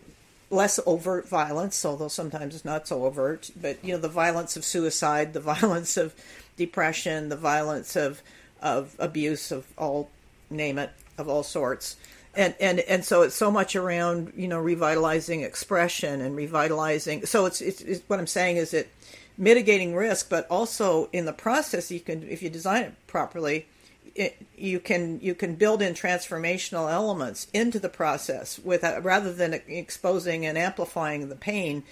less 0.49 0.79
overt 0.87 1.29
violence, 1.29 1.85
although 1.85 2.07
sometimes 2.07 2.55
it's 2.55 2.65
not 2.65 2.87
so 2.87 3.05
overt. 3.05 3.51
But 3.61 3.83
you 3.83 3.93
know, 3.93 3.99
the 3.99 4.07
violence 4.07 4.57
of 4.57 4.65
suicide, 4.65 5.33
the 5.33 5.39
violence 5.55 5.97
of 5.97 6.15
depression, 6.59 7.29
the 7.29 7.35
violence 7.35 7.95
of 7.95 8.21
of 8.61 8.95
abuse 8.99 9.51
of 9.51 9.65
all 9.77 10.09
name 10.49 10.77
it 10.77 10.91
of 11.17 11.27
all 11.27 11.43
sorts. 11.43 11.95
And, 12.35 12.53
and 12.59 12.79
and 12.81 13.03
so 13.03 13.23
it's 13.23 13.35
so 13.35 13.49
much 13.49 13.75
around 13.75 14.33
you 14.35 14.47
know 14.47 14.59
revitalizing 14.59 15.41
expression 15.41 16.21
and 16.21 16.35
revitalizing 16.35 17.25
so 17.25 17.47
it's, 17.47 17.59
it's, 17.59 17.81
it's 17.81 18.03
what 18.07 18.19
i'm 18.19 18.27
saying 18.27 18.57
is 18.57 18.71
it 18.71 18.87
mitigating 19.35 19.95
risk 19.95 20.29
but 20.29 20.45
also 20.47 21.09
in 21.11 21.25
the 21.25 21.33
process 21.33 21.89
you 21.89 21.99
can 21.99 22.21
if 22.29 22.43
you 22.43 22.49
design 22.51 22.83
it 22.83 22.93
properly 23.07 23.65
it, 24.13 24.45
you 24.55 24.79
can 24.79 25.19
you 25.21 25.33
can 25.33 25.55
build 25.55 25.81
in 25.81 25.93
transformational 25.93 26.91
elements 26.91 27.47
into 27.51 27.79
the 27.79 27.89
process 27.89 28.59
with 28.59 28.83
rather 29.01 29.33
than 29.33 29.55
exposing 29.67 30.45
and 30.45 30.55
amplifying 30.55 31.29
the 31.29 31.35
pain 31.35 31.83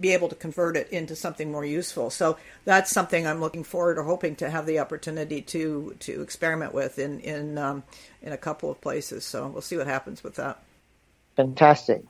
be 0.00 0.12
able 0.12 0.28
to 0.28 0.34
convert 0.34 0.76
it 0.76 0.88
into 0.90 1.16
something 1.16 1.50
more 1.50 1.64
useful. 1.64 2.10
So 2.10 2.38
that's 2.64 2.90
something 2.90 3.26
I'm 3.26 3.40
looking 3.40 3.64
forward 3.64 3.98
or 3.98 4.04
hoping 4.04 4.36
to 4.36 4.50
have 4.50 4.66
the 4.66 4.78
opportunity 4.80 5.42
to 5.42 5.96
to 6.00 6.22
experiment 6.22 6.74
with 6.74 6.98
in 6.98 7.20
in 7.20 7.58
um, 7.58 7.84
in 8.22 8.32
a 8.32 8.38
couple 8.38 8.70
of 8.70 8.80
places. 8.80 9.24
So 9.24 9.48
we'll 9.48 9.62
see 9.62 9.76
what 9.76 9.86
happens 9.86 10.22
with 10.24 10.36
that. 10.36 10.62
Fantastic. 11.36 12.04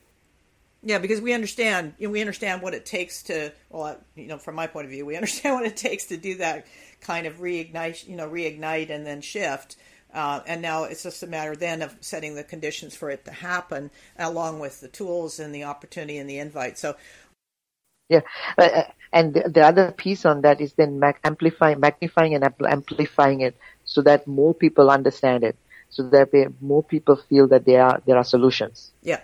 Yeah, 0.83 0.99
because 0.99 1.21
we 1.21 1.33
understand 1.33 1.95
you 1.99 2.09
know, 2.09 2.13
we 2.13 2.21
understand 2.21 2.63
what 2.63 2.75
it 2.75 2.87
takes 2.87 3.25
to 3.25 3.53
well, 3.71 3.99
you 4.15 4.27
know, 4.27 4.39
from 4.39 4.55
my 4.55 4.67
point 4.67 4.87
of 4.87 4.91
view, 4.91 5.07
we 5.07 5.17
understand 5.19 5.57
what 5.57 5.67
it 5.67 5.77
takes 5.77 6.07
to 6.07 6.17
do 6.17 6.37
that 6.37 6.67
kind 7.01 7.27
of 7.27 7.39
reignite, 7.39 8.07
you 8.09 8.17
know, 8.17 8.29
reignite 8.29 8.91
and 8.91 9.07
then 9.07 9.21
shift. 9.21 9.77
Uh, 10.15 10.41
and 10.47 10.63
now 10.63 10.85
it's 10.85 11.03
just 11.03 11.23
a 11.23 11.27
matter 11.27 11.55
then 11.55 11.83
of 11.83 11.95
setting 12.01 12.35
the 12.37 12.45
conditions 12.45 12.97
for 12.97 13.11
it 13.11 13.25
to 13.27 13.31
happen, 13.31 13.91
along 14.19 14.61
with 14.61 14.81
the 14.81 14.89
tools 14.89 15.39
and 15.39 15.55
the 15.55 15.65
opportunity 15.65 16.17
and 16.17 16.31
the 16.31 16.39
invite. 16.39 16.79
So 16.79 16.97
yeah, 18.09 18.21
uh, 18.59 18.63
uh, 18.63 18.85
and 19.13 19.35
the, 19.35 19.49
the, 19.49 19.63
other 19.63 19.93
piece 19.93 20.25
on 20.25 20.43
that 20.43 20.61
is 20.61 20.73
then 20.75 20.99
mag- 20.99 21.19
amplifying, 21.25 21.81
magnifying, 21.81 22.35
and 22.35 22.45
amplifying 22.69 23.41
it 23.41 23.57
so 23.85 24.03
that 24.03 24.27
more 24.27 24.55
people 24.55 24.91
understand 24.91 25.45
it, 25.45 25.57
so 25.91 26.09
that 26.11 26.33
they, 26.33 26.47
more 26.61 26.83
people 26.83 27.17
feel 27.17 27.49
that 27.49 27.65
there 27.65 27.83
are 27.83 28.03
there 28.07 28.17
are 28.17 28.25
solutions. 28.25 28.93
Yeah, 29.03 29.21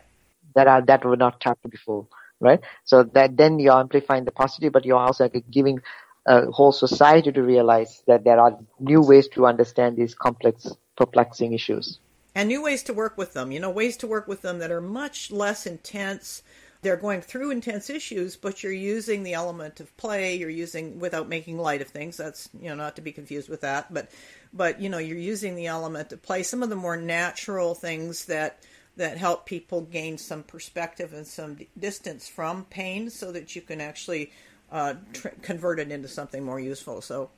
that 0.55 0.67
are 0.67 0.83
that 0.83 1.05
were 1.05 1.17
not 1.17 1.41
tapped 1.41 1.69
before, 1.71 2.07
right? 2.41 2.61
So 2.85 3.03
that 3.15 3.37
then 3.37 3.59
you're 3.59 3.79
amplifying 3.79 4.25
the 4.25 4.33
positive, 4.33 4.73
but 4.73 4.85
you're 4.85 4.99
also 4.99 5.29
giving 5.29 5.81
a 6.27 6.51
whole 6.51 6.73
society 6.73 7.33
to 7.33 7.43
realize 7.43 8.03
that 8.07 8.25
there 8.25 8.41
are 8.41 8.59
new 8.79 9.03
ways 9.03 9.29
to 9.29 9.47
understand 9.47 9.97
these 9.97 10.15
complex, 10.15 10.69
perplexing 10.97 11.53
issues. 11.53 11.99
And 12.35 12.49
new 12.49 12.63
ways 12.63 12.83
to 12.85 12.95
work 12.95 13.19
with 13.19 13.35
them. 13.35 13.53
You 13.53 13.61
know, 13.61 13.71
ways 13.71 13.97
to 13.99 14.07
work 14.07 14.27
with 14.29 14.43
them 14.43 14.59
that 14.61 14.71
are 14.71 14.81
much 14.81 15.31
less 15.31 15.67
intense 15.67 16.43
they're 16.83 16.97
going 16.97 17.21
through 17.21 17.53
intense 17.53 17.89
issues, 17.89 18.37
but 18.37 18.63
you're 18.63 18.73
using 18.73 19.23
the 19.23 19.35
element 19.35 19.79
of 19.79 19.97
play. 19.97 20.37
You're 20.37 20.51
using 20.51 20.99
without 20.99 21.29
making 21.29 21.59
light 21.59 21.81
of 21.81 21.89
things. 21.89 22.17
That's 22.17 22.49
you 22.61 22.69
know 22.69 22.75
not 22.75 22.97
to 22.97 23.03
be 23.03 23.13
confused 23.13 23.49
with 23.49 23.61
that, 23.61 23.93
but 23.95 24.11
but 24.53 24.81
you 24.81 24.89
know 24.89 24.99
you're 24.99 25.17
using 25.17 25.55
the 25.55 25.67
element 25.67 26.13
of 26.13 26.23
play. 26.23 26.43
Some 26.43 26.63
of 26.63 26.71
the 26.71 26.77
more 26.77 26.97
natural 26.97 27.75
things 27.75 28.27
that 28.27 28.63
that 28.97 29.17
help 29.17 29.47
people 29.47 29.83
gain 29.83 30.19
some 30.19 30.43
perspective 30.43 31.15
and 31.15 31.27
some 31.27 31.57
distance 31.79 32.29
from 32.29 32.65
pain, 32.65 33.11
so 33.11 33.31
that 33.31 33.55
you 33.55 33.63
can 33.63 33.81
actually 33.81 34.33
uh, 34.73 34.95
tr- 35.13 35.29
convert 35.41 35.79
it 35.79 35.93
into 35.93 36.09
something 36.09 36.43
more 36.43 36.61
useful. 36.61 37.01
So 37.01 37.31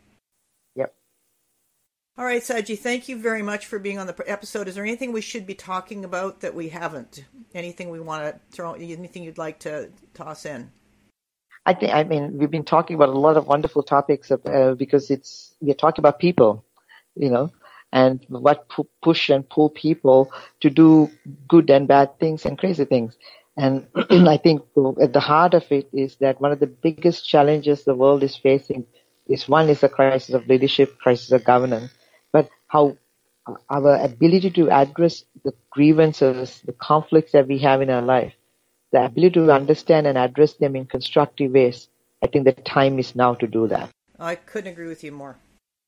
all 2.16 2.24
right, 2.24 2.42
Saji, 2.42 2.78
thank 2.78 3.08
you 3.08 3.18
very 3.18 3.42
much 3.42 3.66
for 3.66 3.80
being 3.80 3.98
on 3.98 4.06
the 4.06 4.14
episode. 4.26 4.68
Is 4.68 4.76
there 4.76 4.84
anything 4.84 5.10
we 5.10 5.20
should 5.20 5.46
be 5.46 5.54
talking 5.54 6.04
about 6.04 6.42
that 6.42 6.54
we 6.54 6.68
haven't? 6.68 7.24
Anything 7.54 7.90
we 7.90 7.98
want 7.98 8.22
to 8.22 8.40
throw? 8.54 8.74
Anything 8.74 9.24
you'd 9.24 9.36
like 9.36 9.58
to 9.60 9.90
toss 10.14 10.46
in? 10.46 10.70
I 11.66 11.74
think. 11.74 11.92
I 11.92 12.04
mean, 12.04 12.38
we've 12.38 12.52
been 12.52 12.64
talking 12.64 12.94
about 12.94 13.08
a 13.08 13.18
lot 13.18 13.36
of 13.36 13.48
wonderful 13.48 13.82
topics 13.82 14.30
uh, 14.30 14.74
because 14.78 15.10
it's 15.10 15.54
we're 15.60 15.74
talking 15.74 16.02
about 16.02 16.20
people, 16.20 16.64
you 17.16 17.30
know, 17.30 17.50
and 17.92 18.24
what 18.28 18.68
pu- 18.68 18.88
push 19.02 19.28
and 19.28 19.48
pull 19.48 19.70
people 19.70 20.30
to 20.60 20.70
do 20.70 21.10
good 21.48 21.68
and 21.68 21.88
bad 21.88 22.16
things 22.20 22.46
and 22.46 22.58
crazy 22.58 22.84
things. 22.84 23.18
And 23.56 23.88
I 24.10 24.36
think 24.36 24.62
at 25.02 25.12
the 25.12 25.20
heart 25.20 25.54
of 25.54 25.64
it 25.72 25.88
is 25.92 26.14
that 26.16 26.40
one 26.40 26.52
of 26.52 26.60
the 26.60 26.68
biggest 26.68 27.28
challenges 27.28 27.82
the 27.82 27.94
world 27.96 28.22
is 28.22 28.36
facing 28.36 28.86
is 29.26 29.48
one 29.48 29.68
is 29.68 29.82
a 29.82 29.88
crisis 29.88 30.32
of 30.32 30.46
leadership, 30.46 30.96
crisis 31.00 31.32
of 31.32 31.44
governance 31.44 31.90
but 32.34 32.50
how 32.66 32.96
uh, 33.46 33.54
our 33.70 33.94
ability 34.04 34.50
to 34.50 34.68
address 34.68 35.24
the 35.44 35.54
grievances, 35.70 36.60
the 36.66 36.72
conflicts 36.72 37.32
that 37.32 37.46
we 37.46 37.58
have 37.58 37.80
in 37.80 37.88
our 37.88 38.02
life, 38.02 38.34
the 38.92 39.04
ability 39.04 39.34
to 39.34 39.52
understand 39.52 40.06
and 40.06 40.18
address 40.18 40.54
them 40.54 40.74
in 40.74 40.84
constructive 40.84 41.52
ways, 41.52 41.88
I 42.22 42.26
think 42.26 42.44
the 42.44 42.52
time 42.52 42.98
is 42.98 43.14
now 43.14 43.34
to 43.34 43.46
do 43.46 43.68
that. 43.68 43.88
I 44.18 44.34
couldn't 44.34 44.72
agree 44.72 44.88
with 44.88 45.04
you 45.04 45.12
more. 45.12 45.36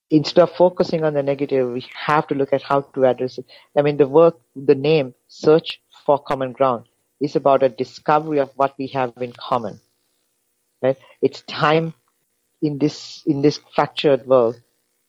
Instead 0.09 0.43
of 0.43 0.53
focusing 0.53 1.03
on 1.03 1.15
the 1.15 1.23
negative, 1.23 1.69
we 1.73 1.85
have 2.07 2.29
to 2.29 2.35
look 2.37 2.53
at 2.53 2.63
how 2.63 2.83
to 2.95 3.05
address 3.07 3.39
it. 3.39 3.47
I 3.77 3.83
mean, 3.83 3.97
the 3.97 4.07
work, 4.07 4.39
the 4.55 4.77
name, 4.77 5.15
Search 5.27 5.81
for 6.05 6.19
Common 6.21 6.53
Ground, 6.53 6.85
is 7.21 7.35
about 7.35 7.65
a 7.65 7.69
discovery 7.69 8.39
of 8.39 8.51
what 8.55 8.75
we 8.79 8.87
have 8.89 9.13
in 9.21 9.33
common. 9.33 9.81
Right? 10.81 10.97
It's 11.23 11.41
time 11.43 11.95
in 12.63 12.79
this 12.79 13.23
in 13.27 13.43
this 13.43 13.59
fractured 13.75 14.27
world 14.27 14.61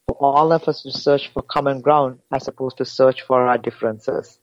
for 0.07 0.17
all 0.19 0.51
of 0.51 0.67
us 0.67 0.83
to 0.83 0.91
search 0.91 1.29
for 1.33 1.41
common 1.41 1.81
ground 1.81 2.19
as 2.31 2.47
opposed 2.47 2.77
to 2.77 2.85
search 2.85 3.21
for 3.21 3.41
our 3.47 3.57
differences. 3.57 4.39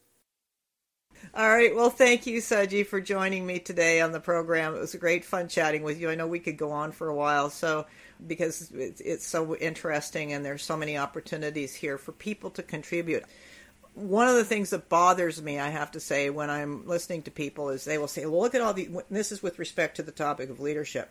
All 1.33 1.49
right. 1.49 1.75
Well, 1.75 1.91
thank 1.91 2.27
you, 2.27 2.41
Saji, 2.41 2.87
for 2.87 3.01
joining 3.01 3.47
me 3.47 3.59
today 3.59 4.01
on 4.01 4.13
the 4.13 4.21
program. 4.21 4.77
It 4.77 4.81
was 4.81 4.95
a 4.95 4.99
great 4.99 5.25
fun 5.25 5.49
chatting 5.49 5.83
with 5.83 6.01
you. 6.01 6.11
I 6.11 6.15
know 6.15 6.27
we 6.27 6.39
could 6.39 6.57
go 6.59 6.71
on 6.71 6.93
for 6.93 7.09
a 7.09 7.15
while, 7.15 7.51
so 7.51 7.87
because 8.25 8.71
it's, 8.71 9.01
it's 9.01 9.27
so 9.27 9.57
interesting 9.57 10.33
and 10.33 10.45
there's 10.45 10.63
so 10.63 10.77
many 10.77 10.97
opportunities 10.97 11.75
here 11.75 11.99
for 11.99 12.13
people 12.13 12.51
to 12.51 12.63
contribute. 12.63 13.25
One 13.95 14.29
of 14.29 14.35
the 14.35 14.45
things 14.45 14.71
that 14.71 14.89
bothers 14.89 15.43
me, 15.43 15.59
I 15.59 15.71
have 15.71 15.93
to 15.93 16.01
say, 16.01 16.29
when 16.31 16.51
I'm 16.51 16.87
listening 16.87 17.23
to 17.23 17.31
people 17.31 17.71
is 17.71 17.85
they 17.85 17.99
will 17.99 18.09
say, 18.09 18.27
"Well, 18.27 18.41
look 18.41 18.55
at 18.55 18.61
all 18.61 18.75
the." 18.75 18.89
This 19.09 19.31
is 19.33 19.43
with 19.43 19.59
respect 19.59 19.97
to 19.97 20.03
the 20.03 20.13
topic 20.13 20.51
of 20.51 20.59
leadership. 20.61 21.11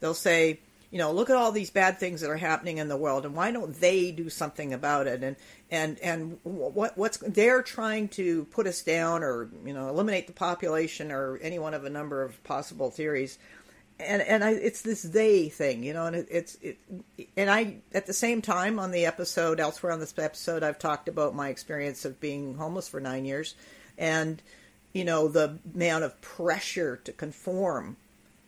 They'll 0.00 0.14
say, 0.14 0.60
you 0.92 0.98
know, 0.98 1.10
look 1.10 1.30
at 1.30 1.36
all 1.36 1.52
these 1.52 1.70
bad 1.70 1.98
things 1.98 2.20
that 2.20 2.28
are 2.28 2.36
happening 2.36 2.76
in 2.76 2.88
the 2.88 2.98
world, 2.98 3.24
and 3.24 3.34
why 3.34 3.50
don't 3.50 3.74
they 3.80 4.12
do 4.12 4.28
something 4.28 4.74
about 4.74 5.06
it? 5.06 5.24
And 5.24 5.36
and 5.70 5.98
and 6.00 6.38
what 6.42 6.98
what's 6.98 7.16
they're 7.16 7.62
trying 7.62 8.08
to 8.08 8.44
put 8.44 8.66
us 8.66 8.82
down, 8.82 9.24
or 9.24 9.48
you 9.64 9.72
know, 9.72 9.88
eliminate 9.88 10.26
the 10.26 10.34
population, 10.34 11.10
or 11.10 11.38
any 11.38 11.58
one 11.58 11.72
of 11.72 11.86
a 11.86 11.90
number 11.90 12.22
of 12.22 12.44
possible 12.44 12.90
theories. 12.90 13.38
And 13.98 14.20
and 14.20 14.44
I, 14.44 14.50
it's 14.50 14.82
this 14.82 15.02
they 15.02 15.48
thing, 15.48 15.82
you 15.82 15.94
know, 15.94 16.04
and 16.04 16.14
it, 16.14 16.28
it's 16.30 16.58
it, 16.60 16.78
and 17.38 17.50
I 17.50 17.76
at 17.94 18.06
the 18.06 18.12
same 18.12 18.42
time 18.42 18.78
on 18.78 18.90
the 18.90 19.06
episode 19.06 19.60
elsewhere 19.60 19.92
on 19.92 20.00
this 20.00 20.18
episode, 20.18 20.62
I've 20.62 20.78
talked 20.78 21.08
about 21.08 21.34
my 21.34 21.48
experience 21.48 22.04
of 22.04 22.20
being 22.20 22.56
homeless 22.56 22.88
for 22.88 23.00
nine 23.00 23.24
years, 23.24 23.54
and 23.96 24.42
you 24.92 25.06
know 25.06 25.26
the 25.26 25.58
amount 25.74 26.04
of 26.04 26.20
pressure 26.20 27.00
to 27.04 27.12
conform 27.12 27.96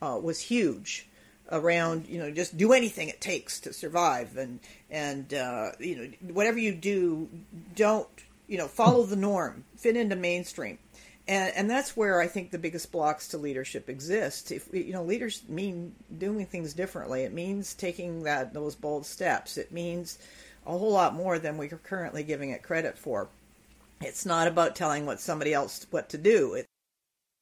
uh, 0.02 0.20
was 0.22 0.40
huge 0.40 1.06
around 1.52 2.06
you 2.08 2.18
know 2.18 2.30
just 2.30 2.56
do 2.56 2.72
anything 2.72 3.08
it 3.08 3.20
takes 3.20 3.60
to 3.60 3.72
survive. 3.72 4.36
And 4.36 4.60
and 4.90 5.32
uh, 5.32 5.72
you 5.78 5.96
know 5.96 6.32
whatever 6.32 6.58
you 6.58 6.72
do 6.74 7.28
don't 7.74 8.08
you 8.46 8.58
know 8.58 8.68
follow 8.68 9.04
the 9.04 9.16
norm. 9.16 9.64
Fit 9.76 9.96
into 9.96 10.16
mainstream. 10.16 10.78
And 11.26 11.54
and 11.56 11.70
that's 11.70 11.96
where 11.96 12.20
I 12.20 12.26
think 12.26 12.50
the 12.50 12.58
biggest 12.58 12.92
blocks 12.92 13.28
to 13.28 13.38
leadership 13.38 13.88
exist. 13.88 14.52
If 14.52 14.68
you 14.72 14.92
know 14.92 15.04
leaders 15.04 15.42
mean 15.48 15.94
doing 16.16 16.44
things 16.46 16.74
differently. 16.74 17.22
It 17.22 17.32
means 17.32 17.74
taking 17.74 18.24
that 18.24 18.52
those 18.52 18.74
bold 18.74 19.06
steps. 19.06 19.56
It 19.56 19.72
means 19.72 20.18
a 20.66 20.76
whole 20.76 20.92
lot 20.92 21.14
more 21.14 21.38
than 21.38 21.56
we're 21.56 21.68
currently 21.68 22.22
giving 22.22 22.50
it 22.50 22.62
credit 22.62 22.98
for. 22.98 23.28
It's 24.00 24.26
not 24.26 24.48
about 24.48 24.76
telling 24.76 25.06
what 25.06 25.20
somebody 25.20 25.54
else 25.54 25.86
what 25.90 26.10
to 26.10 26.18
do. 26.18 26.54
It, 26.54 26.66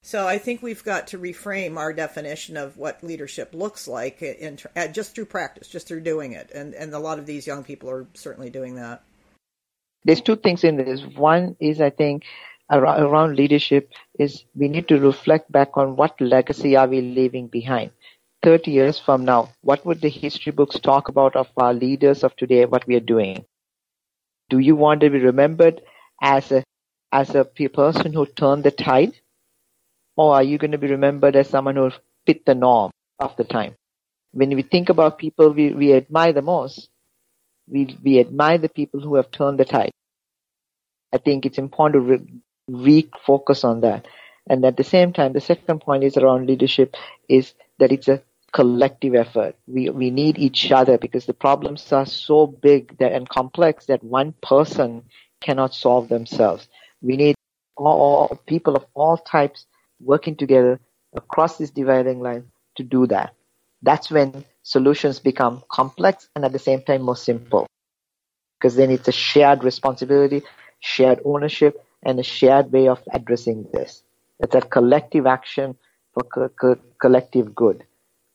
so 0.02 0.26
I 0.26 0.38
think 0.38 0.62
we've 0.62 0.82
got 0.82 1.06
to 1.08 1.18
reframe 1.18 1.76
our 1.76 1.92
definition 1.92 2.56
of 2.56 2.76
what 2.76 3.04
leadership 3.04 3.54
looks 3.54 3.86
like 3.86 4.20
in, 4.20 4.58
in, 4.74 4.92
just 4.92 5.14
through 5.14 5.26
practice, 5.26 5.68
just 5.68 5.86
through 5.86 6.00
doing 6.00 6.32
it, 6.32 6.50
and 6.52 6.74
and 6.74 6.92
a 6.92 6.98
lot 6.98 7.20
of 7.20 7.26
these 7.26 7.46
young 7.46 7.62
people 7.62 7.88
are 7.88 8.06
certainly 8.14 8.50
doing 8.50 8.74
that. 8.74 9.02
There's 10.04 10.20
two 10.20 10.36
things 10.36 10.64
in 10.64 10.76
this. 10.76 11.02
One 11.16 11.56
is 11.60 11.80
I 11.80 11.90
think 11.90 12.24
around 12.68 13.36
leadership 13.36 13.92
is 14.18 14.44
we 14.56 14.68
need 14.68 14.88
to 14.88 14.98
reflect 14.98 15.52
back 15.52 15.76
on 15.76 15.94
what 15.94 16.20
legacy 16.20 16.76
are 16.76 16.88
we 16.88 17.00
leaving 17.00 17.46
behind. 17.46 17.92
30 18.42 18.72
years 18.72 18.98
from 18.98 19.24
now, 19.24 19.50
what 19.60 19.86
would 19.86 20.00
the 20.00 20.08
history 20.08 20.50
books 20.50 20.80
talk 20.80 21.08
about 21.08 21.36
of 21.36 21.46
our 21.56 21.72
leaders 21.72 22.24
of 22.24 22.34
today, 22.34 22.64
what 22.64 22.84
we 22.88 22.96
are 22.96 23.00
doing? 23.14 23.44
Do 24.50 24.58
you 24.58 24.74
want 24.74 25.02
to 25.02 25.10
be 25.10 25.20
remembered 25.20 25.80
as 26.20 26.50
a 26.50 26.64
as 27.12 27.34
a 27.36 27.44
person 27.44 28.12
who 28.12 28.26
turned 28.26 28.64
the 28.64 28.72
tide 28.72 29.12
or 30.16 30.34
are 30.34 30.42
you 30.42 30.58
going 30.58 30.72
to 30.72 30.78
be 30.78 30.88
remembered 30.88 31.36
as 31.36 31.48
someone 31.48 31.76
who 31.76 31.90
fit 32.26 32.44
the 32.44 32.54
norm 32.54 32.90
of 33.18 33.36
the 33.36 33.44
time? 33.44 33.74
When 34.32 34.50
we 34.54 34.62
think 34.62 34.88
about 34.88 35.18
people 35.18 35.50
we, 35.52 35.72
we 35.72 35.92
admire 35.92 36.32
the 36.32 36.42
most, 36.42 36.88
we, 37.68 37.96
we 38.02 38.18
admire 38.20 38.58
the 38.58 38.68
people 38.68 39.00
who 39.00 39.16
have 39.16 39.30
turned 39.30 39.58
the 39.58 39.64
tide. 39.64 39.90
I 41.12 41.18
think 41.18 41.44
it's 41.44 41.58
important 41.58 41.94
to 41.94 42.16
re- 42.70 43.02
refocus 43.12 43.64
on 43.64 43.80
that. 43.82 44.06
And 44.48 44.64
at 44.64 44.76
the 44.76 44.84
same 44.84 45.12
time, 45.12 45.32
the 45.32 45.40
second 45.40 45.80
point 45.80 46.04
is 46.04 46.16
around 46.16 46.46
leadership 46.46 46.96
is 47.28 47.54
that 47.78 47.92
it's 47.92 48.08
a 48.08 48.22
collective 48.52 49.14
effort. 49.14 49.56
We, 49.66 49.90
we 49.90 50.10
need 50.10 50.38
each 50.38 50.72
other 50.72 50.98
because 50.98 51.26
the 51.26 51.34
problems 51.34 51.92
are 51.92 52.06
so 52.06 52.46
big 52.46 52.98
that, 52.98 53.12
and 53.12 53.28
complex 53.28 53.86
that 53.86 54.02
one 54.02 54.34
person 54.42 55.04
cannot 55.40 55.74
solve 55.74 56.08
themselves. 56.08 56.68
We 57.00 57.16
need 57.16 57.34
all, 57.76 58.28
all 58.30 58.40
people 58.46 58.76
of 58.76 58.84
all 58.94 59.16
types 59.16 59.66
working 60.02 60.36
together 60.36 60.80
across 61.14 61.58
this 61.58 61.70
dividing 61.70 62.20
line 62.20 62.50
to 62.76 62.84
do 62.84 63.06
that. 63.06 63.34
That's 63.82 64.10
when 64.10 64.44
solutions 64.62 65.18
become 65.20 65.62
complex 65.70 66.28
and 66.36 66.44
at 66.44 66.52
the 66.52 66.58
same 66.58 66.82
time 66.82 67.02
more 67.02 67.16
simple. 67.16 67.66
Because 68.58 68.76
then 68.76 68.90
it's 68.90 69.08
a 69.08 69.12
shared 69.12 69.64
responsibility, 69.64 70.42
shared 70.80 71.20
ownership, 71.24 71.84
and 72.04 72.18
a 72.18 72.22
shared 72.22 72.72
way 72.72 72.88
of 72.88 73.02
addressing 73.12 73.66
this. 73.72 74.02
It's 74.40 74.54
a 74.54 74.60
collective 74.60 75.26
action 75.26 75.76
for 76.14 76.22
co- 76.24 76.48
co- 76.48 76.80
collective 77.00 77.54
good. 77.54 77.84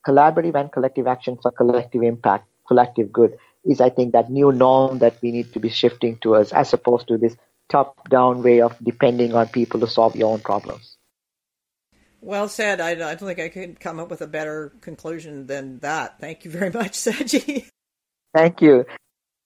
Collaborative 0.08 0.56
and 0.56 0.72
collective 0.72 1.08
action 1.08 1.38
for 1.42 1.52
collective 1.52 2.04
impact, 2.04 2.48
collective 2.68 3.12
good 3.12 3.38
is, 3.66 3.80
I 3.82 3.90
think, 3.90 4.14
that 4.14 4.30
new 4.30 4.52
norm 4.52 5.00
that 5.00 5.22
we 5.22 5.32
need 5.32 5.54
to 5.54 5.60
be 5.60 5.70
shifting 5.70 6.18
towards 6.18 6.52
as 6.54 6.74
opposed 6.74 7.08
to 7.10 7.18
this 7.18 7.38
top 7.70 8.10
down 8.10 8.42
way 8.44 8.62
of 8.62 8.76
depending 8.84 9.34
on 9.36 9.48
people 9.48 9.80
to 9.82 9.88
solve 9.88 10.16
your 10.16 10.32
own 10.34 10.40
problems. 10.40 10.97
Well 12.22 12.48
said. 12.48 12.82
I, 12.82 12.92
I, 12.92 12.96
don't 12.96 13.20
think 13.20 13.40
I 13.40 13.50
could 13.50 13.80
come 13.80 14.00
up 14.00 14.10
with 14.10 14.22
a 14.22 14.28
better 14.28 14.74
conclusion 14.82 15.48
than 15.48 15.80
that. 15.80 16.20
Thank 16.20 16.46
you 16.46 16.52
very 16.52 16.72
much, 16.74 16.94
Saji. 16.94 17.70
Thank 18.34 18.62
you. 18.62 18.86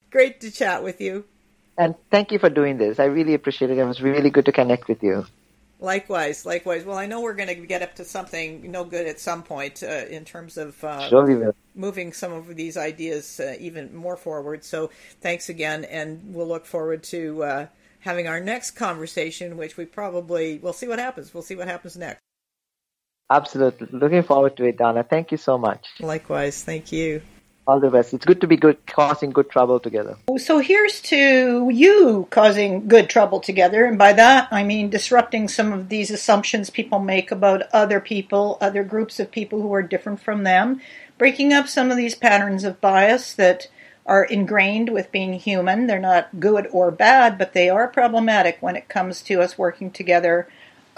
Great 0.10 0.42
to 0.42 0.52
chat 0.52 0.84
with 0.84 1.00
you. 1.00 1.26
And 1.78 1.96
thank 2.10 2.32
you 2.32 2.40
for 2.40 2.50
doing 2.50 2.78
this. 2.78 3.00
I 3.00 3.06
really 3.06 3.34
appreciate 3.34 3.72
it. 3.72 3.78
It 3.78 3.86
was 3.86 4.02
really 4.02 4.30
good 4.30 4.46
to 4.46 4.52
connect 4.52 4.88
with 4.88 5.02
you. 5.02 5.26
Likewise, 5.80 6.46
likewise. 6.46 6.86
Well, 6.86 6.98
I 6.98 7.08
know 7.08 7.22
we're 7.22 7.34
going 7.34 7.48
to 7.48 7.56
get 7.56 7.82
up 7.82 7.96
to 7.96 8.06
something 8.06 8.70
no 8.70 8.84
good 8.84 9.08
at 9.08 9.20
some 9.20 9.42
point 9.42 9.82
uh, 9.82 10.06
in 10.10 10.26
terms 10.26 10.58
of 10.58 10.82
uh, 10.84 11.10
sure 11.10 11.56
moving 11.74 12.14
some 12.14 12.34
of 12.34 12.56
these 12.56 12.78
ideas 12.78 13.40
uh, 13.40 13.56
even 13.60 13.96
more 13.96 14.16
forward. 14.16 14.64
So, 14.64 14.92
thanks 15.22 15.50
again, 15.50 15.86
and 15.86 16.36
we'll 16.36 16.48
look 16.48 16.68
forward 16.68 17.02
to 17.06 17.44
uh, 17.44 17.68
having 18.02 18.28
our 18.28 18.40
next 18.40 18.72
conversation, 18.72 19.58
which 19.58 19.76
we 19.76 19.86
probably 19.86 20.60
we'll 20.60 20.72
see 20.72 20.88
what 20.88 21.00
happens. 21.00 21.34
We'll 21.34 21.42
see 21.42 21.56
what 21.56 21.68
happens 21.68 21.98
next. 21.98 22.22
Absolutely. 23.32 23.88
Looking 23.92 24.24
forward 24.24 24.58
to 24.58 24.66
it, 24.66 24.78
Dawna. 24.78 25.10
Thank 25.10 25.32
you 25.32 25.38
so 25.38 25.58
much. 25.58 25.88
Likewise. 26.02 26.62
Thank 26.64 26.92
you. 26.92 27.22
All 27.66 27.80
the 27.80 27.90
best. 27.90 28.14
It's 28.14 28.26
good 28.26 28.42
to 28.42 28.48
be 28.48 28.58
good, 28.58 28.86
causing 28.88 29.30
good 29.30 29.50
trouble 29.50 29.80
together. 29.80 30.18
So 30.38 30.60
here's 30.60 31.00
to 31.04 31.70
you 31.70 32.28
causing 32.30 32.90
good 32.90 33.10
trouble 33.10 33.40
together. 33.40 33.86
And 33.86 33.98
by 33.98 34.12
that, 34.14 34.50
I 34.52 34.64
mean 34.64 34.90
disrupting 34.90 35.48
some 35.48 35.72
of 35.72 35.88
these 35.88 36.12
assumptions 36.12 36.70
people 36.70 37.00
make 37.00 37.32
about 37.32 37.62
other 37.72 38.02
people, 38.02 38.58
other 38.60 38.84
groups 38.84 39.20
of 39.20 39.32
people 39.32 39.62
who 39.62 39.74
are 39.74 39.84
different 39.84 40.20
from 40.20 40.44
them, 40.44 40.82
breaking 41.18 41.54
up 41.54 41.70
some 41.70 41.90
of 41.90 41.98
these 41.98 42.16
patterns 42.16 42.66
of 42.66 42.82
bias 42.82 43.34
that 43.36 43.68
are 44.06 44.26
ingrained 44.26 44.90
with 44.90 45.12
being 45.12 45.34
human. 45.34 45.88
They're 45.88 46.00
not 46.00 46.40
good 46.40 46.68
or 46.72 46.92
bad, 46.92 47.38
but 47.38 47.54
they 47.54 47.70
are 47.70 47.88
problematic 47.88 48.58
when 48.60 48.76
it 48.76 48.90
comes 48.90 49.22
to 49.22 49.40
us 49.40 49.58
working 49.58 49.92
together 49.92 50.50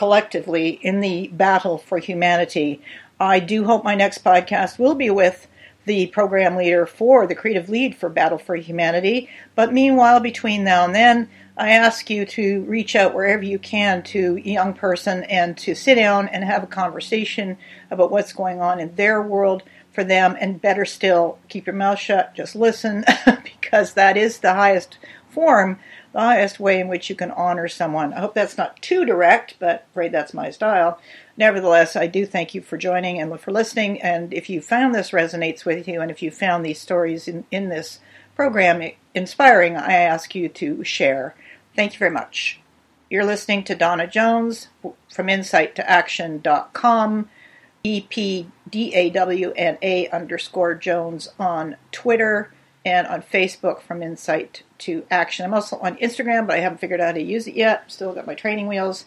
collectively 0.04 0.72
in 0.82 1.00
the 1.00 1.30
battle 1.30 1.78
for 1.78 1.98
humanity. 1.98 2.82
I 3.22 3.40
do 3.40 3.64
hope 3.64 3.86
my 3.86 3.96
next 3.96 4.22
podcast 4.22 4.78
will 4.78 4.96
be 4.96 5.10
with 5.10 5.48
the 5.86 6.08
program 6.08 6.58
leader 6.58 6.86
for 6.86 7.26
the 7.26 7.36
creative 7.36 7.70
lead 7.70 7.96
for 7.96 8.10
Battle 8.10 8.38
for 8.38 8.58
Humanity. 8.58 9.30
But 9.56 9.72
meanwhile, 9.72 10.20
between 10.20 10.66
now 10.66 10.84
and 10.84 10.94
then, 10.94 11.30
I 11.56 11.70
ask 11.70 12.10
you 12.10 12.26
to 12.26 12.64
reach 12.64 12.98
out 12.98 13.14
wherever 13.14 13.44
you 13.44 13.58
can 13.58 14.04
to 14.04 14.36
a 14.36 14.42
young 14.42 14.74
person 14.74 15.24
and 15.24 15.58
to 15.60 15.74
sit 15.74 15.96
down 15.96 16.28
and 16.28 16.44
have 16.44 16.64
a 16.64 16.68
conversation 16.68 17.58
about 17.90 18.12
what's 18.12 18.34
going 18.34 18.60
on 18.60 18.82
in 18.82 18.96
their 18.96 19.22
world 19.22 19.64
for 19.94 20.04
them. 20.04 20.36
And 20.38 20.62
better 20.62 20.84
still, 20.84 21.40
keep 21.48 21.66
your 21.66 21.78
mouth 21.78 22.00
shut, 22.00 22.36
just 22.36 22.58
listen, 22.58 23.06
because 23.46 23.94
that 23.94 24.18
is 24.18 24.40
the 24.40 24.54
highest 24.54 24.98
form 25.30 25.80
the 26.14 26.20
highest 26.20 26.60
way 26.60 26.80
in 26.80 26.88
which 26.88 27.10
you 27.10 27.16
can 27.16 27.32
honor 27.32 27.68
someone. 27.68 28.14
I 28.14 28.20
hope 28.20 28.36
that's 28.36 28.58
not 28.58 28.82
too 28.82 29.04
direct, 29.04 29.56
but 29.60 29.88
afraid 29.92 30.12
that's 30.12 30.34
my 30.34 30.52
style. 30.52 31.00
Nevertheless, 31.36 31.96
I 31.96 32.08
do 32.08 32.26
thank 32.26 32.54
you 32.54 32.62
for 32.62 32.78
joining 32.78 33.20
and 33.20 33.40
for 33.40 33.52
listening. 33.52 34.02
And 34.02 34.34
if 34.34 34.50
you 34.50 34.62
found 34.62 34.94
this 34.94 35.10
resonates 35.10 35.66
with 35.66 35.88
you, 35.88 36.02
and 36.02 36.12
if 36.12 36.22
you 36.22 36.30
found 36.30 36.64
these 36.64 36.80
stories 36.80 37.28
in, 37.28 37.46
in 37.52 37.70
this 37.70 38.00
program 38.36 38.92
inspiring, 39.16 39.76
I 39.76 39.94
ask 39.94 40.36
you 40.36 40.50
to 40.50 40.84
share. 40.84 41.34
Thank 41.76 41.94
you 41.94 42.00
very 42.00 42.12
much. 42.12 42.60
You're 43.10 43.26
listening 43.26 43.64
to 43.66 43.76
Dawna 43.76 44.12
Jones 44.12 44.68
from 44.82 45.28
insight2action.com, 45.28 47.30
E-P-D-A-W-N-A 47.84 48.50
underscore 50.10 50.76
Jones 50.76 51.30
on 51.40 51.78
Twitter 51.92 52.54
and 52.86 53.08
on 53.08 53.22
Facebook 53.22 53.82
from 53.82 54.04
Insight 54.04 54.64
to 54.84 55.06
Action. 55.12 55.46
I'm 55.46 55.54
also 55.54 55.78
on 55.80 55.98
Instagram, 55.98 56.48
but 56.48 56.56
I 56.56 56.60
haven't 56.60 56.80
figured 56.80 57.02
out 57.02 57.08
how 57.08 57.12
to 57.14 57.22
use 57.22 57.48
it 57.48 57.56
yet. 57.56 57.92
Still 57.92 58.14
got 58.14 58.28
my 58.28 58.36
training 58.36 58.68
wheels. 58.68 59.06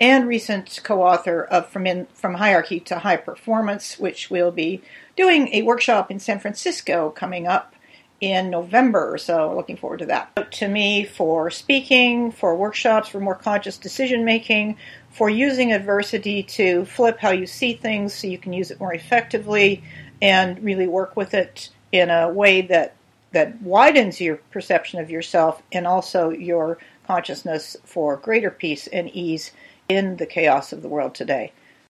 And 0.00 0.28
recent 0.28 0.80
co-author 0.84 1.42
of 1.42 1.68
From, 1.70 1.86
in, 1.86 2.06
From 2.14 2.34
Hierarchy 2.34 2.80
to 2.80 3.00
High 3.00 3.16
Performance, 3.16 3.98
which 3.98 4.30
will 4.30 4.52
be 4.52 4.80
doing 5.16 5.48
a 5.52 5.62
workshop 5.62 6.10
in 6.10 6.20
San 6.20 6.38
Francisco 6.38 7.10
coming 7.10 7.46
up 7.46 7.74
in 8.20 8.50
November, 8.50 9.16
so 9.18 9.54
looking 9.54 9.76
forward 9.76 10.00
to 10.00 10.06
that. 10.06 10.52
To 10.52 10.68
me, 10.68 11.04
for 11.04 11.50
speaking, 11.50 12.32
for 12.32 12.54
workshops, 12.56 13.08
for 13.08 13.20
more 13.20 13.34
conscious 13.34 13.78
decision 13.78 14.24
making, 14.24 14.76
for 15.10 15.30
using 15.30 15.72
adversity 15.72 16.42
to 16.42 16.84
flip 16.84 17.18
how 17.18 17.30
you 17.30 17.46
see 17.46 17.74
things 17.74 18.14
so 18.14 18.26
you 18.26 18.38
can 18.38 18.52
use 18.52 18.70
it 18.70 18.80
more 18.80 18.92
effectively 18.92 19.84
and 20.20 20.62
really 20.64 20.88
work 20.88 21.16
with 21.16 21.34
it 21.34 21.70
in 21.92 22.10
a 22.10 22.28
way 22.28 22.62
that 22.62 22.94
that 23.32 23.60
widens 23.62 24.20
your 24.20 24.36
perception 24.50 25.00
of 25.00 25.10
yourself 25.10 25.62
and 25.72 25.86
also 25.86 26.30
your 26.30 26.78
consciousness 27.06 27.76
for 27.84 28.16
greater 28.16 28.50
peace 28.50 28.86
and 28.88 29.08
ease 29.10 29.52
in 29.88 30.16
the 30.16 30.26
chaos 30.26 30.72
of 30.72 30.82
the 30.82 30.88
world 30.88 31.14
today. 31.14 31.52